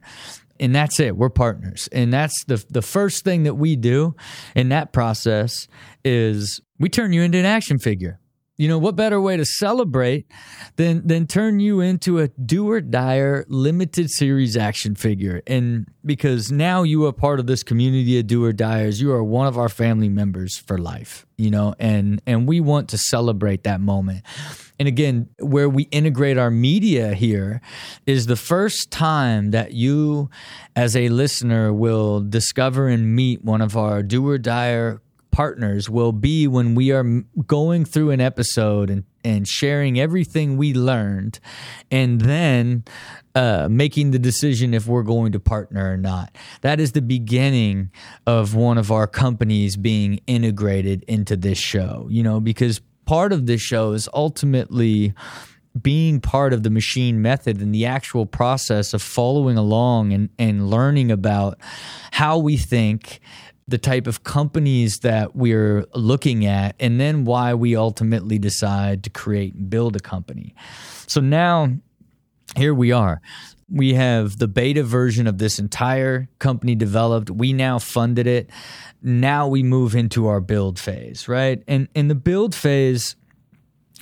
and 0.64 0.74
that's 0.74 0.98
it. 0.98 1.14
We're 1.14 1.28
partners. 1.28 1.90
And 1.92 2.10
that's 2.10 2.44
the 2.46 2.64
the 2.70 2.80
first 2.80 3.22
thing 3.22 3.42
that 3.42 3.54
we 3.54 3.76
do 3.76 4.16
in 4.56 4.70
that 4.70 4.92
process 4.92 5.68
is 6.04 6.60
we 6.78 6.88
turn 6.88 7.12
you 7.12 7.20
into 7.20 7.36
an 7.36 7.44
action 7.44 7.78
figure. 7.78 8.18
You 8.56 8.68
know 8.68 8.78
what 8.78 8.96
better 8.96 9.20
way 9.20 9.36
to 9.36 9.44
celebrate 9.44 10.26
than 10.76 11.06
than 11.06 11.26
turn 11.26 11.60
you 11.60 11.80
into 11.80 12.18
a 12.18 12.28
do 12.28 12.70
or 12.70 12.80
die 12.80 13.42
limited 13.48 14.08
series 14.10 14.56
action 14.56 14.94
figure? 14.94 15.42
And 15.46 15.86
because 16.02 16.50
now 16.50 16.82
you 16.82 17.04
are 17.04 17.12
part 17.12 17.40
of 17.40 17.46
this 17.46 17.62
community 17.62 18.18
of 18.18 18.26
do 18.26 18.42
or 18.44 18.52
diers 18.52 19.00
you 19.00 19.12
are 19.12 19.22
one 19.22 19.46
of 19.46 19.58
our 19.58 19.68
family 19.68 20.08
members 20.08 20.56
for 20.58 20.78
life 20.78 21.26
you 21.36 21.50
know 21.50 21.74
and 21.78 22.20
and 22.26 22.46
we 22.46 22.60
want 22.60 22.88
to 22.90 22.98
celebrate 22.98 23.64
that 23.64 23.80
moment 23.80 24.22
and 24.78 24.88
again 24.88 25.28
where 25.38 25.68
we 25.68 25.84
integrate 25.84 26.38
our 26.38 26.50
media 26.50 27.14
here 27.14 27.60
is 28.06 28.26
the 28.26 28.36
first 28.36 28.90
time 28.90 29.50
that 29.52 29.72
you 29.72 30.28
as 30.74 30.96
a 30.96 31.08
listener 31.08 31.72
will 31.72 32.20
discover 32.20 32.88
and 32.88 33.14
meet 33.14 33.44
one 33.44 33.60
of 33.60 33.76
our 33.76 34.02
do 34.02 34.28
or 34.28 34.38
dier 34.38 35.00
partners 35.34 35.90
will 35.90 36.12
be 36.12 36.46
when 36.46 36.76
we 36.76 36.92
are 36.92 37.02
going 37.48 37.84
through 37.84 38.10
an 38.10 38.20
episode 38.20 38.88
and, 38.88 39.02
and 39.24 39.48
sharing 39.48 39.98
everything 39.98 40.56
we 40.56 40.72
learned 40.72 41.40
and 41.90 42.20
then 42.20 42.84
uh, 43.34 43.66
making 43.68 44.12
the 44.12 44.18
decision 44.20 44.72
if 44.72 44.86
we're 44.86 45.02
going 45.02 45.32
to 45.32 45.40
partner 45.40 45.90
or 45.92 45.96
not. 45.96 46.36
That 46.60 46.78
is 46.78 46.92
the 46.92 47.02
beginning 47.02 47.90
of 48.28 48.54
one 48.54 48.78
of 48.78 48.92
our 48.92 49.08
companies 49.08 49.76
being 49.76 50.20
integrated 50.28 51.02
into 51.08 51.36
this 51.36 51.58
show, 51.58 52.06
you 52.08 52.22
know, 52.22 52.38
because 52.38 52.80
part 53.06 53.32
of 53.32 53.46
this 53.46 53.60
show 53.60 53.92
is 53.92 54.08
ultimately 54.14 55.14
being 55.80 56.20
part 56.20 56.52
of 56.52 56.62
the 56.62 56.70
machine 56.70 57.20
method 57.20 57.60
and 57.60 57.74
the 57.74 57.84
actual 57.84 58.26
process 58.26 58.94
of 58.94 59.02
following 59.02 59.56
along 59.56 60.12
and, 60.12 60.28
and 60.38 60.70
learning 60.70 61.10
about 61.10 61.58
how 62.12 62.38
we 62.38 62.56
think 62.56 63.20
the 63.66 63.78
type 63.78 64.06
of 64.06 64.22
companies 64.24 64.98
that 64.98 65.34
we're 65.34 65.84
looking 65.94 66.44
at 66.44 66.76
and 66.78 67.00
then 67.00 67.24
why 67.24 67.54
we 67.54 67.74
ultimately 67.74 68.38
decide 68.38 69.02
to 69.02 69.10
create 69.10 69.54
and 69.54 69.70
build 69.70 69.96
a 69.96 70.00
company. 70.00 70.54
So 71.06 71.20
now 71.20 71.72
here 72.56 72.74
we 72.74 72.92
are 72.92 73.20
we 73.68 73.94
have 73.94 74.38
the 74.38 74.48
beta 74.48 74.82
version 74.82 75.26
of 75.26 75.38
this 75.38 75.58
entire 75.58 76.28
company 76.38 76.74
developed. 76.74 77.30
We 77.30 77.52
now 77.52 77.78
funded 77.78 78.26
it. 78.26 78.50
Now 79.02 79.48
we 79.48 79.62
move 79.62 79.94
into 79.94 80.26
our 80.26 80.40
build 80.40 80.78
phase 80.78 81.28
right? 81.28 81.62
And 81.68 81.88
in 81.94 82.08
the 82.08 82.14
build 82.14 82.54
phase 82.54 83.16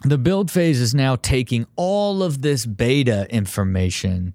the 0.04 0.18
build 0.18 0.50
phase 0.50 0.80
is 0.80 0.94
now 0.94 1.16
taking 1.16 1.66
all 1.76 2.22
of 2.22 2.42
this 2.42 2.66
beta 2.66 3.26
information 3.30 4.34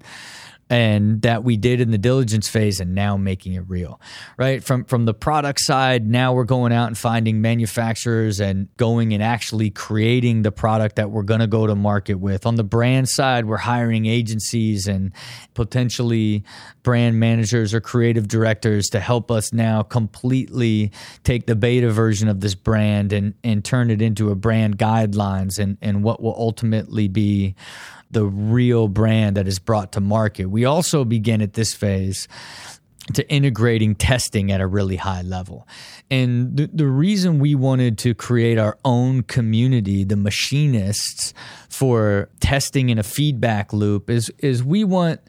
and 0.70 1.22
that 1.22 1.43
we 1.43 1.55
did 1.57 1.80
in 1.80 1.91
the 1.91 1.97
diligence 1.97 2.49
phase 2.49 2.80
and 2.80 2.93
now 2.93 3.15
making 3.15 3.53
it 3.53 3.63
real 3.68 3.99
right? 4.38 4.63
From 4.63 4.84
from 4.84 5.05
the 5.05 5.13
product 5.13 5.59
side 5.61 6.05
now 6.07 6.34
we're 6.34 6.43
going 6.43 6.74
out 6.74 6.88
and 6.88 6.97
finding 6.97 7.41
manufacturers 7.41 8.39
and 8.39 8.68
going 8.78 9.13
and 9.13 9.24
actually 9.24 9.70
creating 9.70 10.41
the 10.41 10.51
product 10.51 10.97
that 10.97 11.11
we're 11.11 11.24
going 11.24 11.39
to 11.39 11.47
go 11.47 11.68
to 11.68 11.76
market 11.76 12.15
with. 12.15 12.45
On 12.45 12.55
the 12.55 12.63
brand 12.63 13.07
side 13.09 13.45
we're 13.45 13.57
hiring 13.57 14.05
agencies 14.05 14.88
and 14.88 15.13
potentially 15.53 16.43
brand 16.84 17.20
managers 17.20 17.74
or 17.74 17.82
creative 17.82 18.28
directors 18.28 18.88
to 18.88 18.99
help 18.99 19.32
us 19.32 19.53
now 19.53 19.84
completely 19.84 20.91
take 21.24 21.45
the 21.45 21.55
beta 21.55 21.89
version 21.89 22.28
of 22.28 22.41
this 22.41 22.55
brand 22.55 23.13
and 23.13 23.34
and 23.43 23.63
turn 23.63 23.89
it 23.89 24.01
into 24.01 24.32
a 24.32 24.36
brand 24.36 24.78
guidelines 24.78 25.59
and 25.59 25.78
and 25.82 26.03
what 26.03 26.22
will 26.22 26.36
ultimately 26.38 27.07
be 27.07 27.55
the 28.12 28.26
real 28.26 28.88
brand 28.88 29.38
that 29.38 29.47
is 29.47 29.60
brought 29.60 29.91
to 29.93 30.01
market. 30.01 30.45
We 30.45 30.66
also 30.66 31.03
begin 31.03 31.41
at 31.41 31.53
this 31.53 31.74
phase 31.74 32.28
to 33.14 33.30
integrating 33.30 33.95
testing 33.95 34.51
at 34.51 34.60
a 34.60 34.68
really 34.68 34.97
high 34.97 35.22
level. 35.22 35.68
And 36.12 36.58
the, 36.58 36.70
the 36.72 36.88
reason 36.88 37.39
we 37.39 37.55
wanted 37.55 37.97
to 37.99 38.14
create 38.14 38.58
our 38.58 38.78
own 38.84 39.24
community, 39.24 40.03
the 40.03 40.18
machinists, 40.18 41.34
for 41.70 42.30
testing 42.39 42.89
in 42.89 42.97
a 42.97 43.03
feedback 43.03 43.72
loop 43.72 44.10
is, 44.10 44.32
is 44.39 44.64
we 44.64 44.84
want 44.84 45.22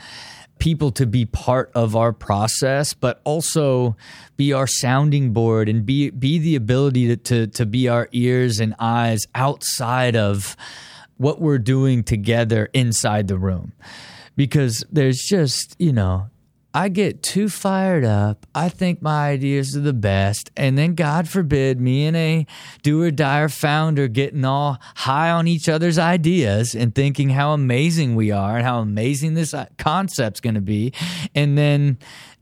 people 0.59 0.91
to 0.91 1.07
be 1.07 1.25
part 1.25 1.71
of 1.75 1.95
our 1.95 2.13
process, 2.13 2.95
but 2.95 3.21
also 3.25 3.97
be 4.37 4.53
our 4.53 4.67
sounding 4.67 5.33
board 5.33 5.69
and 5.69 5.87
be 5.87 6.11
be 6.11 6.39
the 6.39 6.57
ability 6.57 7.07
to, 7.09 7.17
to, 7.17 7.47
to 7.47 7.67
be 7.67 7.89
our 7.89 8.09
ears 8.13 8.59
and 8.59 8.75
eyes 8.81 9.27
outside 9.35 10.17
of 10.17 10.57
what 11.19 11.41
we're 11.41 11.59
doing 11.59 12.03
together 12.03 12.71
inside 12.73 13.29
the 13.29 13.39
room. 13.39 13.73
Because 14.37 14.85
there's 14.91 15.19
just, 15.19 15.77
you 15.79 15.93
know, 15.93 16.31
I 16.75 16.91
get 16.91 17.23
too 17.23 17.49
fired 17.49 18.05
up. 18.05 18.47
I 18.55 18.69
think 18.69 19.01
my 19.01 19.31
ideas 19.31 19.75
are 19.75 19.81
the 19.81 19.93
best. 19.93 20.51
And 20.57 20.77
then, 20.77 20.95
God 20.95 21.29
forbid, 21.29 21.81
me 21.81 22.07
and 22.07 22.17
a 22.17 22.47
do 22.83 23.03
or 23.03 23.11
die 23.11 23.47
founder 23.49 24.07
getting 24.07 24.45
all 24.45 24.79
high 24.95 25.31
on 25.31 25.49
each 25.49 25.69
other's 25.69 25.99
ideas 25.99 26.75
and 26.75 26.95
thinking 26.95 27.31
how 27.31 27.53
amazing 27.53 28.17
we 28.17 28.31
are 28.31 28.59
and 28.59 28.67
how 28.67 28.81
amazing 28.81 29.35
this 29.35 29.55
uh, 29.55 29.67
concept's 29.79 30.41
going 30.41 30.55
to 30.55 30.61
be. 30.61 30.93
And 31.35 31.57
then 31.57 31.99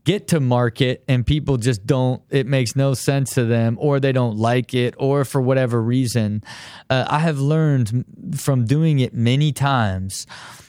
get 0.07 0.29
to 0.29 0.39
market 0.39 1.03
and 1.09 1.25
people 1.25 1.57
just 1.57 1.85
don't 1.85 2.21
it 2.29 2.47
makes 2.47 2.77
no 2.77 2.93
sense 2.93 3.33
to 3.33 3.43
them 3.43 3.77
or 3.77 3.99
they 3.99 4.13
don't 4.13 4.37
like 4.37 4.73
it 4.73 4.95
or 4.97 5.25
for 5.25 5.41
whatever 5.41 5.81
reason 5.83 6.41
uh, 6.89 7.05
i 7.09 7.19
have 7.19 7.39
learned 7.39 8.05
from 8.33 8.65
doing 8.65 8.99
it 8.99 9.13
many 9.13 9.51
times 9.51 10.25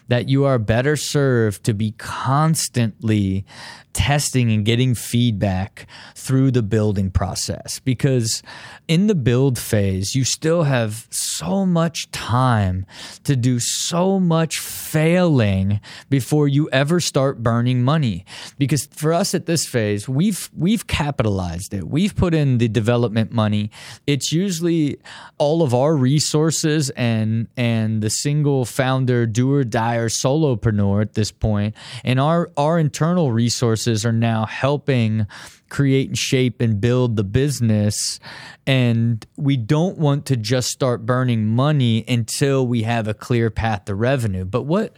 that 0.09 0.29
you 0.29 0.45
are 0.45 0.59
better 0.59 0.97
served 0.97 1.65
to 1.65 1.75
be 1.75 1.93
constantly 1.93 3.45
testing 3.93 4.53
and 4.53 4.65
getting 4.65 4.95
feedback 4.95 5.87
through 6.15 6.51
the 6.51 6.63
building 6.63 7.11
process 7.11 7.81
because 7.81 8.43
in 8.87 9.07
the 9.07 9.15
build 9.15 9.59
phase, 9.59 10.15
you 10.15 10.25
still 10.25 10.63
have 10.63 11.07
so 11.11 11.67
much 11.67 12.11
time 12.11 12.87
to 13.25 13.37
do 13.37 13.59
so 13.61 14.19
much 14.19 14.61
failing 14.61 15.81
before 16.09 16.49
you 16.49 16.71
ever 16.71 17.01
start 17.01 17.43
burning 17.43 17.83
money. 17.83 18.25
Because 18.57 18.87
for 18.87 19.13
us 19.13 19.35
at 19.35 19.47
this 19.47 19.67
phase, 19.67 20.09
we've 20.09 20.49
we've 20.57 20.87
capitalized 20.87 21.75
it. 21.75 21.89
We've 21.89 22.17
put 22.17 22.35
in 22.35 22.59
the 22.59 22.69
development 22.69 23.31
money. 23.31 23.71
It's 24.07 24.33
usually 24.33 24.99
all 25.37 25.63
of 25.63 25.75
our 25.75 25.95
resources 25.95 26.89
and 26.91 27.49
and 27.57 28.01
the 28.01 28.11
single 28.11 28.65
founder, 28.65 29.27
do 29.27 29.53
or 29.53 29.65
die 29.65 29.98
or 29.99 30.09
solopreneur 30.09 31.03
at 31.03 31.15
this 31.15 31.31
point, 31.31 31.75
and 32.05 32.19
our 32.19 32.51
our 32.57 32.79
internal 32.79 33.33
resources 33.33 34.05
are 34.05 34.13
now 34.13 34.47
helping 34.47 35.27
create 35.69 36.09
and 36.09 36.19
shape 36.19 36.61
and 36.61 36.81
build 36.81 37.17
the 37.17 37.25
business. 37.25 38.21
And 38.67 39.25
we 39.37 39.57
don't 39.57 39.99
want 39.99 40.27
to 40.27 40.37
just 40.37 40.69
start 40.69 41.07
burning 41.07 41.47
money 41.47 42.05
until 42.09 42.67
we 42.67 42.83
have 42.83 43.09
a 43.09 43.15
clear 43.15 43.51
path 43.51 43.87
to 43.87 43.95
revenue. 43.95 44.45
But 44.45 44.63
what 44.63 44.95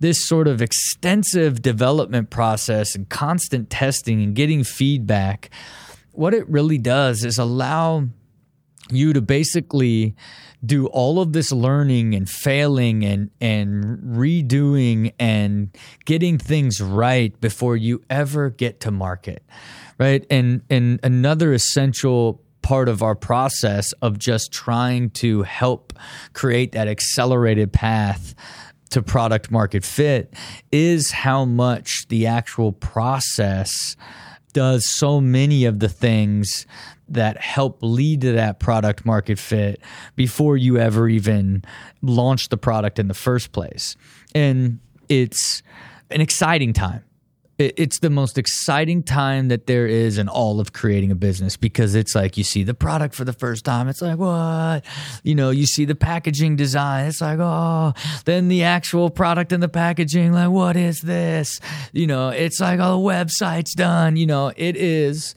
this 0.00 0.26
sort 0.26 0.48
of 0.48 0.60
extensive 0.62 1.62
development 1.62 2.30
process 2.30 2.94
and 2.94 3.08
constant 3.08 3.70
testing 3.70 4.22
and 4.22 4.34
getting 4.34 4.64
feedback, 4.64 5.50
what 6.12 6.34
it 6.34 6.48
really 6.48 6.78
does 6.78 7.24
is 7.24 7.38
allow 7.38 8.06
you 8.90 9.12
to 9.12 9.22
basically 9.22 10.14
do 10.64 10.86
all 10.86 11.20
of 11.20 11.32
this 11.32 11.52
learning 11.52 12.14
and 12.14 12.28
failing 12.28 13.04
and 13.04 13.30
and 13.40 13.98
redoing 14.16 15.12
and 15.18 15.76
getting 16.04 16.38
things 16.38 16.80
right 16.80 17.38
before 17.40 17.76
you 17.76 18.02
ever 18.08 18.50
get 18.50 18.80
to 18.80 18.90
market 18.90 19.42
right? 19.98 20.26
And 20.30 20.62
and 20.70 21.00
another 21.02 21.52
essential 21.52 22.40
part 22.62 22.88
of 22.88 23.02
our 23.02 23.14
process 23.14 23.92
of 24.00 24.18
just 24.18 24.52
trying 24.52 25.10
to 25.10 25.42
help 25.42 25.92
create 26.32 26.72
that 26.72 26.88
accelerated 26.88 27.72
path 27.72 28.34
to 28.90 29.02
product 29.02 29.50
market 29.50 29.84
fit 29.84 30.32
is 30.72 31.10
how 31.10 31.44
much 31.44 32.06
the 32.08 32.26
actual 32.26 32.72
process 32.72 33.96
does 34.52 34.84
so 34.96 35.20
many 35.20 35.64
of 35.64 35.80
the 35.80 35.88
things 35.88 36.64
that 37.08 37.40
help 37.40 37.78
lead 37.82 38.22
to 38.22 38.32
that 38.32 38.60
product 38.60 39.04
market 39.04 39.38
fit 39.38 39.80
before 40.16 40.56
you 40.56 40.78
ever 40.78 41.08
even 41.08 41.62
launch 42.02 42.48
the 42.48 42.56
product 42.56 42.98
in 42.98 43.08
the 43.08 43.14
first 43.14 43.52
place. 43.52 43.96
And 44.34 44.80
it's 45.08 45.62
an 46.10 46.20
exciting 46.20 46.72
time 46.72 47.04
it's 47.58 48.00
the 48.00 48.10
most 48.10 48.36
exciting 48.36 49.02
time 49.02 49.48
that 49.48 49.66
there 49.66 49.86
is 49.86 50.18
in 50.18 50.28
all 50.28 50.58
of 50.58 50.72
creating 50.72 51.12
a 51.12 51.14
business 51.14 51.56
because 51.56 51.94
it's 51.94 52.14
like 52.14 52.36
you 52.36 52.42
see 52.42 52.64
the 52.64 52.74
product 52.74 53.14
for 53.14 53.24
the 53.24 53.32
first 53.32 53.64
time. 53.64 53.88
It's 53.88 54.02
like, 54.02 54.18
what? 54.18 54.84
You 55.22 55.36
know, 55.36 55.50
you 55.50 55.66
see 55.66 55.84
the 55.84 55.94
packaging 55.94 56.56
design. 56.56 57.06
It's 57.06 57.20
like, 57.20 57.38
oh, 57.40 57.92
then 58.24 58.48
the 58.48 58.64
actual 58.64 59.08
product 59.08 59.52
and 59.52 59.62
the 59.62 59.68
packaging, 59.68 60.32
like, 60.32 60.50
what 60.50 60.76
is 60.76 61.00
this? 61.00 61.60
You 61.92 62.08
know, 62.08 62.30
it's 62.30 62.58
like, 62.58 62.80
oh, 62.80 63.00
the 63.00 63.08
website's 63.08 63.74
done. 63.74 64.16
You 64.16 64.26
know, 64.26 64.52
it 64.56 64.76
is 64.76 65.36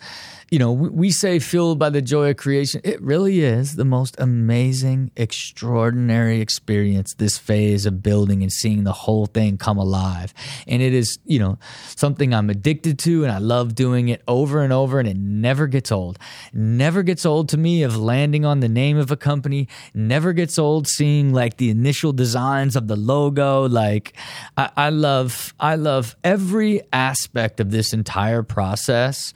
you 0.50 0.60
know, 0.60 0.72
we 0.72 1.12
say 1.12 1.40
fueled 1.40 1.78
by 1.78 1.90
the 1.90 2.02
joy 2.02 2.30
of 2.30 2.38
creation. 2.38 2.80
It 2.86 3.02
really 3.02 3.42
is 3.42 3.76
the 3.76 3.84
most 3.84 4.16
amazing, 4.18 5.12
extraordinary 5.18 6.40
experience, 6.40 7.14
this 7.16 7.38
phase 7.38 7.86
of 7.86 8.02
building 8.02 8.44
and 8.44 8.52
seeing 8.52 8.86
the 8.86 8.94
whole 8.94 9.26
thing 9.26 9.58
come 9.58 9.78
alive. 9.78 10.34
And 10.66 10.82
it 10.82 10.94
is, 10.94 11.20
you 11.26 11.38
know, 11.38 11.58
something 11.98 12.34
I'm 12.34 12.50
addicted 12.50 12.98
to 13.00 13.24
and 13.24 13.32
I 13.32 13.40
love 13.40 13.76
doing 13.76 14.08
it 14.08 14.22
over 14.26 14.64
and 14.64 14.72
over 14.72 15.00
and 15.00 15.08
it 15.08 15.18
never 15.18 15.68
gets 15.68 15.92
old. 15.92 16.18
never 16.54 17.04
gets 17.04 17.26
old 17.26 17.50
to 17.50 17.58
me 17.58 17.84
of 17.84 17.98
landing 17.98 18.46
on 18.46 18.62
the 18.62 18.70
name 18.70 18.98
of 18.98 19.12
a 19.12 19.18
company. 19.18 19.68
Never 19.94 20.32
gets 20.32 20.58
old 20.58 20.88
seeing 20.88 21.34
like 21.34 21.58
the 21.58 21.70
initial 21.70 22.14
designs 22.14 22.78
of 22.78 22.88
the 22.88 22.96
logo. 22.96 23.68
Like 23.68 24.14
I, 24.56 24.70
I 24.78 24.90
love, 24.92 25.54
I 25.60 25.76
love 25.76 26.16
every 26.24 26.84
aspect 26.94 27.60
of 27.60 27.72
this 27.72 27.92
entire 27.92 28.44
process 28.44 29.34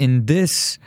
and 0.00 0.26
this 0.26 0.78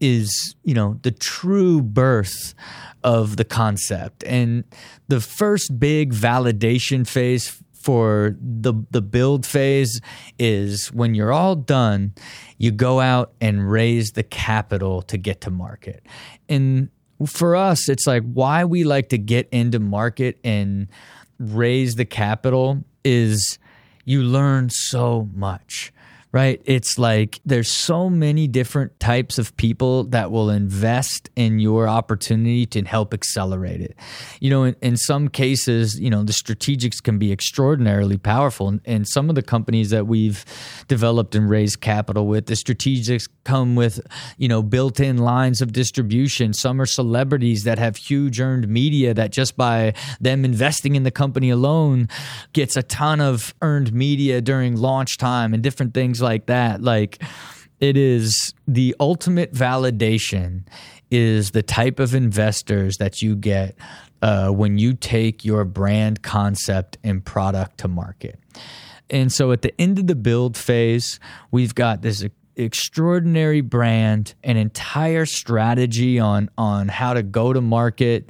is 0.00 0.54
you 0.64 0.74
know 0.74 0.98
the 1.02 1.10
true 1.10 1.80
birth 1.80 2.54
of 3.02 3.36
the 3.36 3.44
concept 3.44 4.24
and 4.24 4.64
the 5.08 5.20
first 5.20 5.78
big 5.78 6.12
validation 6.12 7.06
phase 7.06 7.62
for 7.84 8.34
the 8.40 8.72
the 8.90 9.02
build 9.02 9.44
phase 9.44 10.00
is 10.38 10.88
when 10.88 11.14
you're 11.14 11.32
all 11.32 11.54
done, 11.54 12.14
you 12.56 12.70
go 12.70 12.98
out 12.98 13.34
and 13.42 13.70
raise 13.70 14.12
the 14.12 14.22
capital 14.22 15.02
to 15.02 15.18
get 15.18 15.42
to 15.42 15.50
market. 15.50 16.02
And 16.48 16.88
for 17.26 17.54
us, 17.54 17.90
it's 17.90 18.06
like 18.06 18.22
why 18.22 18.64
we 18.64 18.84
like 18.84 19.10
to 19.10 19.18
get 19.18 19.50
into 19.52 19.80
market 19.80 20.38
and 20.42 20.88
raise 21.38 21.96
the 21.96 22.06
capital 22.06 22.82
is 23.04 23.58
you 24.06 24.22
learn 24.22 24.70
so 24.70 25.28
much 25.34 25.92
right? 26.34 26.60
It's 26.64 26.98
like 26.98 27.40
there's 27.44 27.70
so 27.70 28.10
many 28.10 28.48
different 28.48 28.98
types 28.98 29.38
of 29.38 29.56
people 29.56 30.02
that 30.06 30.32
will 30.32 30.50
invest 30.50 31.30
in 31.36 31.60
your 31.60 31.86
opportunity 31.86 32.66
to 32.66 32.82
help 32.82 33.14
accelerate 33.14 33.80
it. 33.80 33.94
You 34.40 34.50
know, 34.50 34.64
in, 34.64 34.74
in 34.82 34.96
some 34.96 35.28
cases, 35.28 35.96
you 36.00 36.10
know, 36.10 36.24
the 36.24 36.32
strategics 36.32 37.00
can 37.00 37.20
be 37.20 37.30
extraordinarily 37.30 38.18
powerful. 38.18 38.66
And, 38.66 38.80
and 38.84 39.06
some 39.06 39.28
of 39.28 39.36
the 39.36 39.42
companies 39.42 39.90
that 39.90 40.08
we've 40.08 40.44
developed 40.88 41.36
and 41.36 41.48
raised 41.48 41.80
capital 41.80 42.26
with, 42.26 42.46
the 42.46 42.54
strategics 42.54 43.28
come 43.44 43.76
with, 43.76 44.04
you 44.36 44.48
know, 44.48 44.60
built 44.60 44.98
in 44.98 45.18
lines 45.18 45.62
of 45.62 45.72
distribution. 45.72 46.52
Some 46.52 46.80
are 46.80 46.86
celebrities 46.86 47.62
that 47.62 47.78
have 47.78 47.94
huge 47.94 48.40
earned 48.40 48.66
media 48.66 49.14
that 49.14 49.30
just 49.30 49.56
by 49.56 49.94
them 50.20 50.44
investing 50.44 50.96
in 50.96 51.04
the 51.04 51.12
company 51.12 51.50
alone 51.50 52.08
gets 52.52 52.76
a 52.76 52.82
ton 52.82 53.20
of 53.20 53.54
earned 53.62 53.92
media 53.92 54.40
during 54.40 54.74
launch 54.74 55.16
time 55.16 55.54
and 55.54 55.62
different 55.62 55.94
things 55.94 56.23
like 56.24 56.46
that. 56.46 56.82
Like 56.82 57.22
it 57.78 57.96
is 57.96 58.52
the 58.66 58.96
ultimate 58.98 59.52
validation 59.52 60.64
is 61.10 61.52
the 61.52 61.62
type 61.62 62.00
of 62.00 62.14
investors 62.14 62.96
that 62.96 63.22
you 63.22 63.36
get 63.36 63.76
uh, 64.22 64.48
when 64.48 64.78
you 64.78 64.94
take 64.94 65.44
your 65.44 65.64
brand 65.64 66.22
concept 66.22 66.98
and 67.04 67.24
product 67.24 67.78
to 67.78 67.88
market. 67.88 68.40
And 69.10 69.30
so 69.30 69.52
at 69.52 69.62
the 69.62 69.78
end 69.80 69.98
of 69.98 70.06
the 70.06 70.14
build 70.14 70.56
phase, 70.56 71.20
we've 71.50 71.74
got 71.74 72.02
this 72.02 72.24
extraordinary 72.56 73.60
brand, 73.60 74.34
an 74.42 74.56
entire 74.56 75.26
strategy 75.26 76.18
on 76.18 76.50
on 76.56 76.88
how 76.88 77.14
to 77.14 77.22
go 77.22 77.52
to 77.52 77.60
market 77.60 78.28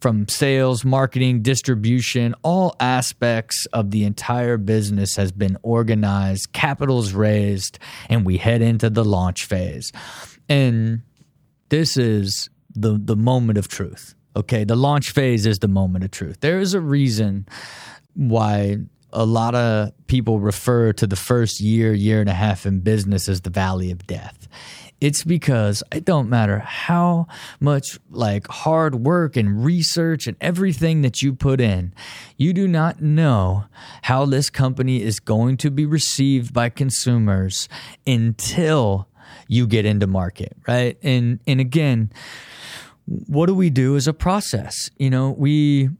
from 0.00 0.28
sales, 0.28 0.84
marketing, 0.84 1.42
distribution, 1.42 2.34
all 2.42 2.76
aspects 2.78 3.66
of 3.72 3.90
the 3.90 4.04
entire 4.04 4.56
business 4.56 5.16
has 5.16 5.32
been 5.32 5.56
organized, 5.62 6.52
capital's 6.52 7.12
raised, 7.12 7.78
and 8.08 8.24
we 8.26 8.36
head 8.36 8.60
into 8.60 8.90
the 8.90 9.04
launch 9.04 9.44
phase. 9.46 9.92
And 10.48 11.02
this 11.70 11.96
is 11.96 12.50
the 12.74 13.00
the 13.02 13.16
moment 13.16 13.58
of 13.58 13.68
truth. 13.68 14.14
Okay, 14.36 14.64
the 14.64 14.76
launch 14.76 15.12
phase 15.12 15.46
is 15.46 15.60
the 15.60 15.68
moment 15.68 16.04
of 16.04 16.10
truth. 16.10 16.40
There 16.40 16.58
is 16.58 16.74
a 16.74 16.80
reason 16.80 17.46
why 18.14 18.78
a 19.14 19.24
lot 19.24 19.54
of 19.54 19.92
people 20.06 20.40
refer 20.40 20.92
to 20.92 21.06
the 21.06 21.16
first 21.16 21.60
year, 21.60 21.94
year 21.94 22.20
and 22.20 22.28
a 22.28 22.34
half 22.34 22.66
in 22.66 22.80
business 22.80 23.28
as 23.28 23.40
the 23.42 23.50
valley 23.50 23.90
of 23.90 24.06
death. 24.06 24.48
It's 25.00 25.24
because 25.24 25.82
it 25.92 26.04
don't 26.04 26.28
matter 26.28 26.60
how 26.60 27.26
much 27.60 27.98
like 28.10 28.46
hard 28.48 28.94
work 28.94 29.36
and 29.36 29.64
research 29.64 30.26
and 30.26 30.36
everything 30.40 31.02
that 31.02 31.20
you 31.20 31.34
put 31.34 31.60
in, 31.60 31.92
you 32.36 32.52
do 32.52 32.66
not 32.66 33.02
know 33.02 33.64
how 34.02 34.24
this 34.24 34.50
company 34.50 35.02
is 35.02 35.20
going 35.20 35.56
to 35.58 35.70
be 35.70 35.84
received 35.84 36.54
by 36.54 36.68
consumers 36.68 37.68
until 38.06 39.08
you 39.48 39.66
get 39.66 39.84
into 39.84 40.06
market, 40.06 40.56
right? 40.66 40.96
And 41.02 41.40
and 41.46 41.60
again, 41.60 42.10
what 43.04 43.46
do 43.46 43.54
we 43.54 43.70
do 43.70 43.96
as 43.96 44.08
a 44.08 44.14
process? 44.14 44.90
You 44.96 45.10
know, 45.10 45.30
we 45.30 45.90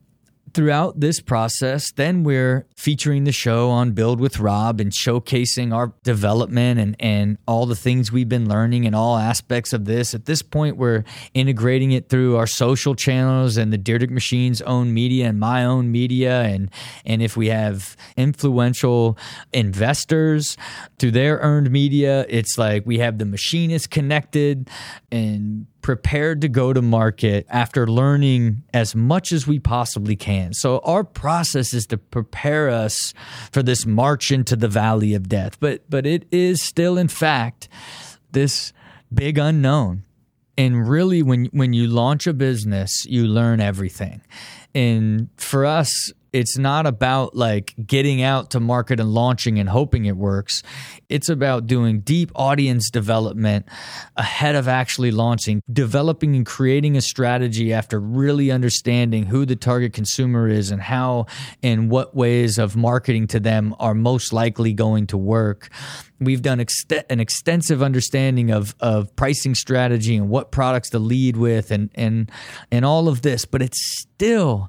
throughout 0.55 1.01
this 1.01 1.21
process, 1.21 1.93
then 1.93 2.23
we're 2.23 2.67
featuring 2.77 3.25
the 3.25 3.33
show 3.33 3.71
on 3.71 3.93
Build 3.93 4.21
with 4.21 4.39
Rob 4.39 4.81
and 4.81 4.93
showcasing 4.93 5.75
our 5.75 5.93
development 6.05 6.79
and, 6.79 6.97
and 7.01 7.39
all 7.47 7.67
the 7.67 7.75
things 7.75 8.13
we've 8.13 8.29
been 8.29 8.49
learning 8.49 8.85
in 8.85 8.95
all 8.95 9.19
aspects 9.19 9.73
of 9.73 9.85
this. 9.85 10.15
At 10.15 10.27
this 10.27 10.43
point, 10.43 10.77
we're 10.77 11.05
integrating 11.35 11.93
it 11.93 12.09
through 12.09 12.37
our 12.37 12.47
social 12.47 12.95
channels 12.95 13.57
and 13.57 13.73
the 13.73 13.79
Dyrdek 13.79 14.11
Machine's 14.11 14.63
own 14.63 14.95
media 14.95 15.29
and 15.29 15.41
my 15.41 15.65
own 15.65 15.91
media. 15.91 16.43
And, 16.43 16.71
and 17.05 17.21
if 17.21 17.37
we 17.37 17.49
have 17.49 17.97
influential 18.17 19.19
investors 19.53 20.57
through 20.99 21.11
their 21.11 21.39
earned 21.39 21.71
media, 21.71 22.25
it's 22.29 22.57
like 22.57 22.87
we 22.87 22.99
have 22.99 23.19
the 23.19 23.27
machinist 23.27 23.91
connected 23.91 24.71
and 25.11 25.67
prepared 25.85 26.41
to 26.41 26.49
go 26.49 26.72
to 26.72 26.80
market 26.80 27.45
after 27.51 27.87
learning 27.87 28.62
as 28.72 28.97
much 28.97 29.32
as 29.32 29.47
we 29.47 29.59
possibly 29.59 30.16
can. 30.16 30.55
So 30.55 30.78
our 30.78 31.05
process 31.05 31.74
is 31.74 31.85
to 31.89 31.99
prepare 31.99 32.70
us 32.70 33.12
for 33.53 33.62
this 33.62 33.85
march 33.85 34.32
into 34.32 34.57
the 34.57 34.66
valley 34.66 35.12
of 35.12 35.28
death. 35.28 35.61
But 35.61 35.85
but 35.91 36.07
it 36.07 36.26
is 36.30 36.62
still 36.62 36.97
in 36.97 37.09
fact 37.09 37.68
this 38.32 38.72
big 39.12 39.37
unknown. 39.37 40.05
And 40.57 40.89
really 40.89 41.22
when 41.22 41.51
when 41.53 41.74
you 41.74 41.87
launch 41.87 42.26
a 42.26 42.32
business, 42.32 43.05
you 43.05 43.26
learn 43.26 43.61
everything. 43.61 44.22
And 44.74 45.28
for 45.37 45.66
us, 45.66 46.14
it's 46.35 46.59
not 46.59 46.85
about 46.85 47.37
like 47.37 47.74
getting 47.87 48.20
out 48.20 48.51
to 48.51 48.59
market 48.59 48.99
and 48.99 49.14
launching 49.14 49.61
and 49.61 49.68
hoping 49.68 50.07
it 50.07 50.16
works. 50.16 50.64
It's 51.09 51.28
about 51.28 51.68
doing 51.68 52.01
deep 52.01 52.32
audience 52.35 52.91
development 52.91 53.66
ahead 54.16 54.57
of 54.57 54.66
actually 54.66 55.12
launching, 55.12 55.62
developing 55.72 56.35
and 56.35 56.45
creating 56.45 56.97
a 56.97 57.01
strategy 57.01 57.72
after 57.72 58.01
really 58.01 58.51
understanding 58.51 59.26
who 59.26 59.47
the 59.47 59.55
target 59.55 59.93
consumer 59.93 60.49
is 60.49 60.72
and 60.72 60.82
how 60.82 61.26
and 61.62 61.89
what 61.89 62.16
ways 62.16 62.59
of 62.59 62.74
marketing 62.74 63.28
to 63.28 63.39
them 63.39 63.72
are 63.78 63.95
most 63.95 64.32
likely 64.32 64.72
going 64.72 65.07
to 65.07 65.16
work. 65.16 65.68
We've 66.18 66.43
done 66.43 66.59
an 67.11 67.20
extensive 67.20 67.80
understanding 67.80 68.51
of, 68.51 68.74
of 68.80 69.14
pricing 69.14 69.55
strategy 69.55 70.16
and 70.16 70.28
what 70.28 70.51
products 70.51 70.91
to 70.91 70.99
lead 70.99 71.37
with 71.37 71.70
and, 71.70 71.91
and, 71.95 72.28
and 72.72 72.85
all 72.85 73.07
of 73.07 73.22
this, 73.22 73.45
but 73.45 73.62
it's 73.62 73.78
still 74.01 74.68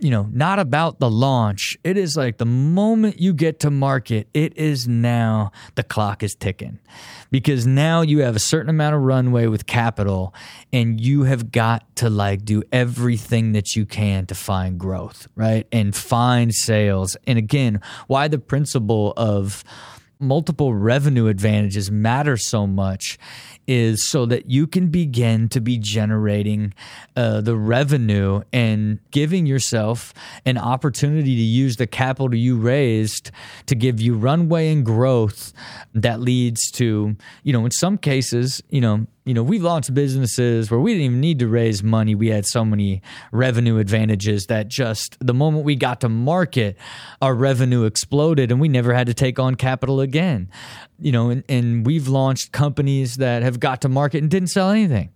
you 0.00 0.10
know, 0.10 0.28
not 0.32 0.58
about 0.58 1.00
the 1.00 1.10
launch. 1.10 1.76
It 1.82 1.96
is 1.96 2.16
like 2.16 2.38
the 2.38 2.44
moment 2.44 3.20
you 3.20 3.32
get 3.32 3.60
to 3.60 3.70
market, 3.70 4.28
it 4.32 4.56
is 4.56 4.86
now 4.86 5.50
the 5.74 5.82
clock 5.82 6.22
is 6.22 6.34
ticking 6.34 6.78
because 7.30 7.66
now 7.66 8.02
you 8.02 8.20
have 8.20 8.36
a 8.36 8.40
certain 8.40 8.70
amount 8.70 8.94
of 8.94 9.02
runway 9.02 9.46
with 9.46 9.66
capital 9.66 10.34
and 10.72 11.00
you 11.00 11.24
have 11.24 11.50
got 11.50 11.96
to 11.96 12.08
like 12.08 12.44
do 12.44 12.62
everything 12.70 13.52
that 13.52 13.74
you 13.74 13.84
can 13.86 14.26
to 14.26 14.34
find 14.34 14.78
growth, 14.78 15.26
right? 15.34 15.66
And 15.72 15.94
find 15.94 16.54
sales. 16.54 17.16
And 17.26 17.38
again, 17.38 17.80
why 18.06 18.28
the 18.28 18.38
principle 18.38 19.12
of 19.16 19.64
multiple 20.20 20.74
revenue 20.74 21.26
advantages 21.26 21.90
matter 21.90 22.36
so 22.36 22.66
much 22.66 23.18
is 23.68 24.08
so 24.08 24.26
that 24.26 24.50
you 24.50 24.66
can 24.66 24.88
begin 24.88 25.48
to 25.50 25.60
be 25.60 25.78
generating 25.78 26.72
uh, 27.14 27.40
the 27.42 27.54
revenue 27.54 28.40
and 28.52 28.98
giving 29.10 29.46
yourself 29.46 30.12
an 30.46 30.56
opportunity 30.56 31.36
to 31.36 31.42
use 31.42 31.76
the 31.76 31.86
capital 31.86 32.34
you 32.34 32.56
raised 32.56 33.30
to 33.66 33.74
give 33.74 34.00
you 34.00 34.16
runway 34.16 34.72
and 34.72 34.84
growth 34.84 35.52
that 35.94 36.18
leads 36.20 36.70
to, 36.70 37.14
you 37.42 37.52
know, 37.52 37.64
in 37.64 37.70
some 37.70 37.98
cases, 37.98 38.62
you 38.70 38.80
know, 38.80 39.06
you 39.28 39.34
know, 39.34 39.42
we 39.42 39.58
launched 39.58 39.92
businesses 39.92 40.70
where 40.70 40.80
we 40.80 40.92
didn't 40.94 41.04
even 41.04 41.20
need 41.20 41.38
to 41.40 41.48
raise 41.48 41.82
money. 41.82 42.14
We 42.14 42.28
had 42.28 42.46
so 42.46 42.64
many 42.64 43.02
revenue 43.30 43.76
advantages 43.76 44.46
that 44.46 44.68
just 44.68 45.18
the 45.20 45.34
moment 45.34 45.66
we 45.66 45.76
got 45.76 46.00
to 46.00 46.08
market, 46.08 46.78
our 47.20 47.34
revenue 47.34 47.84
exploded 47.84 48.50
and 48.50 48.58
we 48.58 48.68
never 48.68 48.94
had 48.94 49.06
to 49.08 49.12
take 49.12 49.38
on 49.38 49.56
capital 49.56 50.00
again. 50.00 50.48
You 50.98 51.12
know, 51.12 51.28
and, 51.28 51.44
and 51.46 51.84
we've 51.84 52.08
launched 52.08 52.52
companies 52.52 53.16
that 53.16 53.42
have 53.42 53.60
got 53.60 53.82
to 53.82 53.90
market 53.90 54.22
and 54.22 54.30
didn't 54.30 54.48
sell 54.48 54.70
anything 54.70 55.10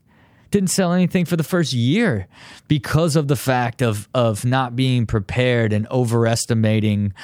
didn't 0.51 0.69
sell 0.69 0.93
anything 0.93 1.25
for 1.25 1.37
the 1.37 1.43
first 1.43 1.73
year 1.73 2.29
because 2.69 3.17
of 3.17 3.27
the 3.27 3.37
fact 3.37 3.81
of 3.81 4.07
of 4.13 4.45
not 4.45 4.77
being 4.77 5.07
prepared 5.07 5.73
and 5.73 5.89
overestimating 5.91 7.15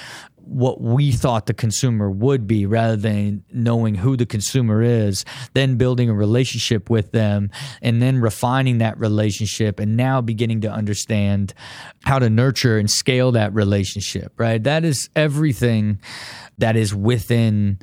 what 0.48 0.80
we 0.80 1.12
thought 1.12 1.46
the 1.46 1.54
consumer 1.54 2.10
would 2.10 2.46
be 2.46 2.64
rather 2.66 2.96
than 2.96 3.44
knowing 3.52 3.94
who 3.94 4.16
the 4.16 4.26
consumer 4.26 4.82
is, 4.82 5.24
then 5.54 5.76
building 5.76 6.08
a 6.08 6.14
relationship 6.14 6.88
with 6.88 7.12
them 7.12 7.50
and 7.82 8.00
then 8.00 8.18
refining 8.18 8.78
that 8.78 8.98
relationship 8.98 9.78
and 9.78 9.96
now 9.96 10.20
beginning 10.20 10.60
to 10.62 10.70
understand 10.70 11.52
how 12.04 12.18
to 12.18 12.30
nurture 12.30 12.78
and 12.78 12.90
scale 12.90 13.32
that 13.32 13.52
relationship, 13.52 14.32
right? 14.38 14.62
That 14.62 14.84
is 14.84 15.10
everything 15.14 16.00
that 16.56 16.76
is 16.76 16.94
within 16.94 17.78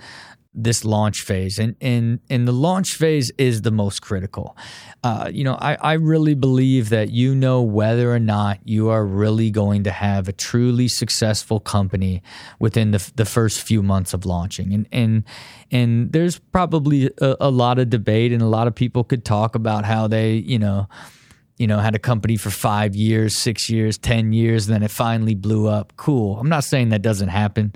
this 0.55 0.85
launch 0.85 1.21
phase 1.21 1.59
and 1.59 1.75
and 1.81 2.19
and 2.29 2.47
the 2.47 2.51
launch 2.51 2.95
phase 2.95 3.31
is 3.37 3.61
the 3.61 3.71
most 3.71 4.01
critical 4.01 4.55
uh, 5.03 5.29
you 5.31 5.43
know 5.43 5.55
I, 5.59 5.75
I 5.75 5.93
really 5.93 6.33
believe 6.33 6.89
that 6.89 7.09
you 7.09 7.35
know 7.35 7.61
whether 7.61 8.13
or 8.13 8.19
not 8.19 8.59
you 8.63 8.89
are 8.89 9.05
really 9.05 9.51
going 9.51 9.83
to 9.83 9.91
have 9.91 10.27
a 10.27 10.33
truly 10.33 10.87
successful 10.87 11.59
company 11.59 12.23
within 12.59 12.91
the, 12.91 13.11
the 13.15 13.25
first 13.25 13.61
few 13.61 13.83
months 13.83 14.13
of 14.13 14.25
launching 14.25 14.73
and 14.73 14.87
and 14.91 15.23
and 15.71 16.11
there's 16.13 16.39
probably 16.39 17.11
a, 17.21 17.35
a 17.41 17.49
lot 17.49 17.77
of 17.77 17.89
debate 17.89 18.31
and 18.31 18.41
a 18.41 18.47
lot 18.47 18.67
of 18.67 18.73
people 18.73 19.03
could 19.03 19.25
talk 19.25 19.55
about 19.55 19.85
how 19.85 20.07
they 20.07 20.33
you 20.33 20.57
know 20.57 20.87
you 21.57 21.67
know, 21.67 21.79
had 21.79 21.95
a 21.95 21.99
company 21.99 22.35
for 22.35 22.49
five 22.49 22.95
years, 22.95 23.37
six 23.37 23.69
years, 23.69 23.97
10 23.97 24.33
years, 24.33 24.67
and 24.67 24.75
then 24.75 24.83
it 24.83 24.91
finally 24.91 25.35
blew 25.35 25.67
up. 25.67 25.93
Cool. 25.95 26.37
I'm 26.37 26.49
not 26.49 26.63
saying 26.65 26.89
that 26.89 27.01
doesn't 27.01 27.29
happen, 27.29 27.73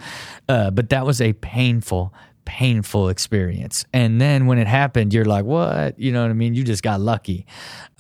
uh, 0.50 0.72
but 0.72 0.90
that 0.90 1.06
was 1.06 1.22
a 1.22 1.34
painful, 1.34 2.14
painful 2.46 3.10
experience. 3.10 3.86
And 3.94 4.20
then 4.20 4.46
when 4.46 4.58
it 4.58 4.68
happened, 4.68 5.14
you're 5.14 5.26
like, 5.26 5.46
what? 5.46 6.00
You 6.00 6.12
know 6.12 6.22
what 6.22 6.32
I 6.32 6.34
mean? 6.34 6.56
You 6.56 6.64
just 6.64 6.84
got 6.84 7.00
lucky. 7.02 7.46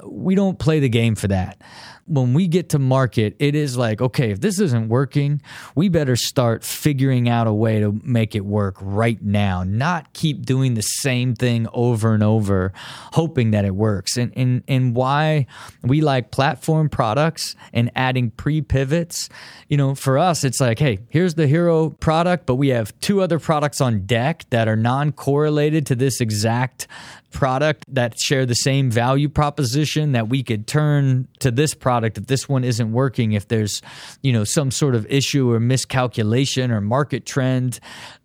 We 0.04 0.36
don't 0.36 0.58
play 0.58 0.80
the 0.80 0.90
game 0.90 1.16
for 1.16 1.28
that 1.28 1.62
when 2.10 2.34
we 2.34 2.48
get 2.48 2.70
to 2.70 2.80
market, 2.80 3.36
it 3.40 3.54
is 3.54 3.78
like, 3.78 4.02
okay, 4.02 4.32
if 4.32 4.42
this 4.42 4.60
isn't 4.60 4.90
working, 4.90 5.42
we 5.76 5.90
better 5.90 6.16
start 6.16 6.64
figuring 6.64 7.30
out 7.30 7.46
a 7.46 7.54
way 7.54 7.80
to 7.80 8.00
make 8.04 8.36
it 8.36 8.44
work 8.44 8.78
right 8.82 9.22
now, 9.22 9.64
not 9.64 10.12
keep 10.14 10.44
doing 10.46 10.74
the 10.74 10.82
same 10.82 11.36
thing 11.36 11.68
over 11.72 12.14
and 12.14 12.24
over, 12.24 12.74
hoping 13.14 13.52
that 13.52 13.64
it 13.64 13.76
works. 13.76 14.18
And 14.18 14.34
and 14.36 14.64
and 14.68 14.96
why 14.96 15.46
we 15.84 16.02
like 16.02 16.32
platform 16.32 16.90
products 16.90 17.56
and 17.74 17.92
adding 17.96 18.32
pre-pivots, 18.32 19.30
you 19.68 19.78
know, 19.78 19.94
for 19.94 20.18
us, 20.18 20.44
it's 20.44 20.60
like, 20.60 20.80
hey, 20.80 21.00
here's 21.10 21.36
the 21.36 21.48
hero 21.48 21.92
product, 21.92 22.48
but 22.48 22.56
we 22.56 22.70
have 22.70 23.00
two 23.00 23.22
other 23.22 23.38
products 23.38 23.82
on 23.82 24.06
deck 24.08 24.29
that 24.50 24.68
are 24.68 24.76
non-correlated 24.76 25.86
to 25.88 25.96
this 25.96 26.22
exact 26.22 26.88
product 27.32 27.86
that 27.88 28.20
share 28.20 28.46
the 28.46 28.56
same 28.56 28.90
value 28.90 29.30
proposition 29.30 30.14
that 30.14 30.30
we 30.30 30.44
could 30.44 30.68
turn 30.68 31.28
to 31.40 31.52
this 31.52 31.74
product 31.74 32.18
if 32.18 32.28
this 32.28 32.50
one 32.50 32.64
isn't 32.64 32.92
working 32.92 33.34
if 33.34 33.48
there's 33.48 33.82
you 34.24 34.34
know 34.34 34.44
some 34.44 34.72
sort 34.72 34.96
of 34.96 35.06
issue 35.08 35.52
or 35.52 35.60
miscalculation 35.60 36.72
or 36.72 36.82
market 36.82 37.26
trend. 37.26 37.80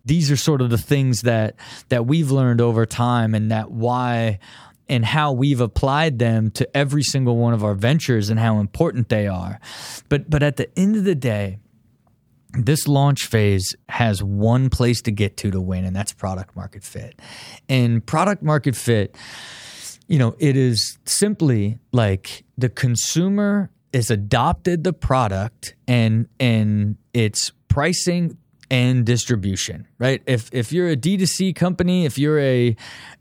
These 0.05 0.31
are 0.31 0.37
sort 0.37 0.61
of 0.61 0.69
the 0.69 0.77
things 0.77 1.21
that 1.21 1.55
that 1.89 2.05
we've 2.05 2.31
learned 2.31 2.61
over 2.61 2.85
time 2.85 3.35
and 3.35 3.51
that 3.51 3.71
why 3.71 4.39
and 4.87 5.03
how 5.03 5.31
we've 5.31 5.61
applied 5.61 6.19
them 6.19 6.51
to 6.51 6.77
every 6.77 7.03
single 7.03 7.37
one 7.37 7.53
of 7.53 7.63
our 7.63 7.73
ventures 7.73 8.29
and 8.29 8.39
how 8.39 8.59
important 8.59 9.09
they 9.09 9.27
are. 9.27 9.59
But 10.09 10.29
but 10.29 10.43
at 10.43 10.57
the 10.57 10.69
end 10.77 10.95
of 10.95 11.03
the 11.03 11.15
day 11.15 11.59
this 12.57 12.87
launch 12.87 13.25
phase 13.25 13.75
has 13.89 14.23
one 14.23 14.69
place 14.69 15.01
to 15.03 15.11
get 15.11 15.37
to 15.37 15.51
to 15.51 15.61
win, 15.61 15.85
and 15.85 15.95
that's 15.95 16.13
product 16.13 16.55
market 16.55 16.83
fit. 16.83 17.19
And 17.69 18.05
product 18.05 18.43
market 18.43 18.75
fit, 18.75 19.15
you 20.07 20.19
know, 20.19 20.35
it 20.39 20.55
is 20.55 20.97
simply 21.05 21.79
like 21.91 22.43
the 22.57 22.69
consumer 22.69 23.69
has 23.93 24.11
adopted 24.11 24.83
the 24.83 24.93
product 24.93 25.75
and 25.87 26.27
and 26.39 26.97
its 27.13 27.51
pricing 27.67 28.37
and 28.69 29.05
distribution, 29.05 29.87
right? 29.97 30.21
If 30.25 30.49
if 30.51 30.71
you're 30.71 30.89
a 30.89 30.95
D2C 30.95 31.55
company, 31.55 32.05
if 32.05 32.17
you're 32.17 32.39
a 32.39 32.75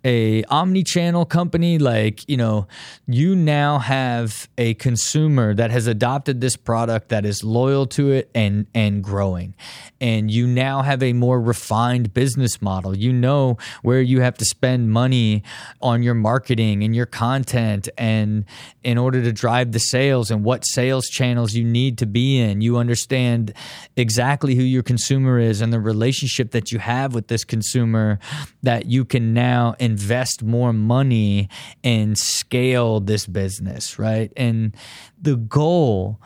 a 0.05 0.45
omni-channel 0.45 1.25
company, 1.25 1.79
like, 1.79 2.29
you 2.29 2.37
know, 2.37 2.66
you 3.07 3.35
now 3.35 3.79
have 3.79 4.49
a 4.59 4.75
consumer 4.75 5.55
that 5.55 5.70
has 5.70 5.87
adopted 5.87 6.43
this 6.43 6.57
product 6.57 7.09
that 7.09 7.25
is 7.25 7.43
loyal 7.43 7.87
to 7.87 8.11
it 8.12 8.31
and 8.35 8.66
and 8.75 9.03
growing. 9.03 9.55
And 10.01 10.31
you 10.31 10.47
now 10.47 10.83
have 10.83 11.03
a 11.03 11.14
more 11.14 11.41
refined 11.41 12.12
business 12.12 12.61
model. 12.61 12.97
You 12.97 13.12
know 13.12 13.57
where 13.83 14.03
you 14.03 14.20
have 14.20 14.37
to 14.39 14.45
spend 14.45 14.91
money 14.91 15.43
on 15.81 16.03
your 16.03 16.14
marketing 16.14 16.83
and 16.83 16.95
your 16.95 17.07
content 17.07 17.89
and 17.97 18.45
in 18.83 18.99
order 18.99 19.22
to 19.22 19.33
drive 19.33 19.72
the 19.72 19.79
sales 19.79 20.31
and 20.31 20.45
what 20.45 20.66
sales 20.66 21.07
channels 21.07 21.55
you 21.55 21.64
need 21.64 21.97
to 21.99 22.07
be 22.07 22.39
in. 22.39 22.61
You 22.61 22.77
understand 22.77 23.55
exactly 23.97 24.55
who 24.55 24.62
your 24.62 24.83
consumer 24.83 25.39
is 25.39 25.62
and 25.62 25.72
the 25.72 25.81
relationship 25.81 26.51
that 26.51 26.63
you 26.72 26.78
have 26.78 27.14
with 27.14 27.28
this 27.28 27.44
consumer 27.44 28.18
that 28.62 28.86
you 28.86 29.04
can 29.04 29.34
now 29.34 29.74
invest 29.78 30.42
more 30.42 30.72
money 30.72 31.48
and 31.82 32.16
scale 32.18 33.00
this 33.00 33.26
business, 33.26 33.98
right? 33.98 34.32
And 34.36 34.76
the 35.20 35.36
goal 35.36 36.20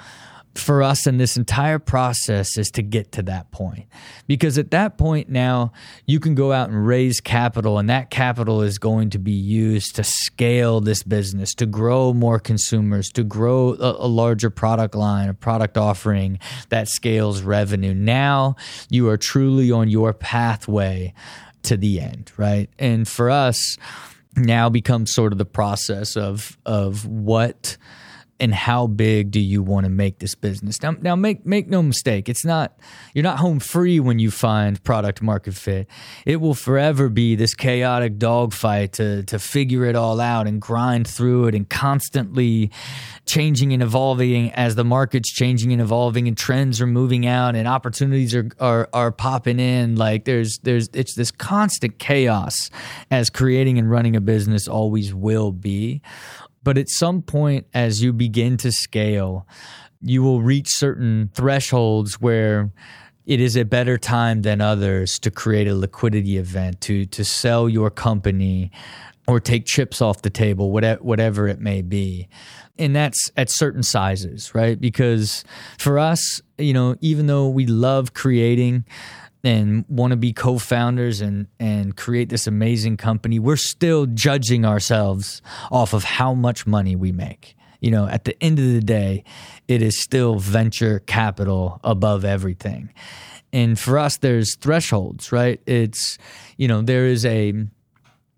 for 0.58 0.82
us 0.82 1.06
in 1.06 1.18
this 1.18 1.36
entire 1.36 1.78
process 1.78 2.56
is 2.58 2.70
to 2.72 2.82
get 2.82 3.12
to 3.12 3.22
that 3.22 3.50
point. 3.50 3.86
Because 4.26 4.58
at 4.58 4.70
that 4.72 4.98
point 4.98 5.28
now, 5.28 5.72
you 6.06 6.20
can 6.20 6.34
go 6.34 6.52
out 6.52 6.68
and 6.68 6.86
raise 6.86 7.20
capital, 7.20 7.78
and 7.78 7.88
that 7.88 8.10
capital 8.10 8.62
is 8.62 8.78
going 8.78 9.10
to 9.10 9.18
be 9.18 9.32
used 9.32 9.96
to 9.96 10.04
scale 10.04 10.80
this 10.80 11.02
business, 11.02 11.54
to 11.54 11.66
grow 11.66 12.12
more 12.12 12.38
consumers, 12.38 13.08
to 13.10 13.24
grow 13.24 13.74
a, 13.74 14.06
a 14.06 14.08
larger 14.08 14.50
product 14.50 14.94
line, 14.94 15.28
a 15.28 15.34
product 15.34 15.76
offering 15.76 16.38
that 16.68 16.88
scales 16.88 17.42
revenue. 17.42 17.94
Now 17.94 18.56
you 18.90 19.08
are 19.08 19.16
truly 19.16 19.70
on 19.70 19.88
your 19.88 20.12
pathway 20.12 21.14
to 21.62 21.76
the 21.76 22.00
end, 22.00 22.32
right? 22.36 22.68
And 22.78 23.06
for 23.06 23.30
us, 23.30 23.76
now 24.36 24.68
becomes 24.68 25.12
sort 25.12 25.32
of 25.32 25.38
the 25.38 25.44
process 25.44 26.16
of 26.16 26.56
of 26.64 27.06
what 27.06 27.76
and 28.40 28.54
how 28.54 28.86
big 28.86 29.30
do 29.30 29.40
you 29.40 29.62
want 29.62 29.84
to 29.84 29.90
make 29.90 30.18
this 30.18 30.34
business? 30.34 30.80
Now, 30.82 30.92
now 30.92 31.16
make 31.16 31.44
make 31.44 31.68
no 31.68 31.82
mistake, 31.82 32.28
it's 32.28 32.44
not 32.44 32.78
you're 33.14 33.24
not 33.24 33.38
home 33.38 33.58
free 33.58 33.98
when 34.00 34.18
you 34.18 34.30
find 34.30 34.82
product 34.84 35.22
market 35.22 35.54
fit. 35.54 35.88
It 36.24 36.40
will 36.40 36.54
forever 36.54 37.08
be 37.08 37.34
this 37.34 37.54
chaotic 37.54 38.18
dogfight 38.18 38.92
to 38.94 39.24
to 39.24 39.38
figure 39.38 39.84
it 39.84 39.96
all 39.96 40.20
out 40.20 40.46
and 40.46 40.60
grind 40.60 41.08
through 41.08 41.46
it 41.46 41.54
and 41.54 41.68
constantly 41.68 42.70
changing 43.26 43.72
and 43.72 43.82
evolving 43.82 44.50
as 44.52 44.74
the 44.74 44.84
market's 44.84 45.32
changing 45.32 45.72
and 45.72 45.82
evolving 45.82 46.28
and 46.28 46.36
trends 46.36 46.80
are 46.80 46.86
moving 46.86 47.26
out 47.26 47.56
and 47.56 47.66
opportunities 47.66 48.34
are 48.34 48.48
are, 48.60 48.88
are 48.92 49.10
popping 49.10 49.58
in. 49.58 49.96
Like 49.96 50.24
there's 50.24 50.58
there's 50.62 50.88
it's 50.92 51.14
this 51.14 51.30
constant 51.30 51.98
chaos 51.98 52.70
as 53.10 53.30
creating 53.30 53.78
and 53.78 53.90
running 53.90 54.14
a 54.14 54.20
business 54.20 54.68
always 54.68 55.12
will 55.12 55.52
be. 55.52 56.02
But 56.68 56.76
at 56.76 56.90
some 56.90 57.22
point, 57.22 57.66
as 57.72 58.02
you 58.02 58.12
begin 58.12 58.58
to 58.58 58.70
scale, 58.70 59.46
you 60.02 60.22
will 60.22 60.42
reach 60.42 60.66
certain 60.68 61.30
thresholds 61.32 62.20
where 62.20 62.70
it 63.24 63.40
is 63.40 63.56
a 63.56 63.64
better 63.64 63.96
time 63.96 64.42
than 64.42 64.60
others 64.60 65.18
to 65.20 65.30
create 65.30 65.66
a 65.66 65.74
liquidity 65.74 66.36
event, 66.36 66.82
to 66.82 67.06
to 67.06 67.24
sell 67.24 67.70
your 67.70 67.88
company 67.88 68.70
or 69.26 69.40
take 69.40 69.64
chips 69.64 70.02
off 70.02 70.20
the 70.20 70.28
table, 70.28 70.70
whatever, 70.70 71.02
whatever 71.02 71.48
it 71.48 71.58
may 71.58 71.80
be. 71.80 72.28
And 72.78 72.94
that's 72.94 73.30
at 73.34 73.48
certain 73.48 73.82
sizes, 73.82 74.54
right? 74.54 74.78
Because 74.78 75.44
for 75.78 75.98
us, 75.98 76.42
you 76.58 76.74
know, 76.74 76.96
even 77.00 77.28
though 77.28 77.48
we 77.48 77.64
love 77.64 78.12
creating, 78.12 78.84
and 79.44 79.84
want 79.88 80.10
to 80.10 80.16
be 80.16 80.32
co-founders 80.32 81.20
and 81.20 81.46
and 81.60 81.96
create 81.96 82.28
this 82.28 82.46
amazing 82.46 82.96
company 82.96 83.38
we're 83.38 83.56
still 83.56 84.06
judging 84.06 84.64
ourselves 84.64 85.42
off 85.70 85.92
of 85.92 86.04
how 86.04 86.34
much 86.34 86.66
money 86.66 86.96
we 86.96 87.12
make. 87.12 87.54
You 87.80 87.90
know 87.90 88.08
at 88.08 88.24
the 88.24 88.40
end 88.42 88.58
of 88.58 88.66
the 88.66 88.80
day 88.80 89.24
it 89.68 89.82
is 89.82 90.00
still 90.00 90.38
venture 90.38 91.00
capital 91.00 91.80
above 91.84 92.24
everything. 92.24 92.92
And 93.52 93.78
for 93.78 93.98
us 93.98 94.16
there's 94.18 94.56
thresholds 94.56 95.32
right? 95.32 95.60
It's 95.66 96.18
you 96.56 96.68
know 96.68 96.82
there 96.82 97.06
is 97.06 97.24
a 97.24 97.52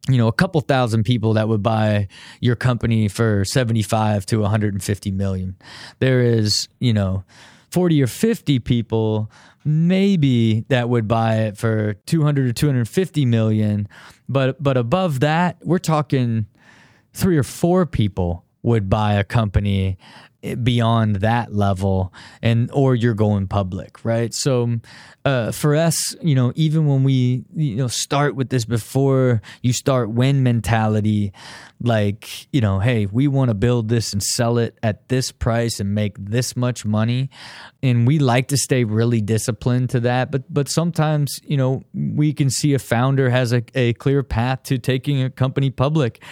you 0.08 0.18
know 0.18 0.28
a 0.28 0.32
couple 0.32 0.60
thousand 0.60 1.04
people 1.04 1.34
that 1.34 1.48
would 1.48 1.62
buy 1.62 2.08
your 2.40 2.56
company 2.56 3.08
for 3.08 3.44
75 3.44 4.26
to 4.26 4.38
150 4.40 5.10
million. 5.10 5.56
There 5.98 6.20
is 6.20 6.68
you 6.78 6.92
know 6.92 7.24
40 7.70 8.02
or 8.02 8.06
50 8.06 8.58
people 8.58 9.30
maybe 9.64 10.64
that 10.68 10.88
would 10.88 11.06
buy 11.06 11.36
it 11.36 11.56
for 11.56 11.94
200 12.06 12.48
or 12.48 12.52
250 12.52 13.26
million. 13.26 13.88
But 14.28 14.62
but 14.62 14.76
above 14.76 15.20
that 15.20 15.58
we're 15.62 15.78
talking 15.78 16.46
three 17.12 17.36
or 17.36 17.42
four 17.42 17.86
people 17.86 18.44
would 18.62 18.88
buy 18.90 19.14
a 19.14 19.24
company 19.24 19.98
beyond 20.62 21.16
that 21.16 21.54
level 21.54 22.12
and 22.42 22.70
or 22.72 22.94
you're 22.94 23.14
going 23.14 23.46
public 23.46 24.04
right? 24.04 24.32
So 24.34 24.80
uh, 25.24 25.52
for 25.52 25.76
us 25.76 26.14
you 26.22 26.34
know 26.34 26.52
even 26.56 26.86
win 26.86 27.04
we 27.04 27.44
you 27.54 27.76
know 27.76 27.88
start 27.88 28.34
with 28.34 28.50
this 28.50 28.64
before 28.64 29.42
you 29.62 29.72
start 29.72 30.10
when 30.10 30.42
mentality 30.42 31.32
like 31.82 32.46
you 32.52 32.60
know 32.60 32.78
hey 32.78 33.06
we 33.06 33.28
want 33.28 33.48
to 33.48 33.54
build 33.54 33.88
this 33.88 34.12
and 34.12 34.22
sell 34.22 34.58
it 34.58 34.78
at 34.82 35.08
this 35.08 35.32
price 35.32 35.80
and 35.80 35.94
make 35.94 36.16
this 36.18 36.56
much 36.56 36.84
money. 36.84 37.30
And 37.82 38.06
we 38.06 38.18
like 38.18 38.48
to 38.48 38.56
stay 38.56 38.84
really 38.84 39.20
disciplined 39.20 39.90
to 39.90 40.00
that. 40.00 40.30
But 40.30 40.52
but 40.52 40.68
sometimes 40.68 41.38
you 41.44 41.56
know 41.56 41.82
we 41.92 42.32
can 42.32 42.50
see 42.50 42.74
a 42.74 42.78
founder 42.78 43.30
has 43.30 43.52
a, 43.52 43.62
a 43.74 43.92
clear 43.94 44.22
path 44.22 44.62
to 44.64 44.78
taking 44.78 45.22
a 45.22 45.30
company 45.30 45.70
public. 45.70 46.22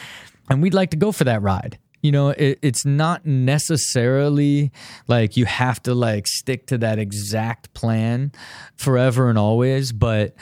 And 0.51 0.63
we'd 0.63 0.75
like 0.75 0.91
to 0.93 0.97
go 0.97 1.13
for 1.13 1.25
that 1.25 1.43
ride 1.43 1.79
you 2.03 2.13
know 2.13 2.31
it, 2.31 2.59
it's 2.63 2.85
not 2.85 3.27
necessarily 3.27 4.71
like 5.07 5.37
you 5.37 5.45
have 5.45 5.83
to 5.83 5.95
like 5.95 6.27
stick 6.27 6.67
to 6.67 6.79
that 6.79 6.99
exact 6.99 7.73
plan 7.75 8.33
forever 8.77 9.29
and 9.29 9.39
always 9.39 9.93
but 9.93 10.35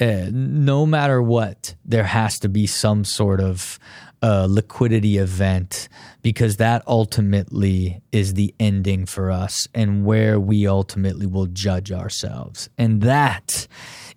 uh, 0.00 0.28
no 0.32 0.84
matter 0.84 1.22
what 1.22 1.74
there 1.84 2.04
has 2.04 2.38
to 2.38 2.48
be 2.48 2.66
some 2.66 3.04
sort 3.04 3.40
of 3.40 3.78
uh, 4.22 4.46
liquidity 4.48 5.18
event 5.18 5.88
because 6.22 6.56
that 6.56 6.82
ultimately 6.86 8.00
is 8.12 8.34
the 8.34 8.54
ending 8.60 9.04
for 9.04 9.30
us 9.30 9.66
and 9.74 10.04
where 10.04 10.38
we 10.38 10.66
ultimately 10.66 11.26
will 11.26 11.46
judge 11.46 11.90
ourselves. 11.90 12.68
And 12.78 13.02
that 13.02 13.66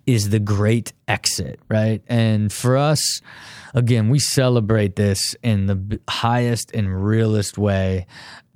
is 0.06 0.30
the 0.30 0.38
great 0.38 0.92
exit, 1.08 1.58
right? 1.68 2.02
And 2.06 2.52
for 2.52 2.76
us, 2.76 3.20
again, 3.74 4.08
we 4.08 4.18
celebrate 4.18 4.96
this 4.96 5.34
in 5.42 5.66
the 5.66 6.00
highest 6.08 6.72
and 6.72 7.04
realest 7.04 7.58
way 7.58 8.06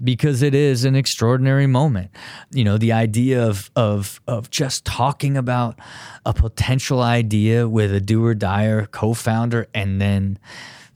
because 0.02 0.42
it 0.42 0.54
is 0.54 0.84
an 0.84 0.94
extraordinary 0.94 1.66
moment. 1.66 2.10
You 2.52 2.64
know, 2.64 2.78
the 2.78 2.92
idea 2.92 3.46
of 3.46 3.70
of 3.74 4.20
of 4.26 4.50
just 4.50 4.84
talking 4.84 5.36
about 5.36 5.78
a 6.24 6.32
potential 6.32 7.02
idea 7.02 7.68
with 7.68 7.92
a 7.92 8.00
do 8.00 8.24
or 8.24 8.34
dyer 8.34 8.86
co-founder 8.86 9.66
and 9.74 10.00
then 10.00 10.38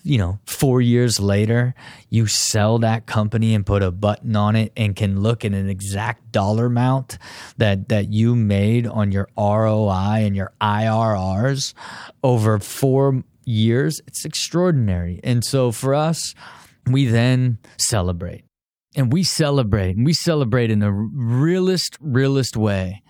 you 0.05 0.19
know, 0.19 0.39
four 0.47 0.83
years 0.83 1.19
later, 1.19 1.75
you 2.11 2.27
sell 2.27 2.79
that 2.81 3.07
company 3.07 3.55
and 3.55 3.65
put 3.65 3.83
a 3.83 3.91
button 3.91 4.37
on 4.37 4.55
it 4.55 4.71
and 4.77 4.95
can 4.95 5.21
look 5.21 5.47
at 5.47 5.53
an 5.53 5.69
exact 5.69 6.31
dollar 6.31 6.67
amount 6.67 7.19
that 7.57 7.89
that 7.89 8.13
you 8.13 8.37
made 8.37 8.87
on 8.87 9.11
your 9.11 9.29
ROI 9.37 10.25
and 10.25 10.37
your 10.37 10.53
IRRs 10.61 11.73
over 12.23 12.59
four 12.59 13.25
years. 13.47 14.01
It's 14.07 14.27
extraordinary. 14.27 15.21
And 15.25 15.43
so 15.43 15.73
for 15.73 15.95
us, 15.95 16.35
we 16.87 17.07
then 17.07 17.59
celebrate. 17.79 18.45
And 18.95 19.11
we 19.11 19.25
celebrate. 19.25 19.97
And 19.97 20.05
we 20.05 20.13
celebrate 20.13 20.71
in 20.71 20.83
a 20.83 20.93
realist, 20.93 21.97
realist 22.01 22.57
way. 22.57 23.03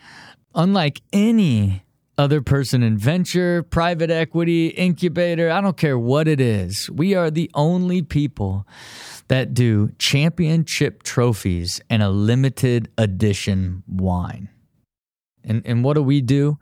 Unlike 0.54 1.02
any 1.12 1.83
other 2.16 2.40
person 2.40 2.82
in 2.82 2.96
venture, 2.96 3.62
private 3.62 4.10
equity, 4.10 4.68
incubator, 4.68 5.50
I 5.50 5.60
don't 5.60 5.76
care 5.76 5.98
what 5.98 6.28
it 6.28 6.40
is. 6.40 6.88
We 6.90 7.14
are 7.14 7.30
the 7.30 7.50
only 7.54 8.02
people 8.02 8.66
that 9.28 9.54
do 9.54 9.90
championship 9.98 11.02
trophies 11.02 11.80
and 11.90 12.02
a 12.02 12.10
limited 12.10 12.90
edition 12.98 13.82
wine. 13.88 14.48
And, 15.42 15.62
and 15.66 15.84
what 15.84 15.94
do 15.94 16.02
we 16.02 16.20
do? 16.20 16.58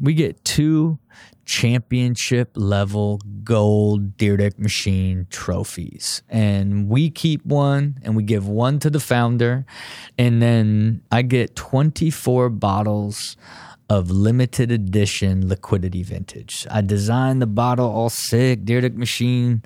We 0.00 0.14
get 0.14 0.44
two 0.44 0.98
championship 1.44 2.52
level 2.54 3.20
gold 3.42 4.16
Dyrdek 4.16 4.58
machine 4.58 5.26
trophies. 5.28 6.22
And 6.28 6.88
we 6.88 7.10
keep 7.10 7.44
one 7.44 7.98
and 8.02 8.16
we 8.16 8.22
give 8.22 8.46
one 8.46 8.78
to 8.80 8.90
the 8.90 9.00
founder. 9.00 9.66
And 10.16 10.40
then 10.40 11.02
I 11.10 11.22
get 11.22 11.56
24 11.56 12.48
bottles 12.50 13.36
of 13.92 14.10
limited 14.10 14.72
edition 14.72 15.46
liquidity 15.46 16.02
vintage. 16.02 16.66
I 16.70 16.80
designed 16.80 17.42
the 17.42 17.46
bottle 17.46 17.90
all 17.90 18.08
sick, 18.08 18.64
Dyrdek 18.64 18.96
machine 18.96 19.62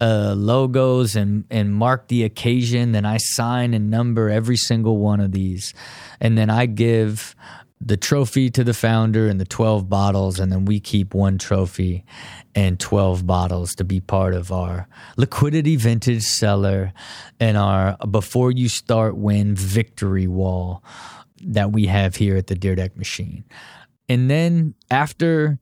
uh, 0.00 0.34
logos 0.34 1.14
and 1.14 1.44
and 1.50 1.74
mark 1.74 2.08
the 2.08 2.24
occasion. 2.24 2.92
Then 2.92 3.04
I 3.04 3.18
sign 3.18 3.74
and 3.74 3.90
number 3.90 4.30
every 4.30 4.56
single 4.56 4.96
one 4.96 5.20
of 5.20 5.32
these, 5.32 5.74
and 6.22 6.38
then 6.38 6.48
I 6.48 6.64
give 6.64 7.36
the 7.78 7.98
trophy 7.98 8.48
to 8.48 8.64
the 8.64 8.72
founder 8.72 9.28
and 9.28 9.38
the 9.38 9.44
12 9.44 9.86
bottles 9.86 10.40
and 10.40 10.50
then 10.50 10.64
we 10.64 10.80
keep 10.80 11.12
one 11.12 11.36
trophy 11.36 12.06
and 12.54 12.80
12 12.80 13.26
bottles 13.26 13.74
to 13.74 13.84
be 13.84 14.00
part 14.00 14.32
of 14.32 14.50
our 14.50 14.88
liquidity 15.18 15.76
vintage 15.76 16.22
cellar 16.22 16.94
and 17.38 17.58
our 17.58 17.94
before 18.10 18.50
you 18.50 18.66
start 18.70 19.14
win 19.14 19.54
victory 19.54 20.26
wall 20.26 20.82
that 21.42 21.72
we 21.72 21.86
have 21.86 22.16
here 22.16 22.36
at 22.36 22.46
the 22.46 22.54
Dyrdek 22.54 22.96
machine. 22.96 23.44
And 24.08 24.30
then 24.30 24.74
after 24.90 25.58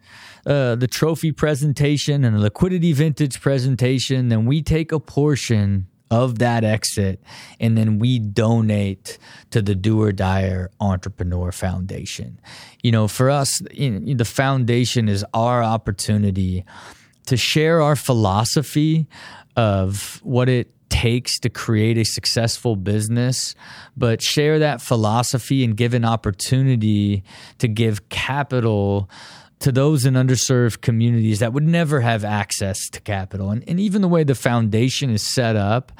uh, 0.47 0.75
the 0.75 0.87
trophy 0.87 1.33
presentation 1.33 2.25
and 2.25 2.37
the 2.37 2.41
liquidity 2.41 2.93
vintage 2.93 3.41
presentation, 3.41 4.29
then 4.29 4.45
we 4.45 4.63
take 4.63 4.93
a 4.93 5.01
portion 5.01 5.87
of 6.11 6.39
that 6.39 6.63
exit 6.63 7.23
and 7.59 7.77
then 7.77 7.99
we 7.99 8.19
donate 8.19 9.19
to 9.51 9.63
the 9.63 9.75
Do 9.75 10.03
or 10.03 10.13
Dyer 10.13 10.71
Entrepreneur 10.79 11.51
Foundation. 11.51 12.39
You 12.83 12.93
know, 12.93 13.09
for 13.09 13.31
us, 13.31 13.59
the 13.71 14.25
foundation 14.27 15.09
is 15.09 15.25
our 15.33 15.63
opportunity 15.63 16.65
to 17.27 17.37
share 17.37 17.81
our 17.81 17.97
philosophy 17.97 19.07
of 19.57 20.21
what 20.23 20.49
it 20.49 20.71
takes 20.95 21.41
to 21.41 21.51
create 21.51 21.99
a 21.99 22.05
successful 22.05 22.77
business, 22.77 23.57
but 23.97 24.23
share 24.23 24.61
that 24.61 24.81
philosophy 24.81 25.65
and 25.65 25.77
give 25.77 25.93
an 25.93 26.05
opportunity 26.05 27.25
to 27.59 27.67
give 27.67 28.09
capital 28.11 29.11
to 29.59 29.73
those 29.73 30.05
in 30.05 30.15
underserved 30.15 30.83
communities 30.83 31.41
that 31.41 31.53
would 31.53 31.65
never 31.65 32.01
have 32.01 32.25
access 32.25 32.79
to 32.91 33.01
capital. 33.01 33.51
And, 33.51 33.69
and 33.69 33.81
even 33.81 34.03
the 34.03 34.09
way 34.09 34.23
the 34.23 34.37
foundation 34.37 35.11
is 35.11 35.27
set 35.35 35.57
up, 35.57 35.91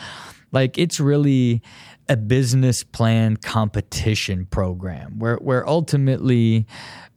like 0.53 0.79
it's 0.79 1.01
really 1.01 1.61
a 2.09 2.17
business 2.17 2.85
plan 2.85 3.37
competition 3.37 4.47
program 4.47 5.19
where, 5.19 5.37
where 5.37 5.67
ultimately 5.69 6.67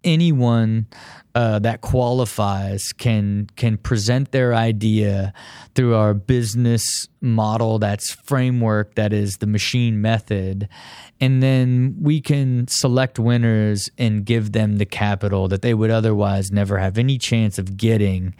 anyone 0.03 0.87
uh, 1.35 1.59
that 1.59 1.81
qualifies 1.81 2.93
can 2.97 3.47
can 3.55 3.77
present 3.77 4.31
their 4.31 4.55
idea 4.55 5.31
through 5.75 5.93
our 5.93 6.15
business 6.15 6.81
model 7.21 7.77
that's 7.77 8.11
framework 8.25 8.95
that 8.95 9.13
is 9.13 9.37
the 9.37 9.45
machine 9.45 10.01
method. 10.01 10.67
And 11.21 11.43
then 11.43 11.95
we 12.01 12.21
can 12.21 12.67
select 12.67 13.19
winners 13.19 13.87
and 13.99 14.25
give 14.25 14.51
them 14.51 14.77
the 14.77 14.85
capital 14.85 15.47
that 15.49 15.61
they 15.61 15.75
would 15.75 15.91
otherwise 15.91 16.51
never 16.51 16.79
have 16.79 16.97
any 16.97 17.19
chance 17.19 17.59
of 17.59 17.77
getting 17.77 18.33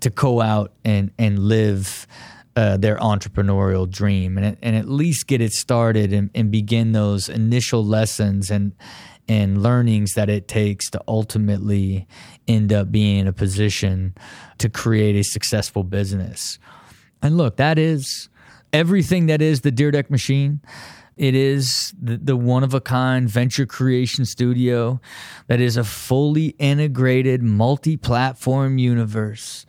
to 0.00 0.10
go 0.10 0.40
out 0.40 0.72
and 0.84 1.12
and 1.18 1.38
live 1.38 2.08
uh, 2.56 2.76
their 2.76 2.96
entrepreneurial 2.98 3.88
dream 3.88 4.36
and, 4.36 4.56
and 4.62 4.76
at 4.76 4.88
least 4.88 5.26
get 5.26 5.40
it 5.40 5.52
started 5.52 6.12
and, 6.12 6.30
and 6.34 6.50
begin 6.50 6.92
those 6.92 7.28
initial 7.28 7.84
lessons 7.84 8.50
and 8.50 8.72
and 9.28 9.62
learnings 9.62 10.14
that 10.14 10.28
it 10.28 10.48
takes 10.48 10.90
to 10.90 11.00
ultimately 11.06 12.06
end 12.48 12.72
up 12.72 12.90
being 12.90 13.18
in 13.18 13.28
a 13.28 13.32
position 13.32 14.14
to 14.58 14.68
create 14.68 15.14
a 15.14 15.22
successful 15.22 15.84
business. 15.84 16.58
And 17.22 17.38
look, 17.38 17.56
that 17.56 17.78
is 17.78 18.28
everything 18.72 19.26
that 19.26 19.40
is 19.40 19.60
the 19.60 19.70
Dyrdek 19.70 20.10
machine. 20.10 20.60
It 21.16 21.34
is 21.34 21.94
the, 22.00 22.16
the 22.16 22.36
one 22.36 22.64
of 22.64 22.74
a 22.74 22.80
kind 22.80 23.28
venture 23.28 23.66
creation 23.66 24.24
studio 24.24 25.00
that 25.46 25.60
is 25.60 25.76
a 25.76 25.84
fully 25.84 26.48
integrated 26.58 27.42
multi 27.42 27.96
platform 27.96 28.78
universe 28.78 29.66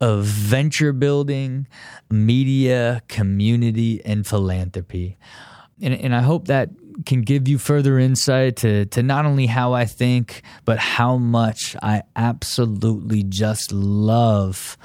of 0.00 0.24
venture 0.24 0.92
building, 0.92 1.66
media, 2.10 3.02
community, 3.08 4.04
and 4.04 4.26
philanthropy. 4.26 5.16
And, 5.80 5.94
and 5.94 6.14
I 6.14 6.20
hope 6.22 6.48
that 6.48 6.70
can 7.06 7.22
give 7.22 7.48
you 7.48 7.58
further 7.58 7.98
insight 7.98 8.56
to, 8.56 8.86
to 8.86 9.02
not 9.02 9.26
only 9.26 9.46
how 9.46 9.72
I 9.72 9.84
think, 9.84 10.42
but 10.64 10.78
how 10.78 11.16
much 11.16 11.76
I 11.82 12.02
absolutely 12.14 13.24
just 13.24 13.72
love 13.72 14.76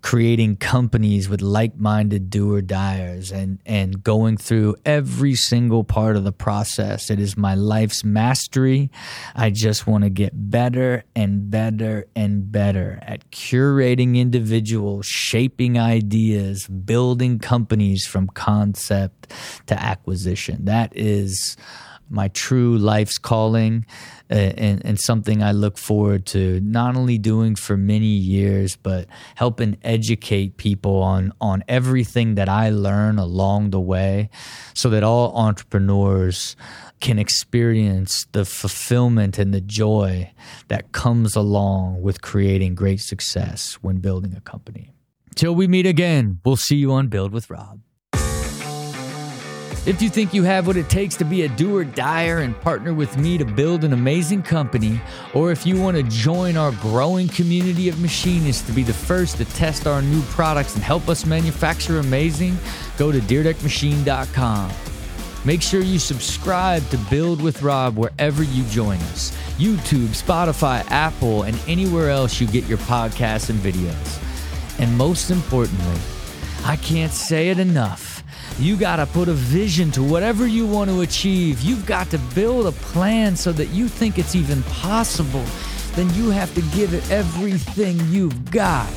creating 0.00 0.56
companies 0.56 1.28
with 1.28 1.42
like-minded 1.42 2.30
doer 2.30 2.60
dyers 2.60 3.32
and 3.32 3.58
and 3.66 4.02
going 4.02 4.36
through 4.36 4.76
every 4.84 5.34
single 5.34 5.84
part 5.84 6.16
of 6.16 6.24
the 6.24 6.32
process. 6.32 7.10
It 7.10 7.18
is 7.18 7.36
my 7.36 7.54
life's 7.54 8.04
mastery. 8.04 8.90
I 9.34 9.50
just 9.50 9.86
want 9.86 10.04
to 10.04 10.10
get 10.10 10.32
better 10.50 11.04
and 11.16 11.50
better 11.50 12.06
and 12.14 12.50
better 12.50 12.98
at 13.02 13.30
curating 13.30 14.16
individuals 14.16 15.06
shaping 15.06 15.78
ideas 15.78 16.66
building 16.66 17.38
companies 17.38 18.06
from 18.06 18.28
concept 18.28 19.32
to 19.66 19.80
acquisition. 19.80 20.64
That 20.64 20.92
is 20.94 21.56
my 22.10 22.28
true 22.28 22.78
life's 22.78 23.18
calling 23.18 23.86
uh, 24.30 24.34
and, 24.34 24.84
and 24.84 24.98
something 25.00 25.42
I 25.42 25.52
look 25.52 25.78
forward 25.78 26.26
to 26.26 26.60
not 26.60 26.96
only 26.96 27.18
doing 27.18 27.54
for 27.54 27.76
many 27.76 28.06
years, 28.06 28.76
but 28.76 29.06
helping 29.34 29.78
educate 29.82 30.56
people 30.56 31.02
on, 31.02 31.32
on 31.40 31.64
everything 31.68 32.34
that 32.36 32.48
I 32.48 32.70
learn 32.70 33.18
along 33.18 33.70
the 33.70 33.80
way 33.80 34.30
so 34.74 34.90
that 34.90 35.02
all 35.02 35.36
entrepreneurs 35.36 36.56
can 37.00 37.18
experience 37.18 38.26
the 38.32 38.44
fulfillment 38.44 39.38
and 39.38 39.54
the 39.54 39.60
joy 39.60 40.32
that 40.68 40.92
comes 40.92 41.36
along 41.36 42.02
with 42.02 42.22
creating 42.22 42.74
great 42.74 43.00
success 43.00 43.74
when 43.80 43.98
building 43.98 44.34
a 44.36 44.40
company. 44.40 44.92
Till 45.34 45.54
we 45.54 45.68
meet 45.68 45.86
again, 45.86 46.40
we'll 46.44 46.56
see 46.56 46.76
you 46.76 46.92
on 46.92 47.06
Build 47.08 47.32
with 47.32 47.48
Rob. 47.48 47.80
If 49.88 50.02
you 50.02 50.10
think 50.10 50.34
you 50.34 50.42
have 50.42 50.66
what 50.66 50.76
it 50.76 50.90
takes 50.90 51.16
to 51.16 51.24
be 51.24 51.44
a 51.44 51.48
do 51.48 51.74
or 51.74 51.82
dyer 51.82 52.40
and 52.40 52.54
partner 52.60 52.92
with 52.92 53.16
me 53.16 53.38
to 53.38 53.46
build 53.46 53.84
an 53.84 53.94
amazing 53.94 54.42
company, 54.42 55.00
or 55.32 55.50
if 55.50 55.64
you 55.64 55.80
want 55.80 55.96
to 55.96 56.02
join 56.02 56.58
our 56.58 56.72
growing 56.72 57.26
community 57.26 57.88
of 57.88 57.98
machinists 57.98 58.66
to 58.66 58.72
be 58.72 58.82
the 58.82 58.92
first 58.92 59.38
to 59.38 59.46
test 59.46 59.86
our 59.86 60.02
new 60.02 60.20
products 60.24 60.74
and 60.74 60.84
help 60.84 61.08
us 61.08 61.24
manufacture 61.24 62.00
amazing, 62.00 62.58
go 62.98 63.10
to 63.10 63.18
DyrdekMachine.com. 63.18 64.70
Make 65.46 65.62
sure 65.62 65.80
you 65.80 65.98
subscribe 65.98 66.86
to 66.90 66.98
Build 67.08 67.40
with 67.40 67.62
Rob 67.62 67.96
wherever 67.96 68.42
you 68.42 68.64
join 68.64 68.98
us 68.98 69.34
YouTube, 69.56 70.08
Spotify, 70.08 70.84
Apple, 70.90 71.44
and 71.44 71.58
anywhere 71.66 72.10
else 72.10 72.42
you 72.42 72.46
get 72.46 72.66
your 72.66 72.76
podcasts 72.76 73.48
and 73.48 73.58
videos. 73.58 74.78
And 74.78 74.98
most 74.98 75.30
importantly, 75.30 75.98
I 76.66 76.76
can't 76.76 77.10
say 77.10 77.48
it 77.48 77.58
enough 77.58 78.17
you 78.58 78.76
got 78.76 78.96
to 78.96 79.06
put 79.06 79.28
a 79.28 79.32
vision 79.32 79.90
to 79.92 80.02
whatever 80.02 80.46
you 80.46 80.66
want 80.66 80.90
to 80.90 81.02
achieve. 81.02 81.60
You've 81.60 81.86
got 81.86 82.10
to 82.10 82.18
build 82.34 82.66
a 82.66 82.72
plan 82.72 83.36
so 83.36 83.52
that 83.52 83.66
you 83.66 83.88
think 83.88 84.18
it's 84.18 84.34
even 84.34 84.62
possible. 84.64 85.44
Then 85.92 86.12
you 86.14 86.30
have 86.30 86.52
to 86.54 86.62
give 86.76 86.92
it 86.92 87.08
everything 87.10 87.98
you've 88.08 88.50
got. 88.50 88.92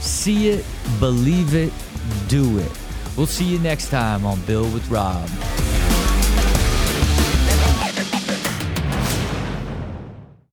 See 0.00 0.48
it, 0.48 0.64
believe 1.00 1.54
it, 1.54 1.72
do 2.28 2.58
it. 2.58 2.70
We'll 3.16 3.26
see 3.26 3.44
you 3.44 3.58
next 3.58 3.90
time 3.90 4.24
on 4.24 4.40
Build 4.42 4.72
with 4.72 4.88
Rob. 4.90 5.28